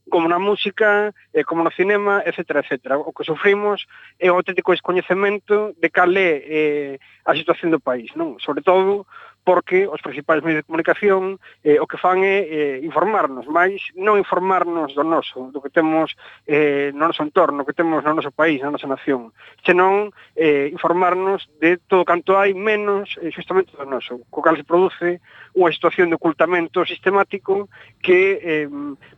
como 0.10 0.30
na 0.30 0.38
música, 0.38 1.16
eh, 1.34 1.44
como 1.44 1.64
no 1.64 1.72
cinema, 1.72 2.22
etc. 2.26 2.62
etc. 2.62 3.00
O 3.00 3.12
que 3.16 3.24
sufrimos 3.24 3.88
é 4.20 4.30
o 4.30 4.38
auténtico 4.38 4.76
descoñecemento 4.76 5.74
de 5.80 5.90
cal 5.90 6.14
é 6.14 6.44
eh, 6.46 6.94
a 7.26 7.34
situación 7.34 7.72
do 7.72 7.82
país, 7.82 8.14
non? 8.14 8.38
Sobre 8.38 8.62
todo 8.62 9.08
porque 9.46 9.86
os 9.86 10.02
principais 10.02 10.42
medios 10.42 10.66
de 10.66 10.68
comunicación 10.68 11.38
eh, 11.62 11.78
o 11.78 11.86
que 11.86 12.02
fan 12.02 12.26
é 12.26 12.42
eh, 12.50 12.78
informarnos, 12.82 13.46
máis 13.46 13.94
non 13.94 14.18
informarnos 14.18 14.98
do 14.98 15.06
noso, 15.06 15.54
do 15.54 15.62
que 15.62 15.70
temos 15.70 16.18
eh, 16.50 16.90
no 16.98 17.06
noso 17.06 17.22
entorno, 17.22 17.62
do 17.62 17.70
que 17.70 17.78
temos 17.78 18.02
no 18.02 18.18
noso 18.18 18.34
país, 18.34 18.60
na 18.66 18.74
nosa 18.74 18.90
nación, 18.90 19.32
senón 19.62 20.10
eh, 20.34 20.74
informarnos 20.74 21.46
de 21.62 21.78
todo 21.86 22.04
canto 22.04 22.36
hai 22.42 22.58
menos 22.58 23.16
eh, 23.22 23.30
justamente 23.30 23.78
do 23.78 23.86
noso, 23.86 24.26
co 24.34 24.42
cal 24.42 24.58
se 24.58 24.66
produce 24.66 25.22
unha 25.54 25.70
situación 25.70 26.10
de 26.10 26.18
ocultamento 26.18 26.82
sistemático 26.84 27.70
que 28.02 28.42
eh, 28.42 28.68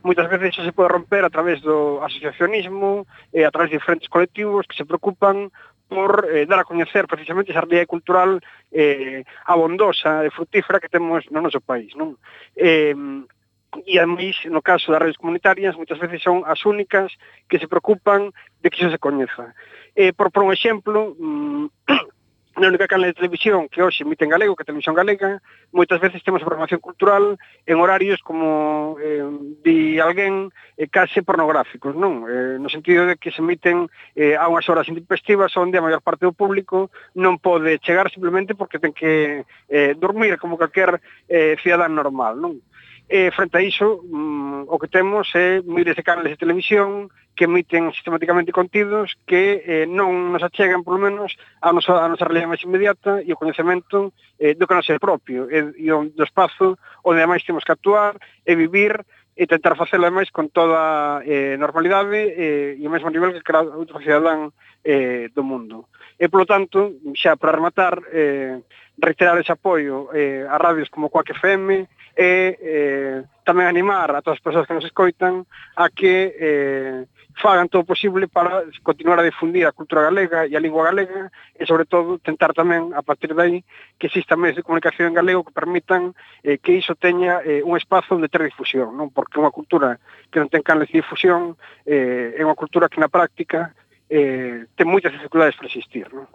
moitas 0.04 0.28
veces 0.28 0.60
se 0.60 0.76
pode 0.76 0.92
romper 0.92 1.24
a 1.24 1.32
través 1.32 1.64
do 1.64 2.04
asociacionismo, 2.04 3.08
eh, 3.32 3.48
a 3.48 3.50
través 3.50 3.72
de 3.72 3.80
diferentes 3.80 4.12
colectivos 4.12 4.68
que 4.68 4.76
se 4.76 4.84
preocupan 4.84 5.48
por 5.88 6.28
eh, 6.28 6.44
dar 6.46 6.60
a 6.60 6.68
coñecer 6.68 7.08
precisamente 7.08 7.50
esa 7.50 7.64
realidade 7.64 7.88
cultural 7.88 8.38
eh, 8.70 9.24
abondosa 9.48 10.22
e 10.22 10.30
frutífera 10.30 10.80
que 10.80 10.92
temos 10.92 11.24
no 11.32 11.40
noso 11.40 11.64
país. 11.64 11.96
Non? 11.96 12.20
Eh, 12.54 12.94
e 13.84 13.98
ademais, 13.98 14.36
no 14.48 14.62
caso 14.62 14.92
das 14.92 15.00
redes 15.00 15.20
comunitarias, 15.20 15.76
moitas 15.76 16.00
veces 16.00 16.22
son 16.24 16.44
as 16.48 16.64
únicas 16.64 17.12
que 17.48 17.60
se 17.60 17.68
preocupan 17.68 18.32
de 18.62 18.68
que 18.70 18.80
iso 18.80 18.92
se 18.92 19.00
coñeza. 19.00 19.52
Eh, 19.96 20.12
por, 20.12 20.30
por 20.30 20.44
un 20.44 20.52
exemplo, 20.52 21.16
mm, 21.18 21.66
na 22.58 22.68
única 22.68 22.90
canal 22.90 23.06
de 23.06 23.14
televisión 23.14 23.68
que 23.70 23.82
hoxe 23.82 24.02
emite 24.02 24.26
en 24.26 24.34
galego, 24.34 24.58
que 24.58 24.66
é 24.66 24.68
Televisión 24.68 24.98
Galega, 24.98 25.38
moitas 25.70 26.02
veces 26.02 26.22
temos 26.26 26.42
programación 26.42 26.82
cultural 26.82 27.38
en 27.64 27.76
horarios 27.78 28.18
como 28.20 28.98
eh, 28.98 29.22
di 29.62 30.02
alguén 30.02 30.50
eh, 30.74 30.90
case 30.90 31.22
pornográficos, 31.22 31.94
non? 31.94 32.26
Eh, 32.26 32.58
no 32.58 32.66
sentido 32.66 33.06
de 33.06 33.14
que 33.14 33.30
se 33.30 33.38
emiten 33.38 33.86
eh, 34.18 34.34
a 34.34 34.50
unhas 34.50 34.66
horas 34.66 34.90
intempestivas 34.90 35.54
onde 35.54 35.78
a 35.78 35.84
maior 35.86 36.02
parte 36.02 36.26
do 36.26 36.34
público 36.34 36.90
non 37.14 37.38
pode 37.38 37.78
chegar 37.78 38.10
simplemente 38.10 38.58
porque 38.58 38.82
ten 38.82 38.90
que 38.90 39.46
eh, 39.70 39.94
dormir 39.94 40.34
como 40.42 40.58
calquer 40.58 40.98
eh, 41.30 41.54
cidadán 41.62 41.94
normal, 41.94 42.42
non? 42.42 42.58
E 43.08 43.32
frente 43.32 43.56
a 43.56 43.62
iso, 43.64 44.04
mm, 44.04 44.68
o 44.68 44.76
que 44.76 44.92
temos 44.92 45.32
é 45.32 45.64
miles 45.64 45.96
de 45.96 46.04
canales 46.04 46.36
de 46.36 46.36
televisión 46.36 47.08
que 47.32 47.48
emiten 47.48 47.88
sistemáticamente 47.96 48.52
contidos 48.52 49.16
que 49.24 49.64
eh, 49.64 49.86
non 49.88 50.28
nos 50.28 50.44
achegan, 50.44 50.84
polo 50.84 51.00
menos, 51.00 51.32
a 51.64 51.72
nosa, 51.72 52.04
a 52.04 52.08
nosa 52.10 52.28
realidade 52.28 52.52
máis 52.52 52.66
inmediata 52.68 53.24
e 53.24 53.32
o 53.32 53.40
coñecemento 53.40 54.12
eh, 54.36 54.52
do 54.52 54.68
que 54.68 54.76
non 54.76 54.84
é 54.84 55.00
propio 55.00 55.48
e, 55.48 55.72
e 55.80 55.88
do 55.88 56.24
espazo 56.26 56.76
onde 57.00 57.24
ademais 57.24 57.46
temos 57.48 57.64
que 57.64 57.72
actuar 57.72 58.20
e 58.44 58.52
vivir 58.52 59.00
e 59.38 59.46
tentar 59.46 59.78
facelo 59.78 60.04
ademais 60.04 60.28
con 60.28 60.52
toda 60.52 61.24
eh, 61.24 61.56
normalidade 61.56 62.18
eh, 62.34 62.76
e 62.76 62.84
ao 62.84 62.92
mesmo 62.92 63.08
nivel 63.08 63.32
que 63.32 63.40
cada 63.40 63.72
outro 63.72 64.02
cidadán 64.04 64.52
eh, 64.84 65.30
do 65.32 65.46
mundo. 65.46 65.88
E, 66.18 66.26
polo 66.26 66.44
tanto, 66.44 66.98
xa 67.14 67.38
para 67.38 67.54
rematar, 67.54 68.02
eh, 68.10 68.58
reiterar 68.98 69.38
ese 69.38 69.54
apoio 69.54 70.10
eh, 70.10 70.42
a 70.42 70.58
radios 70.58 70.90
como 70.90 71.06
Coac 71.06 71.30
FM, 71.30 71.86
e 72.18 72.58
eh, 72.58 73.22
tamén 73.46 73.70
animar 73.70 74.10
a 74.10 74.18
todas 74.18 74.42
as 74.42 74.44
persoas 74.44 74.66
que 74.66 74.74
nos 74.74 74.82
escoitan 74.82 75.46
a 75.78 75.86
que 75.86 76.34
eh, 76.34 77.06
fagan 77.38 77.70
todo 77.70 77.86
o 77.86 77.90
posible 77.94 78.26
para 78.26 78.66
continuar 78.82 79.22
a 79.22 79.22
difundir 79.22 79.70
a 79.70 79.72
cultura 79.72 80.02
galega 80.02 80.42
e 80.50 80.58
a 80.58 80.60
lingua 80.60 80.90
galega 80.90 81.30
e, 81.54 81.62
sobre 81.62 81.86
todo, 81.86 82.18
tentar 82.18 82.50
tamén, 82.50 82.90
a 82.90 83.06
partir 83.06 83.30
de 83.30 83.38
aí, 83.38 83.56
que 84.02 84.10
existan 84.10 84.42
medios 84.42 84.58
de 84.58 84.66
comunicación 84.66 85.06
en 85.06 85.14
galego 85.14 85.46
que 85.46 85.54
permitan 85.54 86.10
eh, 86.42 86.58
que 86.58 86.74
iso 86.74 86.98
teña 86.98 87.38
eh, 87.46 87.62
un 87.62 87.78
espazo 87.78 88.18
onde 88.18 88.26
ter 88.26 88.42
difusión, 88.42 88.98
non? 88.98 89.14
porque 89.14 89.38
unha 89.38 89.54
cultura 89.54 90.02
que 90.34 90.42
non 90.42 90.50
ten 90.50 90.66
canles 90.66 90.90
de 90.90 90.98
difusión 90.98 91.54
eh, 91.86 92.34
é 92.34 92.42
unha 92.42 92.58
cultura 92.58 92.90
que 92.90 92.98
na 92.98 93.06
práctica 93.06 93.78
eh, 94.10 94.66
ten 94.74 94.90
moitas 94.90 95.14
dificultades 95.14 95.54
para 95.54 95.70
existir. 95.70 96.10
Non? 96.10 96.26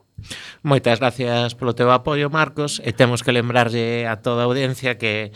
Moitas 0.64 1.04
gracias 1.04 1.52
polo 1.60 1.76
teu 1.76 1.92
apoio, 1.92 2.32
Marcos, 2.32 2.80
e 2.80 2.96
temos 2.96 3.20
que 3.20 3.36
lembrarlle 3.36 4.08
a 4.08 4.24
toda 4.24 4.46
a 4.46 4.48
audiencia 4.48 4.96
que 4.96 5.36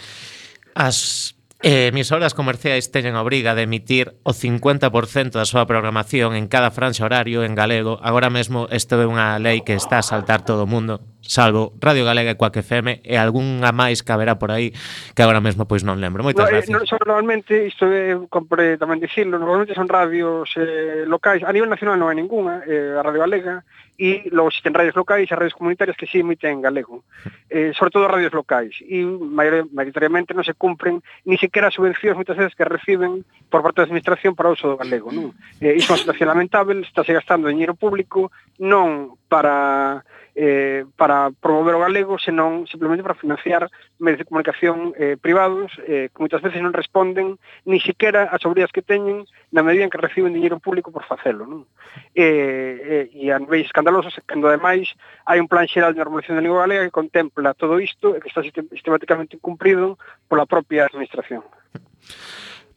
As 0.78 1.34
eh, 1.64 1.88
emisoras 1.88 2.38
comerciais 2.38 2.94
teñen 2.94 3.18
a 3.18 3.26
obriga 3.26 3.58
de 3.58 3.66
emitir 3.66 4.14
o 4.22 4.30
50% 4.30 5.42
da 5.42 5.50
súa 5.50 5.66
programación 5.66 6.38
en 6.38 6.46
cada 6.46 6.70
franxa 6.70 7.02
horario 7.02 7.42
en 7.42 7.58
galego. 7.58 7.98
Agora 8.06 8.30
mesmo 8.30 8.70
isto 8.70 8.94
é 9.02 9.10
unha 9.10 9.42
lei 9.42 9.66
que 9.66 9.74
está 9.74 9.98
a 9.98 10.06
saltar 10.06 10.46
todo 10.46 10.64
o 10.64 10.70
mundo, 10.70 11.02
salvo 11.26 11.74
Radio 11.82 12.06
Galega 12.06 12.30
e 12.30 12.38
Coac 12.38 12.62
FM 12.62 13.02
e 13.02 13.18
algunha 13.18 13.74
máis 13.74 14.06
que 14.06 14.14
haberá 14.14 14.38
por 14.38 14.54
aí 14.54 14.70
que 15.18 15.22
agora 15.26 15.42
mesmo 15.42 15.66
pois 15.66 15.82
non 15.82 15.98
lembro. 15.98 16.22
Moitas 16.22 16.46
no, 16.46 16.54
eh, 16.54 16.62
gracias. 16.62 16.78
No, 16.78 16.86
normalmente, 17.02 17.58
isto 17.66 17.90
é 17.90 18.14
completamente 18.30 19.10
dicirlo, 19.10 19.42
normalmente 19.42 19.74
son 19.74 19.90
radios 19.90 20.54
eh, 20.62 21.10
locais, 21.10 21.42
a 21.42 21.50
nivel 21.50 21.74
nacional 21.74 21.98
non 21.98 22.14
hai 22.14 22.22
ninguna, 22.22 22.62
eh, 22.70 22.94
a 22.94 23.02
Radio 23.02 23.26
Galega, 23.26 23.66
e 23.98 24.30
logo 24.30 24.54
existen 24.54 24.78
radios 24.78 24.95
locais 24.95 25.26
e 25.26 25.36
radios 25.36 25.58
comunitarias 25.58 25.98
que 25.98 26.06
sí 26.06 26.22
emiten 26.22 26.62
en 26.62 26.62
galego, 26.62 27.04
eh, 27.50 27.74
sobre 27.74 27.91
todo 27.91 28.08
radios 28.08 28.32
locais, 28.32 28.78
e 28.86 29.02
maioritariamente 29.02 30.38
non 30.38 30.45
se 30.45 30.54
cumpren 30.54 31.02
ni 31.26 31.36
sequera 31.41 31.74
as 31.74 31.76
subvencións 31.76 32.14
moitas 32.14 32.38
veces 32.38 32.54
que 32.54 32.62
reciben 32.62 33.26
por 33.50 33.66
parte 33.66 33.82
da 33.82 33.89
administración 33.89 34.38
para 34.38 34.50
o 34.50 34.56
uso 34.56 34.70
do 34.70 34.78
galego. 34.78 35.10
Non? 35.10 35.34
Mm. 35.34 35.66
Eh, 35.66 35.74
iso 35.82 35.89
é 35.89 35.98
unha 35.98 36.04
situación 36.06 36.30
lamentable 36.30 36.86
estáse 36.86 37.12
gastando 37.12 37.50
dinheiro 37.50 37.74
público 37.74 38.30
non 38.62 39.18
para 39.26 40.06
eh, 40.38 40.86
para 40.96 41.32
promover 41.42 41.74
o 41.74 41.82
galego, 41.82 42.22
senón 42.22 42.70
simplemente 42.70 43.02
para 43.02 43.18
financiar 43.18 43.66
medios 43.98 44.22
de 44.22 44.30
comunicación 44.30 44.94
eh, 44.94 45.18
privados 45.18 45.74
eh, 45.90 46.14
que 46.14 46.22
moitas 46.22 46.46
veces 46.46 46.62
non 46.62 46.78
responden 46.78 47.42
ni 47.66 47.82
siquiera 47.82 48.30
as 48.30 48.46
obrigas 48.46 48.70
que 48.70 48.86
teñen 48.86 49.26
na 49.50 49.66
medida 49.66 49.82
en 49.82 49.90
que 49.90 49.98
reciben 49.98 50.38
dinheiro 50.38 50.62
público 50.62 50.94
por 50.94 51.10
facelo. 51.10 51.50
Non? 51.50 51.66
Eh, 52.14 53.10
eh, 53.10 53.18
e 53.18 53.34
a 53.34 53.42
niveis 53.42 53.66
escandalosos, 53.66 54.14
cando 54.30 54.46
ademais 54.46 54.94
hai 55.26 55.42
un 55.42 55.50
plan 55.50 55.66
xeral 55.66 55.98
de 55.98 56.06
normalización 56.06 56.38
da 56.38 56.46
lingua 56.46 56.70
galega 56.70 56.86
que 56.86 56.94
contempla 56.94 57.58
todo 57.58 57.82
isto 57.82 58.14
e 58.14 58.22
que 58.22 58.30
está 58.30 58.46
sistemáticamente 58.46 59.42
incumprido 59.42 59.98
pola 60.30 60.46
propia 60.46 60.86
administración. 60.86 61.42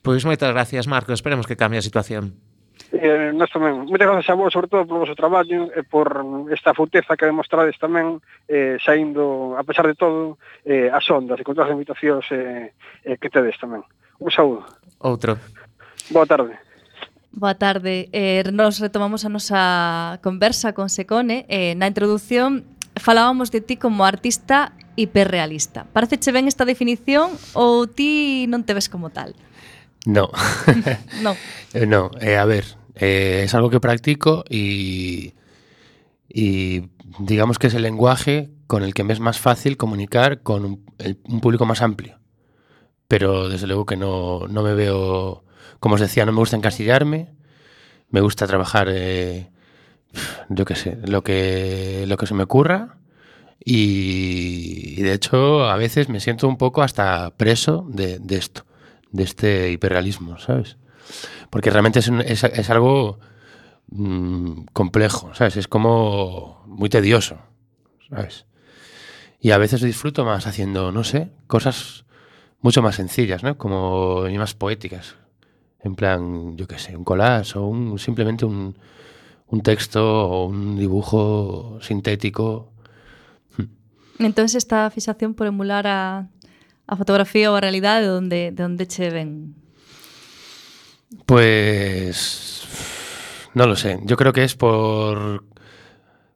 Pois 0.00 0.24
moitas 0.24 0.48
gracias, 0.48 0.88
Marco. 0.88 1.12
Esperemos 1.12 1.44
que 1.44 1.60
cambie 1.60 1.76
a 1.76 1.84
situación. 1.84 2.49
Eh, 2.90 3.30
nós 3.30 3.52
tamén, 3.54 3.86
moitas 3.86 4.08
gracias 4.08 4.32
a 4.32 4.38
vos, 4.38 4.50
sobre 4.50 4.66
todo 4.66 4.82
polo 4.82 5.06
vosso 5.06 5.14
traballo 5.14 5.70
e 5.70 5.86
por 5.86 6.10
esta 6.50 6.74
futeza 6.74 7.14
que 7.14 7.28
demostrades 7.28 7.78
tamén 7.78 8.18
eh, 8.50 8.82
saindo, 8.82 9.54
a 9.54 9.62
pesar 9.62 9.86
de 9.86 9.94
todo, 9.94 10.42
eh, 10.66 10.90
as 10.90 11.06
ondas 11.06 11.38
e 11.38 11.46
con 11.46 11.54
todas 11.54 11.70
as 11.70 11.76
invitacións 11.78 12.26
eh, 12.34 12.74
eh, 13.06 13.16
que 13.20 13.30
tedes 13.30 13.54
tamén. 13.62 13.86
Un 14.18 14.34
saúdo. 14.34 14.66
Outro. 14.98 15.38
Boa 16.10 16.26
tarde. 16.26 16.58
Boa 17.30 17.54
tarde. 17.54 18.10
Eh, 18.10 18.42
nos 18.50 18.82
retomamos 18.82 19.22
a 19.22 19.30
nosa 19.30 19.62
conversa 20.18 20.74
con 20.74 20.90
Secone. 20.90 21.46
Eh, 21.46 21.78
na 21.78 21.86
introdución 21.86 22.66
falábamos 22.98 23.54
de 23.54 23.62
ti 23.62 23.78
como 23.78 24.02
artista 24.02 24.74
hiperrealista. 24.98 25.86
Pareceche 25.94 26.34
ben 26.34 26.50
esta 26.50 26.66
definición 26.66 27.30
ou 27.54 27.86
ti 27.86 28.50
non 28.50 28.66
te 28.66 28.74
ves 28.74 28.90
como 28.90 29.14
tal? 29.14 29.38
No. 30.06 30.30
Non. 31.22 31.36
Eh, 31.74 31.86
no, 31.86 32.10
eh, 32.20 32.36
a 32.36 32.44
ver, 32.44 32.64
eh, 32.94 33.42
es 33.44 33.54
algo 33.54 33.70
que 33.70 33.80
practico 33.80 34.44
y, 34.48 35.34
y 36.28 36.88
digamos 37.18 37.58
que 37.58 37.66
es 37.68 37.74
el 37.74 37.82
lenguaje 37.82 38.50
con 38.66 38.82
el 38.82 38.94
que 38.94 39.04
me 39.04 39.12
es 39.12 39.20
más 39.20 39.38
fácil 39.38 39.76
comunicar 39.76 40.42
con 40.42 40.64
un, 40.64 40.84
el- 40.98 41.18
un 41.24 41.40
público 41.40 41.66
más 41.66 41.82
amplio. 41.82 42.18
Pero 43.08 43.48
desde 43.48 43.66
luego 43.66 43.86
que 43.86 43.96
no, 43.96 44.46
no 44.48 44.62
me 44.62 44.74
veo, 44.74 45.44
como 45.80 45.96
os 45.96 46.00
decía, 46.00 46.24
no 46.26 46.32
me 46.32 46.38
gusta 46.38 46.56
encasillarme, 46.56 47.28
me 48.10 48.20
gusta 48.20 48.46
trabajar, 48.46 48.88
eh, 48.90 49.50
yo 50.48 50.64
qué 50.64 50.76
sé, 50.76 50.98
lo 51.04 51.22
que, 51.22 52.04
lo 52.06 52.16
que 52.16 52.26
se 52.26 52.34
me 52.34 52.44
ocurra. 52.44 52.96
Y, 53.64 54.94
y 54.98 55.02
de 55.02 55.12
hecho, 55.12 55.64
a 55.68 55.76
veces 55.76 56.08
me 56.08 56.20
siento 56.20 56.48
un 56.48 56.56
poco 56.56 56.82
hasta 56.82 57.30
preso 57.36 57.86
de, 57.88 58.18
de 58.18 58.36
esto, 58.36 58.64
de 59.12 59.22
este 59.24 59.70
hiperrealismo, 59.72 60.38
¿sabes? 60.38 60.76
Porque 61.50 61.70
realmente 61.70 61.98
es, 61.98 62.08
es- 62.44 62.70
algo 62.70 63.18
mm, 63.88 64.64
complejo, 64.72 65.34
¿sabes? 65.34 65.56
Es 65.56 65.68
como 65.68 66.62
muy 66.66 66.88
tedioso, 66.88 67.38
¿sabes? 68.08 68.46
Y 69.40 69.50
a 69.52 69.58
veces 69.58 69.80
disfruto 69.80 70.24
más 70.24 70.46
haciendo, 70.46 70.92
no 70.92 71.02
sé, 71.02 71.30
cosas 71.46 72.04
mucho 72.60 72.82
más 72.82 72.96
sencillas, 72.96 73.42
¿no? 73.42 73.56
Como 73.56 74.28
y 74.28 74.36
más 74.38 74.54
poéticas. 74.54 75.16
En 75.82 75.94
plan, 75.94 76.56
yo 76.58 76.68
qué 76.68 76.78
sé, 76.78 76.94
un 76.96 77.04
collage 77.04 77.58
o 77.58 77.66
un, 77.66 77.98
simplemente 77.98 78.44
un, 78.44 78.76
un 79.46 79.60
texto 79.62 80.28
o 80.28 80.44
un 80.46 80.76
dibujo 80.76 81.78
sintético. 81.80 82.70
Hmm. 83.56 84.22
Entón 84.24 84.44
esta 84.44 84.90
fixación 84.90 85.32
por 85.32 85.46
emular 85.46 85.86
a, 85.86 86.28
a 86.90 86.98
fotografía 86.98 87.54
ou 87.54 87.54
a 87.54 87.62
realidade 87.62 88.10
de 88.10 88.14
onde, 88.18 88.40
de 88.50 88.62
onde 88.66 88.90
che 88.90 89.14
ven. 89.14 89.54
Pues 91.22 92.66
no 93.54 93.70
lo 93.70 93.76
sé. 93.78 94.02
Yo 94.02 94.18
creo 94.18 94.32
que 94.32 94.42
es 94.42 94.58
por 94.58 95.46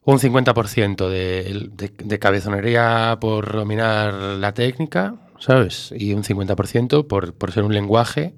un 0.05 0.19
50% 0.19 1.09
de, 1.09 1.71
de, 1.73 1.91
de 1.91 2.19
cabezonería 2.19 3.19
por 3.21 3.53
dominar 3.53 4.15
la 4.15 4.55
técnica, 4.55 5.17
¿sabes? 5.39 5.93
Y 5.97 6.15
un 6.15 6.23
50% 6.23 7.07
por, 7.07 7.35
por 7.35 7.51
ser 7.51 7.65
un 7.65 7.75
lenguaje 7.75 8.35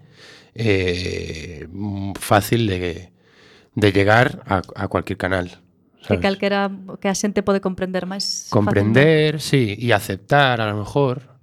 eh, 0.55 1.69
fácil 2.19 2.67
de, 2.67 3.13
de 3.75 3.93
llegar 3.93 4.43
a, 4.47 4.63
a 4.75 4.89
cualquier 4.89 5.19
canal. 5.19 5.61
Que 6.01 6.15
¿sabes? 6.15 6.23
calquera 6.23 6.71
que 7.01 7.09
a 7.09 7.17
xente 7.19 7.43
pode 7.43 7.61
comprender 7.61 8.07
máis 8.07 8.47
Comprender, 8.49 9.43
sí, 9.43 9.75
y 9.75 9.91
aceptar 9.91 10.63
a 10.63 10.71
lo 10.71 10.79
mejor, 10.79 11.36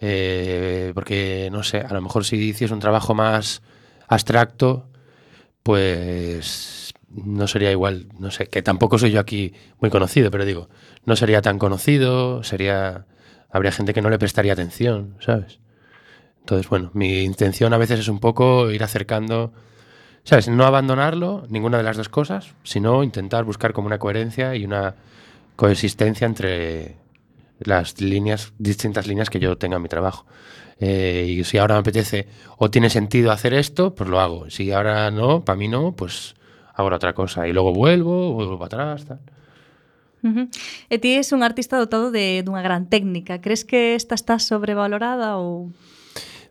eh, 0.00 0.92
porque 0.94 1.48
no 1.50 1.62
sé, 1.62 1.78
a 1.78 1.92
lo 1.92 2.00
mejor 2.00 2.24
si 2.24 2.36
hicies 2.36 2.70
un 2.70 2.80
trabajo 2.80 3.14
más 3.14 3.62
abstracto, 4.08 4.88
pues 5.62 6.94
no 7.10 7.48
sería 7.48 7.72
igual, 7.72 8.08
no 8.18 8.30
sé, 8.30 8.48
que 8.48 8.62
tampoco 8.62 8.98
soy 8.98 9.10
yo 9.10 9.20
aquí 9.20 9.54
muy 9.80 9.90
conocido, 9.90 10.30
pero 10.30 10.44
digo, 10.44 10.68
no 11.04 11.16
sería 11.16 11.42
tan 11.42 11.58
conocido, 11.58 12.42
sería, 12.42 13.06
habría 13.50 13.72
gente 13.72 13.94
que 13.94 14.02
no 14.02 14.10
le 14.10 14.18
prestaría 14.18 14.52
atención, 14.52 15.16
¿sabes? 15.20 15.60
Entonces, 16.40 16.68
bueno, 16.68 16.90
mi 16.94 17.22
intención 17.22 17.72
a 17.74 17.78
veces 17.78 18.00
es 18.00 18.08
un 18.08 18.20
poco 18.20 18.70
ir 18.70 18.84
acercando, 18.84 19.52
¿sabes? 20.24 20.48
No 20.48 20.64
abandonarlo, 20.64 21.44
ninguna 21.48 21.78
de 21.78 21.84
las 21.84 21.96
dos 21.96 22.08
cosas, 22.08 22.54
sino 22.62 23.02
intentar 23.02 23.44
buscar 23.44 23.72
como 23.72 23.86
una 23.86 23.98
coherencia 23.98 24.54
y 24.54 24.64
una 24.64 24.94
coexistencia 25.56 26.26
entre 26.26 26.96
las 27.58 28.00
líneas, 28.00 28.52
distintas 28.58 29.06
líneas 29.06 29.30
que 29.30 29.40
yo 29.40 29.56
tenga 29.56 29.76
en 29.76 29.82
mi 29.82 29.88
trabajo. 29.88 30.26
Eh, 30.78 31.36
y 31.38 31.44
si 31.44 31.58
ahora 31.58 31.74
me 31.74 31.80
apetece 31.80 32.28
o 32.58 32.70
tiene 32.70 32.90
sentido 32.90 33.32
hacer 33.32 33.54
esto, 33.54 33.94
pues 33.94 34.10
lo 34.10 34.20
hago. 34.20 34.50
Si 34.50 34.72
ahora 34.72 35.10
no, 35.10 35.44
para 35.44 35.56
mí 35.56 35.68
no, 35.68 35.92
pues 35.92 36.34
hago 36.74 36.90
la 36.90 36.96
otra 36.96 37.14
cosa. 37.14 37.48
Y 37.48 37.52
luego 37.52 37.72
vuelvo, 37.72 38.32
vuelvo 38.32 38.58
para 38.58 38.92
atrás. 38.92 39.06
Tal. 39.06 39.20
Ujú. 40.22 40.48
E 40.90 40.98
ti 40.98 41.14
és 41.14 41.30
un 41.32 41.44
artista 41.46 41.78
dotado 41.78 42.10
de 42.10 42.42
dunha 42.42 42.62
gran 42.62 42.88
técnica. 42.90 43.40
Crees 43.40 43.64
que 43.64 43.94
esta 43.94 44.14
está 44.14 44.38
sobrevalorada 44.38 45.38
ou 45.38 45.72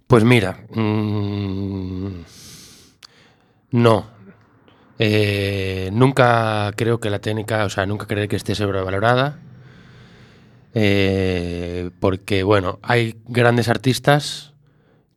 Pues 0.08 0.24
mira, 0.24 0.62
mm, 0.70 2.22
no. 3.72 4.06
Eh, 5.00 5.90
nunca 5.92 6.72
creo 6.78 7.00
que 7.00 7.10
la 7.10 7.20
técnica, 7.20 7.66
o 7.66 7.70
sea, 7.70 7.86
nunca 7.88 8.06
creeré 8.06 8.28
que 8.28 8.36
esté 8.36 8.54
sobrevalorada. 8.54 9.40
Eh, 10.78 11.90
porque, 12.02 12.44
bueno, 12.44 12.80
hay 12.84 13.16
grandes 13.28 13.70
artistas 13.70 14.54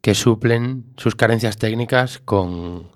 que 0.01 0.15
suplen 0.15 0.85
sus 0.97 1.17
carencias 1.17 1.57
técnicas 1.59 2.21
con, 2.25 2.93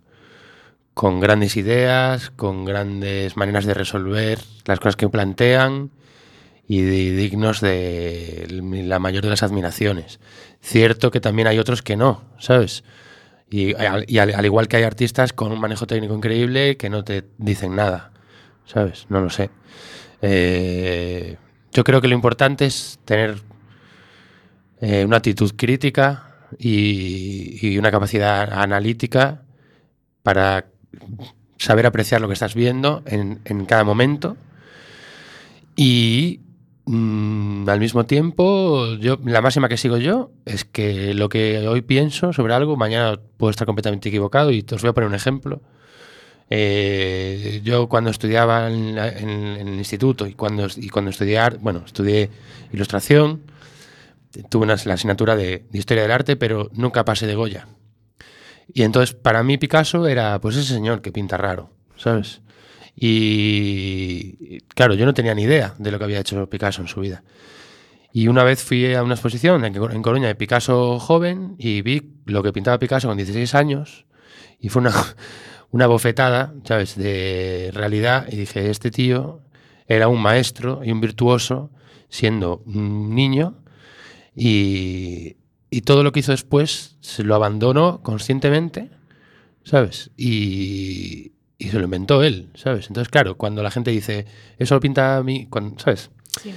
con 0.94 1.18
grandes 1.20 1.56
ideas, 1.56 2.30
con 2.30 2.64
grandes 2.64 3.36
maneras 3.36 3.64
de 3.66 3.74
resolver 3.74 4.38
las 4.64 4.78
cosas 4.78 4.94
que 4.96 5.08
plantean 5.08 5.90
y 6.68 6.82
dignos 6.82 7.60
de 7.60 8.46
la 8.50 9.00
mayor 9.00 9.24
de 9.24 9.30
las 9.30 9.42
admiraciones. 9.42 10.20
Cierto 10.60 11.10
que 11.10 11.20
también 11.20 11.48
hay 11.48 11.58
otros 11.58 11.82
que 11.82 11.96
no, 11.96 12.22
¿sabes? 12.38 12.84
Y, 13.50 13.74
al- 13.74 14.04
y 14.08 14.18
al 14.18 14.44
igual 14.46 14.68
que 14.68 14.76
hay 14.76 14.84
artistas 14.84 15.32
con 15.32 15.50
un 15.52 15.60
manejo 15.60 15.86
técnico 15.88 16.14
increíble 16.14 16.76
que 16.76 16.88
no 16.88 17.02
te 17.02 17.24
dicen 17.38 17.74
nada, 17.74 18.12
¿sabes? 18.64 19.06
No 19.10 19.20
lo 19.20 19.28
sé. 19.28 19.50
Eh, 20.22 21.36
yo 21.72 21.84
creo 21.84 22.00
que 22.00 22.08
lo 22.08 22.14
importante 22.14 22.66
es 22.66 22.98
tener 23.04 23.40
eh, 24.80 25.04
una 25.04 25.16
actitud 25.16 25.52
crítica 25.56 26.28
y, 26.58 27.78
una 27.78 27.90
capacidad 27.90 28.52
analítica 28.52 29.42
para 30.22 30.66
saber 31.56 31.86
apreciar 31.86 32.20
lo 32.20 32.28
que 32.28 32.34
estás 32.34 32.54
viendo 32.54 33.02
en, 33.06 33.40
en 33.44 33.64
cada 33.64 33.84
momento. 33.84 34.36
Y 35.74 36.40
mm, 36.84 37.68
al 37.68 37.80
mismo 37.80 38.04
tiempo 38.04 38.94
yo 38.96 39.18
la 39.24 39.40
máxima 39.40 39.68
que 39.68 39.76
sigo 39.76 39.96
yo 39.96 40.30
es 40.44 40.64
que 40.64 41.14
lo 41.14 41.28
que 41.28 41.66
hoy 41.66 41.80
pienso 41.82 42.32
sobre 42.32 42.54
algo 42.54 42.76
mañana 42.76 43.18
puedo 43.38 43.50
estar 43.50 43.66
completamente 43.66 44.10
equivocado 44.10 44.50
y 44.50 44.62
te 44.62 44.74
os 44.74 44.82
voy 44.82 44.90
a 44.90 44.92
poner 44.92 45.08
un 45.08 45.14
ejemplo 45.14 45.62
Eh, 46.54 47.62
yo 47.64 47.88
cuando 47.88 48.10
estudiaba 48.10 48.68
en, 48.68 48.94
la- 48.94 49.08
en- 49.08 49.56
en 49.56 49.68
el 49.68 49.74
instituto 49.78 50.26
y 50.26 50.34
cuando, 50.34 50.66
y 50.76 50.90
cuando 50.90 51.10
estudié 51.10 51.38
ar- 51.38 51.56
bueno 51.60 51.82
estudié 51.86 52.28
ilustración 52.74 53.40
tuve 54.50 54.64
una, 54.64 54.76
la 54.84 54.94
asignatura 54.94 55.34
de, 55.34 55.64
de 55.70 55.78
historia 55.78 56.02
del 56.02 56.12
arte 56.12 56.36
pero 56.36 56.68
nunca 56.74 57.06
pasé 57.06 57.26
de 57.26 57.36
Goya 57.36 57.68
y 58.74 58.82
entonces 58.82 59.14
para 59.14 59.42
mí 59.42 59.56
Picasso 59.56 60.06
era 60.06 60.38
pues 60.42 60.56
ese 60.56 60.74
señor 60.74 61.00
que 61.00 61.10
pinta 61.10 61.38
raro, 61.38 61.70
¿sabes? 61.96 62.42
Y 62.94 64.60
claro, 64.74 64.92
yo 64.94 65.06
no 65.06 65.14
tenía 65.14 65.34
ni 65.34 65.42
idea 65.44 65.74
de 65.78 65.90
lo 65.90 65.98
que 65.98 66.04
había 66.04 66.20
hecho 66.20 66.48
Picasso 66.50 66.82
en 66.82 66.88
su 66.88 67.00
vida. 67.00 67.22
Y 68.12 68.28
una 68.28 68.44
vez 68.44 68.62
fui 68.62 68.94
a 68.94 69.02
una 69.02 69.14
exposición 69.14 69.64
en 69.64 70.02
Coruña 70.02 70.28
de 70.28 70.34
Picasso 70.34 70.98
joven 70.98 71.54
y 71.58 71.80
vi 71.82 72.12
lo 72.26 72.42
que 72.42 72.52
pintaba 72.52 72.78
Picasso 72.78 73.08
con 73.08 73.16
16 73.16 73.54
años 73.54 74.04
y 74.60 74.68
fue 74.68 74.80
una, 74.82 74.92
una 75.72 75.86
bofetada, 75.86 76.54
¿sabes? 76.64 76.96
De 76.96 77.70
realidad 77.72 78.28
y 78.30 78.36
dije, 78.36 78.70
este 78.70 78.90
tío 78.90 79.40
era 79.88 80.06
un 80.08 80.22
maestro 80.22 80.82
y 80.84 80.92
un 80.92 81.00
virtuoso 81.00 81.70
siendo 82.08 82.62
un 82.66 83.14
niño 83.14 83.56
y, 84.36 85.36
y 85.70 85.80
todo 85.80 86.04
lo 86.04 86.12
que 86.12 86.20
hizo 86.20 86.32
después 86.32 86.96
se 87.00 87.24
lo 87.24 87.34
abandonó 87.34 88.02
conscientemente, 88.02 88.90
¿sabes? 89.64 90.10
Y, 90.16 91.32
y 91.58 91.68
se 91.70 91.78
lo 91.78 91.84
inventó 91.84 92.22
él, 92.22 92.50
¿sabes? 92.54 92.88
Entonces, 92.88 93.10
claro, 93.10 93.36
cuando 93.38 93.62
la 93.62 93.70
gente 93.70 93.90
dice, 93.90 94.26
eso 94.58 94.74
lo 94.74 94.80
pinta 94.80 95.16
a 95.16 95.22
mí, 95.22 95.46
cuando, 95.48 95.78
¿sabes? 95.80 96.10
Sí. 96.40 96.52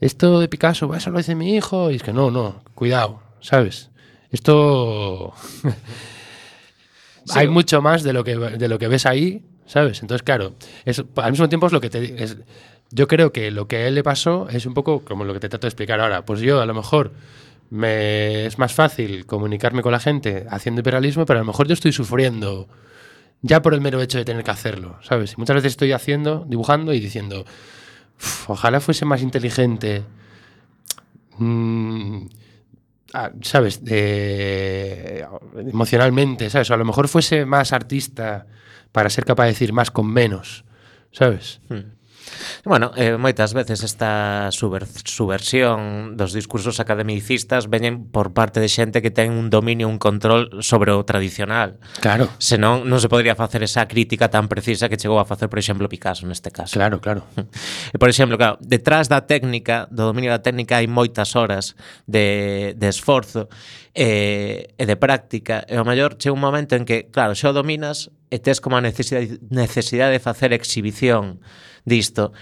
Esto 0.00 0.38
de 0.38 0.48
Picasso, 0.48 0.94
eso 0.94 1.10
lo 1.10 1.18
dice 1.18 1.34
mi 1.34 1.56
hijo, 1.56 1.90
y 1.90 1.96
es 1.96 2.04
que 2.04 2.12
no, 2.12 2.30
no, 2.30 2.62
cuidado, 2.74 3.20
¿sabes? 3.40 3.90
Esto... 4.30 5.34
Hay 7.34 7.48
mucho 7.48 7.82
más 7.82 8.02
de 8.02 8.12
lo, 8.12 8.24
que, 8.24 8.36
de 8.36 8.68
lo 8.68 8.78
que 8.78 8.88
ves 8.88 9.06
ahí, 9.06 9.42
¿sabes? 9.66 10.02
Entonces, 10.02 10.22
claro, 10.22 10.54
es, 10.84 11.02
al 11.16 11.30
mismo 11.30 11.48
tiempo 11.48 11.66
es 11.66 11.72
lo 11.72 11.80
que 11.80 11.90
te... 11.90 12.22
Es, 12.22 12.36
yo 12.90 13.06
creo 13.06 13.32
que 13.32 13.50
lo 13.50 13.68
que 13.68 13.76
a 13.76 13.88
él 13.88 13.94
le 13.94 14.02
pasó 14.02 14.48
es 14.48 14.64
un 14.64 14.72
poco 14.74 15.04
como 15.04 15.24
lo 15.24 15.34
que 15.34 15.40
te 15.40 15.48
trato 15.48 15.66
de 15.66 15.68
explicar 15.68 16.00
ahora. 16.00 16.24
Pues 16.24 16.40
yo, 16.40 16.60
a 16.60 16.66
lo 16.66 16.72
mejor, 16.74 17.12
me, 17.70 18.46
es 18.46 18.58
más 18.58 18.72
fácil 18.72 19.26
comunicarme 19.26 19.82
con 19.82 19.92
la 19.92 20.00
gente 20.00 20.46
haciendo 20.50 20.80
hiperrealismo, 20.80 21.26
pero 21.26 21.38
a 21.38 21.42
lo 21.42 21.46
mejor 21.46 21.66
yo 21.66 21.74
estoy 21.74 21.92
sufriendo 21.92 22.68
ya 23.42 23.62
por 23.62 23.74
el 23.74 23.80
mero 23.80 24.00
hecho 24.00 24.18
de 24.18 24.24
tener 24.24 24.42
que 24.42 24.50
hacerlo, 24.50 24.98
¿sabes? 25.02 25.34
Y 25.34 25.36
muchas 25.36 25.56
veces 25.56 25.72
estoy 25.72 25.92
haciendo, 25.92 26.44
dibujando 26.48 26.92
y 26.92 27.00
diciendo, 27.00 27.44
"Uf, 28.18 28.50
ojalá 28.50 28.80
fuese 28.80 29.04
más 29.04 29.22
inteligente. 29.22 30.02
Mm, 31.38 32.26
ah, 33.14 33.30
¿Sabes? 33.42 33.84
De- 33.84 35.26
emocionalmente, 35.56 36.50
¿sabes? 36.50 36.70
O 36.70 36.74
a 36.74 36.76
lo 36.76 36.84
mejor 36.84 37.08
fuese 37.08 37.44
más 37.46 37.72
artista 37.72 38.46
para 38.92 39.10
ser 39.10 39.24
capaz 39.24 39.44
de 39.44 39.50
decir 39.50 39.72
más 39.72 39.90
con 39.90 40.06
menos, 40.10 40.64
¿sabes? 41.12 41.60
Bueno, 42.64 42.92
eh, 42.96 43.16
moitas 43.16 43.54
veces 43.54 43.84
esta 43.84 44.50
subver 44.52 44.86
subversión 45.04 46.16
dos 46.16 46.32
discursos 46.32 46.80
academicistas 46.80 47.70
veñen 47.70 48.10
por 48.10 48.34
parte 48.34 48.60
de 48.60 48.68
xente 48.68 49.00
que 49.00 49.10
ten 49.10 49.32
un 49.32 49.48
dominio, 49.48 49.88
un 49.88 49.98
control 49.98 50.60
sobre 50.60 50.92
o 50.92 51.04
tradicional. 51.04 51.80
Claro. 52.00 52.28
Senón 52.38 52.86
non 52.86 52.98
se 53.00 53.08
podría 53.08 53.38
facer 53.38 53.64
esa 53.64 53.86
crítica 53.88 54.28
tan 54.28 54.48
precisa 54.50 54.90
que 54.90 55.00
chegou 55.00 55.20
a 55.20 55.26
facer, 55.28 55.48
por 55.48 55.58
exemplo, 55.58 55.88
Picasso 55.88 56.28
neste 56.28 56.52
caso. 56.52 56.76
Claro, 56.76 57.00
claro. 57.00 57.24
E, 57.88 57.96
por 57.96 58.10
exemplo, 58.12 58.36
claro, 58.36 58.60
detrás 58.60 59.08
da 59.08 59.24
técnica, 59.24 59.88
do 59.88 60.04
dominio 60.04 60.28
da 60.28 60.44
técnica 60.44 60.76
hai 60.76 60.86
moitas 60.86 61.32
horas 61.32 61.72
de, 62.04 62.74
de 62.76 62.88
esforzo 62.88 63.48
e, 63.94 64.74
e 64.76 64.84
de 64.84 64.96
práctica. 64.96 65.64
E 65.66 65.80
o 65.80 65.84
maior 65.86 66.14
chega 66.20 66.36
un 66.36 66.42
momento 66.42 66.76
en 66.76 66.84
que, 66.84 67.08
claro, 67.08 67.32
xa 67.32 67.50
o 67.50 67.56
dominas, 67.56 68.12
e 68.28 68.38
tes 68.38 68.60
como 68.60 68.76
a 68.76 68.82
necesidade, 68.84 69.40
necesidade 69.48 70.12
de 70.12 70.20
facer 70.22 70.52
exhibición 70.52 71.40
disto 71.84 72.32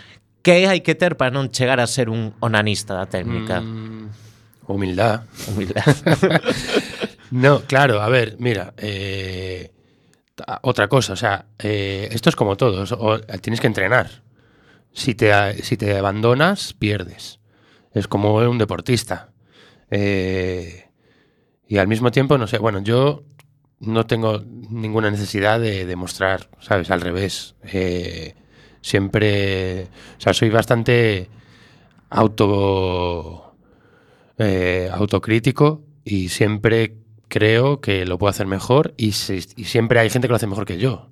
que 0.43 0.67
hai 0.67 0.83
que 0.83 0.95
ter 0.95 1.15
para 1.19 1.31
non 1.35 1.51
chegar 1.51 1.79
a 1.83 1.87
ser 1.91 2.07
un 2.11 2.35
onanista 2.43 2.95
da 2.95 3.07
técnica? 3.11 3.63
Mm, 3.63 4.11
humildad. 4.71 5.27
Humildad. 5.51 5.87
No, 7.31 7.63
claro, 7.67 8.01
a 8.03 8.09
ver, 8.09 8.37
mira, 8.39 8.73
eh, 8.79 9.73
otra 10.63 10.87
cosa, 10.87 11.15
o 11.15 11.17
sea, 11.17 11.47
eh, 11.59 12.09
esto 12.13 12.29
es 12.31 12.37
como 12.37 12.57
todo, 12.57 12.85
o- 12.99 13.19
tienes 13.43 13.61
que 13.61 13.67
entrenar. 13.67 14.23
Si 14.93 15.15
te, 15.17 15.33
si 15.65 15.77
te 15.77 15.99
abandonas, 15.99 16.73
pierdes. 16.73 17.41
Es 17.93 18.07
como 18.07 18.37
un 18.37 18.59
deportista. 18.59 19.31
Eh, 19.91 20.89
y 21.67 21.79
al 21.79 21.89
mismo 21.89 22.13
tiempo, 22.13 22.39
no 22.39 22.47
sé, 22.47 22.59
bueno, 22.59 22.79
yo 22.81 23.25
no 23.81 24.07
tengo 24.07 24.43
ninguna 24.71 25.11
necesidad 25.11 25.61
de 25.61 25.87
demostrar, 25.87 26.49
¿sabes? 26.61 26.91
Al 26.91 27.01
revés. 27.01 27.55
Eh, 27.65 28.35
siempre, 28.81 29.85
o 30.19 30.21
sea, 30.21 30.33
soy 30.33 30.51
bastante 30.51 31.29
auto 32.09 33.55
eh, 34.39 34.91
autocrítico 34.93 35.83
y 36.05 36.29
siempre 36.29 36.97
creo 37.29 37.81
que 37.81 38.07
lo 38.07 38.19
puedo 38.19 38.31
hacer 38.31 38.47
mejor 38.47 38.95
y, 38.97 39.13
siempre 39.13 39.99
hay 40.01 40.11
gente 40.11 40.29
que 40.29 40.33
lo 40.33 40.37
hace 40.37 40.47
mejor 40.47 40.67
que 40.67 40.79
yo, 40.79 41.11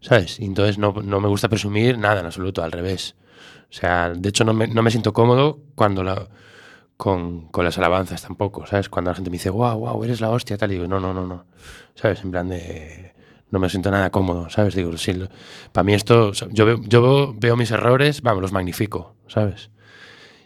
¿sabes? 0.00 0.38
Y 0.40 0.44
entonces 0.44 0.78
no, 0.78 0.92
no 1.02 1.20
me 1.20 1.28
gusta 1.28 1.48
presumir 1.48 1.98
nada 1.98 2.20
en 2.20 2.26
absoluto, 2.26 2.62
al 2.62 2.72
revés. 2.72 3.16
O 3.68 3.72
sea, 3.72 4.10
de 4.10 4.28
hecho 4.28 4.44
no 4.44 4.54
me, 4.54 4.68
no 4.68 4.82
me 4.82 4.90
siento 4.90 5.12
cómodo 5.12 5.58
cuando 5.74 6.04
la, 6.04 6.28
con, 6.96 7.48
con 7.48 7.64
las 7.64 7.78
alabanzas 7.78 8.22
tampoco, 8.22 8.66
¿sabes? 8.66 8.88
Cuando 8.88 9.10
la 9.10 9.14
gente 9.14 9.30
me 9.30 9.34
dice, 9.36 9.50
wow, 9.50 9.78
wow, 9.78 10.02
eres 10.04 10.20
la 10.20 10.30
hostia, 10.30 10.56
tal, 10.56 10.70
y 10.72 10.74
digo, 10.74 10.88
no, 10.88 10.98
no, 11.00 11.12
no, 11.12 11.26
no, 11.26 11.46
¿sabes? 11.94 12.22
En 12.24 12.30
plan 12.30 12.48
de... 12.48 13.14
No 13.48 13.60
me 13.60 13.68
siento 13.68 13.92
nada 13.92 14.10
cómodo, 14.10 14.50
¿sabes? 14.50 14.74
Digo, 14.74 14.96
sí, 14.96 15.12
lo- 15.12 15.28
para 15.72 15.84
mí 15.84 15.94
esto, 15.94 16.32
yo 16.32 16.66
veo, 16.66 16.80
yo 16.82 17.34
veo, 17.38 17.56
mis 17.56 17.70
errores, 17.70 18.20
vamos, 18.22 18.42
los 18.42 18.52
magnifico, 18.52 19.14
¿sabes? 19.28 19.70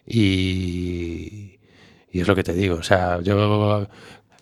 Y, 0.06 1.58
y 2.12 2.20
es 2.20 2.28
lo 2.28 2.34
que 2.34 2.42
te 2.42 2.52
digo, 2.52 2.76
o 2.76 2.82
sea, 2.82 3.20
yo 3.22 3.86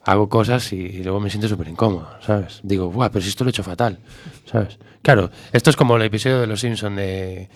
hago 0.05 0.29
cosas 0.29 0.73
y, 0.73 1.03
luego 1.05 1.21
me 1.21 1.31
siento 1.31 1.47
súper 1.49 1.69
incómodo, 1.69 2.09
¿sabes? 2.21 2.61
Digo, 2.63 2.91
guau, 2.91 3.11
pero 3.11 3.23
si 3.23 3.29
esto 3.29 3.45
lo 3.45 3.49
he 3.49 3.53
hecho 3.53 3.63
fatal, 3.63 4.01
¿sabes? 4.45 4.79
Claro, 5.03 5.31
esto 5.53 5.71
es 5.71 5.77
como 5.77 5.97
el 5.97 6.03
episodio 6.03 6.41
de 6.41 6.47
Los 6.47 6.61
Simpson 6.61 6.97
de 6.97 7.49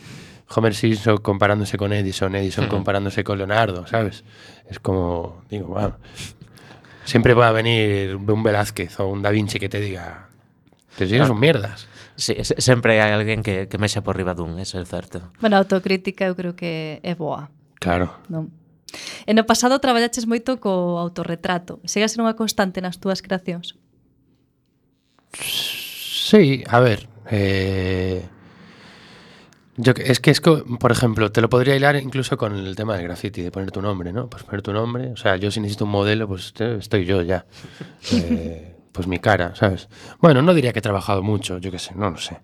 Homer 0.49 0.75
Simpson 0.75 1.19
comparándose 1.19 1.77
con 1.77 1.93
Edison, 1.93 2.35
Edison 2.35 2.69
comparándose 2.69 3.25
con 3.25 3.39
Leonardo, 3.39 3.87
¿sabes? 3.87 4.25
Es 4.69 4.79
como, 4.79 5.43
digo, 5.49 5.69
wow. 5.69 5.95
Siempre 7.05 7.35
va 7.35 7.49
a 7.49 7.53
venir 7.53 8.17
un 8.17 8.43
Velázquez 8.43 9.01
o 9.01 9.09
un 9.09 9.23
Da 9.23 9.31
Vinci 9.31 9.59
que 9.59 9.69
te 9.69 9.81
diga, 9.81 10.29
te 10.97 11.05
eres 11.05 11.29
ah. 11.29 11.33
un 11.33 11.41
mierdas. 11.41 11.89
Sí, 12.15 12.37
sempre 12.45 13.01
hai 13.01 13.11
alguén 13.17 13.41
que, 13.41 13.67
que 13.67 13.81
mexa 13.81 14.05
por 14.05 14.15
riba 14.15 14.37
dun, 14.37 14.61
eso 14.61 14.77
é 14.77 14.85
certo. 14.85 15.33
Bueno, 15.41 15.57
a 15.57 15.65
autocrítica 15.65 16.29
eu 16.29 16.37
creo 16.37 16.53
que 16.53 17.01
é 17.01 17.17
boa. 17.17 17.49
Claro. 17.81 18.13
Non? 18.29 18.53
E 19.25 19.33
no 19.33 19.49
pasado 19.49 19.81
traballaches 19.81 20.29
moito 20.29 20.61
co 20.61 21.01
autorretrato. 21.01 21.81
Segue 21.89 22.05
a 22.05 22.13
ser 22.13 22.21
unha 22.21 22.37
constante 22.37 22.85
nas 22.85 23.01
túas 23.01 23.25
creacións? 23.25 23.81
Sí, 25.33 26.63
a 26.69 26.79
ver... 26.85 27.09
Eh, 27.33 28.29
yo, 29.77 29.95
que- 29.95 30.11
es 30.11 30.21
que 30.21 30.31
es, 30.31 30.41
por 30.41 30.93
ejemplo, 30.93 31.31
te 31.33 31.41
lo 31.41 31.49
podría 31.49 31.77
hilar 31.77 31.97
incluso 31.97 32.37
con 32.37 32.55
el 32.57 32.77
tema 32.77 32.97
del 32.97 33.05
graffiti, 33.05 33.43
de 33.43 33.51
poner 33.51 33.71
tu 33.71 33.81
nombre, 33.83 34.13
¿no? 34.13 34.29
Pues 34.29 34.43
poner 34.43 34.63
tu 34.63 34.73
nombre. 34.73 35.13
O 35.13 35.17
sea, 35.17 35.37
yo 35.37 35.51
si 35.51 35.61
necesito 35.61 35.85
un 35.85 35.91
modelo, 35.93 36.27
pues 36.29 36.53
eh, 36.59 36.77
estoy 36.79 37.05
yo 37.05 37.23
ya. 37.23 37.47
Eh, 38.13 38.75
pues 38.93 39.07
mi 39.07 39.19
cara, 39.19 39.55
¿sabes? 39.55 39.89
Bueno, 40.21 40.43
no 40.43 40.53
diría 40.53 40.73
que 40.73 40.81
he 40.81 40.83
trabajado 40.83 41.23
mucho, 41.23 41.59
yo 41.59 41.71
qué 41.71 41.79
sé, 41.79 41.95
no 41.95 42.11
lo 42.11 42.19
sé. 42.19 42.41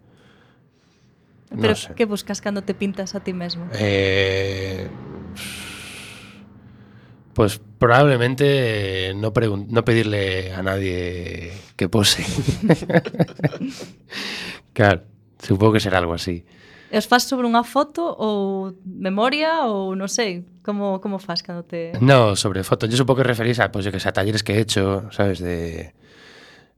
No 1.50 1.60
Pero 1.60 1.74
sé. 1.74 1.94
que 1.94 2.04
buscas 2.06 2.40
cando 2.40 2.62
te 2.62 2.72
pintas 2.74 3.14
a 3.14 3.20
ti 3.20 3.32
mesmo? 3.34 3.68
Eh, 3.74 4.88
pues 7.34 7.60
probablemente 7.78 9.12
no, 9.16 9.32
no 9.68 9.84
pedirle 9.84 10.54
a 10.54 10.62
nadie 10.62 11.52
que 11.76 11.88
pose. 11.88 12.24
claro, 14.72 15.02
supongo 15.42 15.74
que 15.74 15.80
será 15.80 15.98
algo 15.98 16.14
así. 16.14 16.44
E 16.91 16.97
os 16.97 17.05
faz 17.05 17.28
sobre 17.28 17.45
unha 17.45 17.61
foto 17.64 18.01
ou 18.01 18.72
memoria 18.84 19.68
ou 19.68 19.93
non 19.93 20.09
sei, 20.09 20.49
como 20.64 21.05
como 21.05 21.20
fas 21.20 21.45
cando 21.45 21.61
te 21.61 21.93
No, 22.01 22.32
sobre 22.32 22.64
fotos. 22.64 22.89
Yo 22.89 22.97
supongo 22.97 23.20
que 23.20 23.28
referís 23.28 23.61
a, 23.61 23.68
pues, 23.68 23.84
yo 23.84 23.93
que 23.93 24.01
sé, 24.01 24.09
a 24.09 24.16
talleres 24.16 24.41
que 24.41 24.57
he 24.57 24.61
hecho, 24.61 25.05
¿sabes? 25.12 25.39
De, 25.39 25.93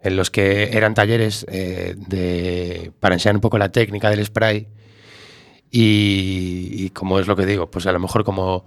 en 0.02 0.16
los 0.16 0.30
que 0.30 0.76
eran 0.76 0.94
talleres 0.94 1.46
eh, 1.48 1.94
de, 1.96 2.90
para 2.98 3.14
enseñar 3.14 3.36
un 3.36 3.40
poco 3.40 3.58
la 3.58 3.70
técnica 3.70 4.10
del 4.10 4.24
spray. 4.24 4.66
Y, 5.70 6.70
y 6.74 6.90
como 6.90 7.20
es 7.20 7.28
lo 7.28 7.36
que 7.36 7.46
digo, 7.46 7.70
pues 7.70 7.86
a 7.86 7.92
lo 7.92 8.00
mejor 8.00 8.24
como 8.24 8.66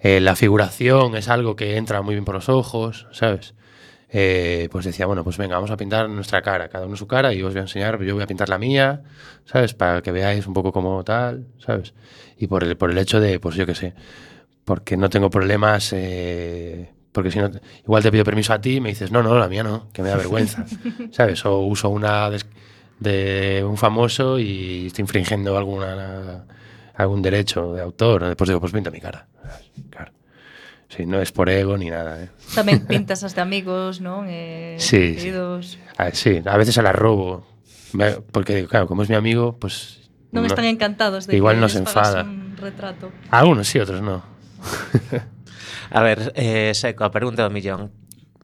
eh, 0.00 0.20
la 0.20 0.36
figuración 0.36 1.16
es 1.16 1.28
algo 1.28 1.56
que 1.56 1.76
entra 1.76 2.02
muy 2.02 2.14
bien 2.14 2.24
por 2.24 2.36
los 2.36 2.48
ojos, 2.48 3.08
¿sabes? 3.10 3.54
Eh, 4.16 4.68
pues 4.70 4.84
decía, 4.84 5.06
bueno, 5.06 5.24
pues 5.24 5.36
venga, 5.38 5.56
vamos 5.56 5.72
a 5.72 5.76
pintar 5.76 6.08
nuestra 6.08 6.40
cara, 6.40 6.68
cada 6.68 6.86
uno 6.86 6.94
su 6.94 7.08
cara, 7.08 7.34
y 7.34 7.42
os 7.42 7.52
voy 7.52 7.58
a 7.58 7.62
enseñar, 7.62 8.00
yo 8.00 8.14
voy 8.14 8.22
a 8.22 8.28
pintar 8.28 8.48
la 8.48 8.58
mía, 8.58 9.02
¿sabes? 9.44 9.74
Para 9.74 10.02
que 10.02 10.12
veáis 10.12 10.46
un 10.46 10.54
poco 10.54 10.70
como 10.70 11.02
tal, 11.02 11.48
¿sabes? 11.58 11.94
Y 12.38 12.46
por 12.46 12.62
el, 12.62 12.76
por 12.76 12.92
el 12.92 12.98
hecho 12.98 13.18
de, 13.18 13.40
pues 13.40 13.56
yo 13.56 13.66
qué 13.66 13.74
sé, 13.74 13.92
porque 14.64 14.96
no 14.96 15.10
tengo 15.10 15.30
problemas, 15.30 15.92
eh, 15.94 16.92
porque 17.10 17.32
si 17.32 17.40
no, 17.40 17.50
igual 17.82 18.04
te 18.04 18.12
pido 18.12 18.22
permiso 18.22 18.52
a 18.52 18.60
ti 18.60 18.76
y 18.76 18.80
me 18.80 18.90
dices, 18.90 19.10
no, 19.10 19.20
no, 19.20 19.36
la 19.36 19.48
mía 19.48 19.64
no, 19.64 19.88
que 19.92 20.00
me 20.00 20.10
da 20.10 20.16
vergüenza, 20.16 20.64
¿sabes? 21.10 21.44
O 21.44 21.58
uso 21.62 21.88
una 21.88 22.30
de 23.00 23.64
un 23.68 23.76
famoso 23.76 24.38
y 24.38 24.86
estoy 24.86 25.02
infringiendo 25.02 25.58
alguna, 25.58 26.44
algún 26.94 27.20
derecho 27.20 27.74
de 27.74 27.82
autor, 27.82 28.26
después 28.26 28.46
digo, 28.46 28.60
pues 28.60 28.72
pinta 28.72 28.92
mi 28.92 29.00
cara, 29.00 29.26
claro. 29.90 30.12
Sí, 30.88 31.06
non 31.06 31.24
es 31.24 31.32
por 31.32 31.50
ego 31.50 31.76
ni 31.76 31.90
nada, 31.90 32.22
eh. 32.22 32.28
Tamén 32.54 32.84
pintas 32.90 33.24
as 33.24 33.34
de 33.34 33.42
amigos, 33.42 33.98
non? 34.04 34.28
Eh, 34.28 34.76
sí, 34.78 35.16
queridos. 35.18 35.76
sí. 35.76 35.84
A, 35.96 36.10
sí, 36.12 36.32
a 36.44 36.56
veces 36.56 36.78
a 36.78 36.82
la 36.82 36.92
robo. 36.92 37.46
Porque, 38.32 38.66
claro, 38.66 38.86
como 38.86 39.02
es 39.02 39.08
mi 39.08 39.14
amigo, 39.14 39.56
pues... 39.58 40.10
Non 40.34 40.42
no, 40.42 40.50
están 40.50 40.66
encantados 40.66 41.30
de 41.30 41.38
igual 41.38 41.62
que 41.62 41.62
nos 41.62 41.78
enfada. 41.78 42.26
un 42.26 42.58
retrato. 42.58 43.14
Algunos 43.30 43.70
sí, 43.70 43.78
otros 43.78 44.02
no. 44.02 44.26
a 45.94 46.02
ver, 46.02 46.34
eh, 46.34 46.74
Seco, 46.74 47.06
a 47.06 47.14
pregunta 47.14 47.46
do 47.46 47.54
millón. 47.54 47.94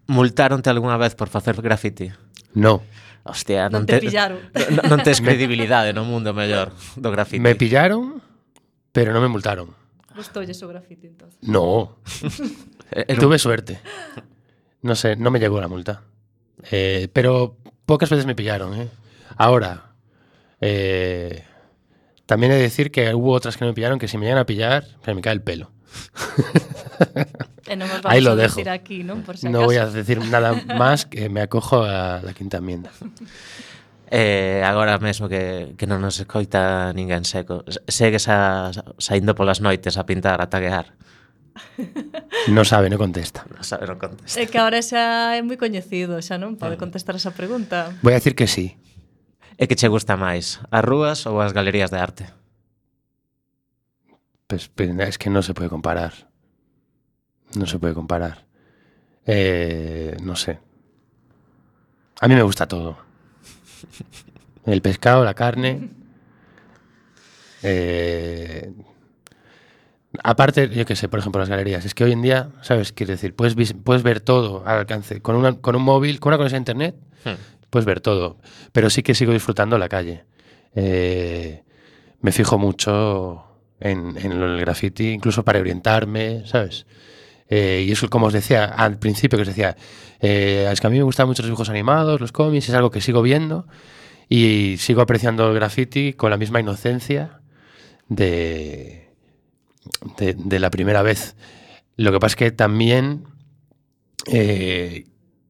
Multaronte 0.06 0.70
algunha 0.70 0.94
vez 0.94 1.18
por 1.18 1.26
facer 1.26 1.58
graffiti? 1.58 2.14
No. 2.54 2.82
Hostia, 3.26 3.66
non, 3.66 3.82
non 3.82 3.90
te, 3.90 3.98
te 3.98 4.06
pillaron. 4.06 4.38
Non, 4.54 4.86
non 4.86 4.98
tes 5.02 5.18
credibilidade 5.26 5.90
no 5.90 6.06
mundo 6.06 6.30
mellor 6.30 6.70
do 6.94 7.10
graffiti. 7.10 7.42
Me 7.42 7.58
pillaron, 7.58 8.22
pero 8.94 9.10
non 9.10 9.20
me 9.22 9.30
multaron. 9.30 9.74
Entonces. 11.06 11.38
No, 11.42 11.96
Eh, 12.92 13.16
tuve 13.18 13.38
suerte. 13.38 13.80
No 14.82 14.96
sé, 14.96 15.14
no 15.16 15.30
me 15.30 15.38
llegó 15.38 15.60
la 15.60 15.68
multa. 15.68 16.02
Eh, 16.70 17.08
pero 17.12 17.56
pocas 17.86 18.10
veces 18.10 18.26
me 18.26 18.34
pillaron. 18.34 18.74
¿eh? 18.80 18.88
Ahora, 19.36 19.92
eh, 20.60 21.44
también 22.26 22.50
he 22.52 22.56
de 22.56 22.62
decir 22.62 22.90
que 22.90 23.14
hubo 23.14 23.32
otras 23.32 23.56
que 23.56 23.64
no 23.64 23.70
me 23.70 23.74
pillaron 23.74 23.98
que 24.00 24.08
si 24.08 24.18
me 24.18 24.24
llegan 24.26 24.38
a 24.40 24.46
pillar, 24.46 24.84
se 25.04 25.14
me 25.14 25.20
cae 25.20 25.34
el 25.34 25.42
pelo. 25.42 25.70
Vamos 27.68 28.00
Ahí 28.04 28.20
lo 28.20 28.32
a 28.32 28.36
dejo. 28.36 28.56
decir 28.56 28.68
aquí, 28.68 29.04
non? 29.04 29.22
Por 29.22 29.36
si 29.38 29.46
No 29.46 29.58
acaso. 29.60 29.66
voy 29.66 29.76
a 29.76 29.86
decir 29.86 30.18
nada 30.26 30.52
más 30.76 31.06
que 31.06 31.28
me 31.28 31.40
acojo 31.40 31.82
a 31.84 32.20
la 32.22 32.32
quinta 32.34 32.56
enmienda. 32.58 32.90
Eh, 34.10 34.62
agora 34.66 34.98
mesmo 34.98 35.30
que, 35.30 35.74
que 35.78 35.86
non 35.86 36.02
nos 36.02 36.18
escoita 36.18 36.90
ninguén 36.98 37.22
seco. 37.22 37.62
Segues 37.86 38.26
a, 38.26 38.74
saindo 38.98 39.38
polas 39.38 39.62
noites 39.62 39.94
a 39.94 40.02
pintar, 40.02 40.42
a 40.42 40.50
taguear. 40.50 40.98
Non 42.48 42.64
sabe, 42.64 42.88
non 42.88 42.96
contesta. 42.96 43.44
Non 43.52 43.62
sabe, 43.62 43.84
non 43.84 44.00
contesta. 44.00 44.40
É 44.40 44.48
que 44.48 44.56
agora 44.56 44.80
xa 44.80 45.36
é 45.36 45.42
moi 45.44 45.60
coñecido, 45.60 46.18
xa 46.24 46.40
non 46.40 46.56
pode 46.56 46.74
ah. 46.74 46.80
contestar 46.80 47.14
esa 47.14 47.36
pregunta. 47.36 47.92
Vou 48.00 48.10
a 48.10 48.18
decir 48.18 48.32
que 48.32 48.48
sí. 48.48 48.80
É 49.60 49.68
que 49.68 49.76
che 49.76 49.92
gusta 49.92 50.16
máis, 50.16 50.58
as 50.72 50.82
rúas 50.82 51.28
ou 51.28 51.38
as 51.44 51.52
galerías 51.52 51.92
de 51.92 51.98
arte? 52.00 52.24
Pues, 54.48 54.72
pues, 54.72 54.88
es 54.90 55.20
que 55.20 55.28
non 55.28 55.44
se 55.44 55.52
pode 55.52 55.68
comparar. 55.68 56.26
Non 57.54 57.68
se 57.68 57.76
pode 57.76 57.92
comparar. 57.92 58.42
Eh, 59.28 60.16
non 60.24 60.34
sé. 60.34 60.58
A 62.18 62.26
mí 62.26 62.34
me 62.34 62.46
gusta 62.46 62.64
todo. 62.64 63.09
El 64.66 64.82
pescado, 64.82 65.24
la 65.24 65.34
carne. 65.34 65.90
Eh, 67.62 68.72
aparte, 70.22 70.68
yo 70.70 70.84
qué 70.84 70.96
sé, 70.96 71.08
por 71.08 71.18
ejemplo, 71.20 71.40
las 71.40 71.48
galerías. 71.48 71.84
Es 71.84 71.94
que 71.94 72.04
hoy 72.04 72.12
en 72.12 72.22
día, 72.22 72.50
¿sabes? 72.62 72.92
Quiero 72.92 73.12
decir, 73.12 73.34
puedes, 73.34 73.54
puedes 73.84 74.02
ver 74.02 74.20
todo 74.20 74.62
al 74.66 74.78
alcance. 74.78 75.20
Con, 75.20 75.36
una- 75.36 75.56
con 75.60 75.76
un 75.76 75.82
móvil, 75.82 76.20
con 76.20 76.30
una 76.30 76.36
conexión 76.38 76.58
a 76.58 76.62
internet, 76.62 76.94
Hmm. 77.24 77.34
puedes 77.68 77.84
ver 77.86 78.00
todo. 78.00 78.38
Pero 78.72 78.88
sí 78.90 79.02
que 79.02 79.14
sigo 79.14 79.32
disfrutando 79.32 79.76
la 79.78 79.88
calle. 79.88 80.24
Eh, 80.74 81.62
me 82.22 82.32
fijo 82.32 82.58
mucho 82.58 83.44
en, 83.80 84.16
en 84.18 84.40
lo 84.40 84.50
del 84.50 84.60
graffiti, 84.60 85.08
incluso 85.10 85.44
para 85.44 85.58
orientarme, 85.60 86.46
¿sabes? 86.46 86.86
Eh, 87.50 87.84
y 87.86 87.92
eso, 87.92 88.08
como 88.08 88.26
os 88.26 88.32
decía 88.32 88.64
al 88.64 88.98
principio, 88.98 89.36
que 89.36 89.42
os 89.42 89.48
decía, 89.48 89.76
eh, 90.20 90.68
es 90.72 90.80
que 90.80 90.86
a 90.86 90.90
mí 90.90 90.96
me 90.96 91.02
gustan 91.02 91.26
mucho 91.26 91.42
los 91.42 91.48
dibujos 91.48 91.68
animados, 91.68 92.20
los 92.20 92.30
cómics, 92.30 92.68
es 92.68 92.74
algo 92.74 92.92
que 92.92 93.00
sigo 93.00 93.22
viendo 93.22 93.66
y 94.28 94.76
sigo 94.78 95.02
apreciando 95.02 95.48
el 95.48 95.54
graffiti 95.54 96.12
con 96.12 96.30
la 96.30 96.36
misma 96.36 96.60
inocencia 96.60 97.40
de, 98.08 99.10
de, 100.16 100.58
la 100.60 100.70
primera 100.70 101.02
vez. 101.02 101.34
Lo 101.96 102.12
que 102.12 102.20
pasa 102.20 102.32
es 102.32 102.36
que 102.36 102.50
también 102.52 103.24
eh, 104.26 105.06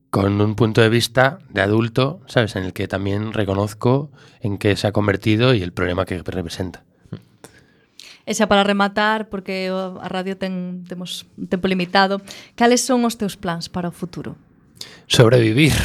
con 0.09 0.41
un 0.41 0.55
punto 0.55 0.81
de 0.81 0.89
vista 0.89 1.41
de 1.51 1.61
adulto, 1.61 2.23
¿sabes? 2.27 2.57
En 2.57 2.65
el 2.65 2.73
que 2.73 2.89
también 2.89 3.35
reconozco 3.35 4.11
en 4.41 4.57
qué 4.57 4.75
se 4.77 4.87
ha 4.87 4.93
convertido 4.93 5.53
y 5.55 5.63
el 5.63 5.73
problema 5.73 6.07
que 6.07 6.23
representa. 6.23 6.85
E 8.29 8.37
xa 8.37 8.47
para 8.47 8.63
rematar, 8.63 9.33
porque 9.33 9.73
a 9.73 10.09
radio 10.09 10.37
ten, 10.37 10.85
temos 10.87 11.27
un 11.41 11.49
tempo 11.49 11.67
limitado, 11.67 12.21
cales 12.55 12.85
son 12.85 13.09
os 13.09 13.17
teus 13.17 13.41
plans 13.41 13.73
para 13.73 13.89
o 13.89 13.95
futuro? 13.95 14.37
Sobrevivir. 15.09 15.73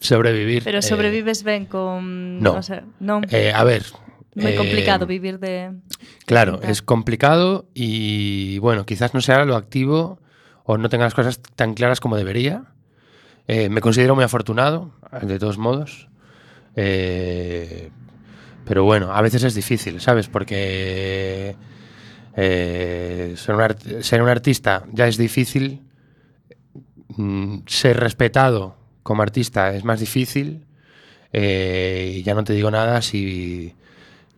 sobrevivir. 0.00 0.64
Pero 0.64 0.78
eh, 0.78 0.84
sobrevives 0.84 1.40
eh, 1.42 1.44
ben 1.44 1.64
con... 1.64 2.42
No. 2.42 2.58
O 2.58 2.62
sea, 2.62 2.84
non. 3.00 3.24
Eh, 3.30 3.54
a 3.54 3.64
ver, 3.64 3.86
Moi 4.34 4.52
eh, 4.52 4.58
complicado 4.58 5.06
eh, 5.06 5.10
vivir 5.14 5.38
de... 5.38 5.78
Claro, 6.26 6.58
es 6.62 6.82
complicado 6.82 7.70
y 7.72 8.58
bueno, 8.58 8.84
quizás 8.84 9.14
no 9.14 9.22
sea 9.22 9.46
lo 9.46 9.54
activo 9.54 10.18
o 10.64 10.76
no 10.76 10.88
tenga 10.88 11.04
las 11.04 11.14
cosas 11.14 11.40
tan 11.54 11.74
claras 11.74 12.00
como 12.00 12.16
debería. 12.16 12.74
Eh, 13.46 13.68
me 13.68 13.80
considero 13.80 14.14
muy 14.14 14.24
afortunado, 14.24 14.90
de 15.22 15.38
todos 15.38 15.58
modos. 15.58 16.08
Eh, 16.74 17.90
pero 18.64 18.84
bueno, 18.84 19.12
a 19.12 19.20
veces 19.20 19.42
es 19.44 19.54
difícil, 19.54 20.00
¿sabes? 20.00 20.28
Porque 20.28 21.56
eh, 22.36 23.34
ser, 23.36 23.54
un 23.54 24.02
ser 24.02 24.22
un 24.22 24.28
artista 24.28 24.84
ya 24.92 25.06
es 25.06 25.16
difícil. 25.16 25.82
Mm, 27.16 27.58
ser 27.66 28.00
respetado 28.00 28.76
como 29.02 29.22
artista 29.22 29.74
es 29.74 29.84
más 29.84 30.00
difícil. 30.00 30.66
Eh, 31.32 32.16
y 32.16 32.22
ya 32.22 32.34
no 32.34 32.44
te 32.44 32.52
digo 32.52 32.70
nada 32.70 33.02
si, 33.02 33.74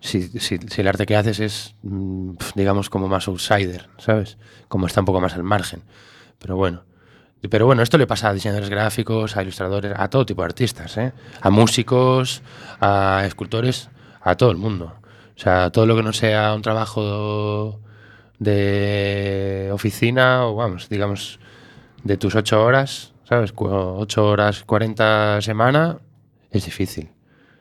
si, 0.00 0.30
el 0.78 0.88
arte 0.88 1.06
que 1.06 1.16
haces 1.16 1.40
es, 1.40 1.74
mm, 1.82 2.32
digamos, 2.54 2.90
como 2.90 3.08
más 3.08 3.28
outsider, 3.28 3.88
¿sabes? 3.98 4.38
Como 4.68 4.86
está 4.86 5.00
un 5.00 5.06
poco 5.06 5.20
más 5.20 5.34
al 5.34 5.42
margen. 5.42 5.82
Pero 6.38 6.56
bueno. 6.56 6.84
Pero 7.48 7.66
bueno, 7.66 7.82
esto 7.82 7.96
le 7.96 8.08
pasa 8.08 8.30
a 8.30 8.34
diseñadores 8.34 8.70
gráficos, 8.70 9.36
a 9.36 9.42
ilustradores, 9.42 9.92
a 9.94 10.08
todo 10.08 10.26
tipo 10.26 10.42
de 10.42 10.46
artistas, 10.46 10.96
¿eh? 10.96 11.12
A 11.40 11.50
músicos, 11.50 12.42
a 12.80 13.22
escultores, 13.24 13.88
a 14.26 14.36
todo 14.36 14.50
el 14.50 14.56
mundo. 14.56 14.92
O 15.36 15.38
sea, 15.38 15.70
todo 15.70 15.86
lo 15.86 15.94
que 15.94 16.02
no 16.02 16.12
sea 16.12 16.52
un 16.52 16.62
trabajo 16.62 17.80
de 18.40 19.70
oficina 19.72 20.46
o, 20.46 20.56
vamos, 20.56 20.88
digamos, 20.88 21.38
de 22.02 22.16
tus 22.16 22.34
ocho 22.34 22.62
horas, 22.64 23.14
¿sabes? 23.24 23.54
Ocho 23.56 24.26
horas, 24.26 24.64
40 24.64 25.40
semana, 25.42 25.98
es 26.50 26.64
difícil. 26.64 27.10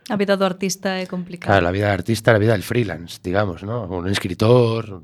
A 0.10 0.18
vida 0.18 0.38
do 0.38 0.46
artista 0.46 1.02
é 1.02 1.06
complicado. 1.06 1.50
Claro, 1.50 1.66
la 1.66 1.74
vida 1.74 1.86
del 1.90 1.98
artista, 1.98 2.34
la 2.34 2.38
vida 2.38 2.54
del 2.54 2.62
freelance, 2.62 3.18
digamos, 3.22 3.64
¿no? 3.64 3.86
Un 3.86 4.10
escritor. 4.10 5.02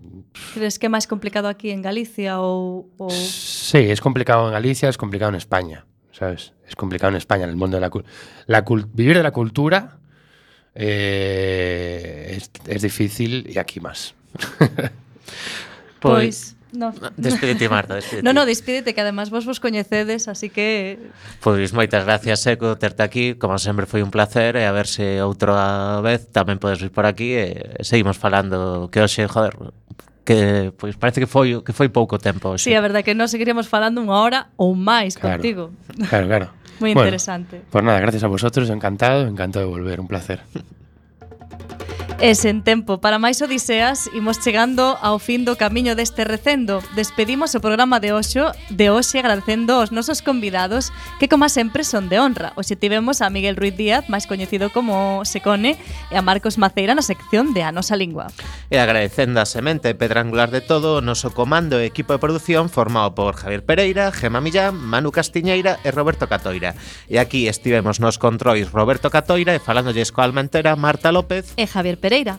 Crees 0.53 0.77
que 0.77 0.85
é 0.85 0.93
máis 0.93 1.09
complicado 1.09 1.49
aquí 1.49 1.69
en 1.73 1.81
Galicia 1.81 2.41
ou... 2.41 2.89
Sí, 3.09 3.89
es 3.89 4.01
complicado 4.01 4.49
en 4.49 4.53
Galicia, 4.53 4.89
es 4.89 4.97
complicado 4.97 5.29
en 5.29 5.41
España, 5.41 5.85
¿sabes? 6.13 6.53
Es 6.65 6.77
complicado 6.77 7.09
en 7.09 7.17
España, 7.17 7.45
en 7.45 7.49
el 7.49 7.57
mundo 7.57 7.77
de 7.77 7.81
la 7.81 7.89
cultura. 7.89 8.13
La 8.45 8.61
vivir 8.93 9.17
de 9.17 9.25
la 9.25 9.33
cultura 9.33 10.00
eh, 10.75 12.37
es, 12.37 12.51
es 12.67 12.81
difícil 12.81 13.47
e 13.47 13.59
aquí 13.59 13.79
máis. 13.79 14.15
pois, 15.99 16.55
No. 16.71 16.93
Despídete, 17.17 17.67
Marta, 17.67 17.95
despídete. 17.95 18.23
No, 18.23 18.31
no, 18.31 18.45
despídete, 18.45 18.93
que 18.93 19.01
además 19.01 19.29
vos 19.29 19.45
vos 19.45 19.59
coñecedes, 19.59 20.27
así 20.27 20.49
que... 20.49 21.11
Pois 21.43 21.75
moitas 21.75 22.07
gracias, 22.07 22.47
Eco, 22.47 22.77
terte 22.79 23.03
aquí. 23.03 23.35
Como 23.35 23.59
sempre 23.59 23.83
foi 23.83 23.99
un 23.99 24.11
placer 24.11 24.55
e 24.55 24.63
a 24.63 24.71
ver 24.71 24.87
se 24.87 25.19
outra 25.19 25.99
vez 25.99 26.31
tamén 26.31 26.63
podes 26.63 26.79
vir 26.79 26.95
por 26.95 27.03
aquí 27.03 27.35
e 27.35 27.75
seguimos 27.83 28.15
falando 28.15 28.87
que 28.87 29.03
hoxe, 29.03 29.27
joder, 29.27 29.75
que 30.25 30.71
pois 30.77 30.95
parece 30.97 31.19
que 31.21 31.29
foi 31.29 31.61
que 31.61 31.73
foi 31.73 31.89
pouco 31.89 32.17
tempo. 32.17 32.53
Hoxe. 32.53 32.69
Sí, 32.69 32.73
a 32.73 32.81
verdade 32.81 33.03
que 33.03 33.13
nós 33.17 33.31
seguiríamos 33.33 33.65
falando 33.65 34.01
unha 34.01 34.17
hora 34.17 34.39
ou 34.57 34.73
máis 34.77 35.17
claro, 35.17 35.41
contigo. 35.41 35.63
Claro, 36.09 36.25
claro. 36.27 36.47
Moi 36.81 36.93
interesante. 36.93 37.61
Bueno, 37.61 37.69
pois 37.69 37.81
pues 37.81 37.83
nada, 37.85 37.99
gracias 38.01 38.23
a 38.25 38.29
vosotros, 38.29 38.69
encantado, 38.69 39.29
encantado 39.29 39.65
de 39.65 39.71
volver, 39.71 40.01
un 40.01 40.09
placer. 40.09 40.41
E 42.21 42.37
sen 42.37 42.61
tempo 42.61 43.01
para 43.01 43.17
máis 43.17 43.41
odiseas 43.41 44.05
imos 44.13 44.37
chegando 44.37 44.93
ao 45.01 45.17
fin 45.17 45.41
do 45.41 45.57
camiño 45.57 45.97
deste 45.97 46.21
recendo. 46.21 46.77
Despedimos 46.93 47.57
o 47.57 47.63
programa 47.65 47.97
de 47.97 48.13
hoxo 48.13 48.53
de 48.69 48.93
hoxe 48.93 49.17
agradecendo 49.17 49.81
aos 49.81 49.89
nosos 49.89 50.21
convidados 50.21 50.93
que 51.17 51.25
como 51.25 51.49
sempre 51.49 51.81
son 51.81 52.13
de 52.13 52.21
honra. 52.21 52.53
Hoxe 52.53 52.77
tivemos 52.77 53.25
a 53.25 53.33
Miguel 53.33 53.57
Ruiz 53.57 53.73
Díaz, 53.73 54.05
máis 54.05 54.29
coñecido 54.29 54.69
como 54.69 55.25
Secone, 55.25 55.81
e 55.81 56.15
a 56.15 56.21
Marcos 56.21 56.61
Maceira 56.61 56.93
na 56.93 57.01
sección 57.01 57.57
de 57.57 57.65
A 57.65 57.73
Nosa 57.73 57.97
Lingua. 57.97 58.29
E 58.69 58.77
agradecendo 58.77 59.41
a 59.41 59.49
semente 59.49 59.89
pedrangular 59.97 60.53
de 60.53 60.61
todo 60.61 61.01
o 61.01 61.03
noso 61.03 61.33
comando 61.33 61.81
e 61.81 61.89
equipo 61.89 62.13
de 62.13 62.21
produción 62.21 62.69
formado 62.69 63.17
por 63.17 63.33
Javier 63.33 63.65
Pereira, 63.65 64.13
Gema 64.13 64.45
Millán, 64.45 64.77
Manu 64.77 65.09
Castiñeira 65.09 65.81
e 65.81 65.89
Roberto 65.89 66.29
Catoira. 66.29 66.77
E 67.09 67.17
aquí 67.17 67.49
estivemos 67.49 67.97
nos 67.97 68.21
controis 68.21 68.69
Roberto 68.69 69.09
Catoira 69.09 69.57
e 69.57 69.63
falándolles 69.63 70.13
coa 70.13 70.29
alma 70.29 70.45
Almentera, 70.45 70.77
Marta 70.77 71.09
López 71.09 71.57
e 71.57 71.65
Javier 71.65 71.97
Pereira 71.97 72.10
Pereira. 72.11 72.37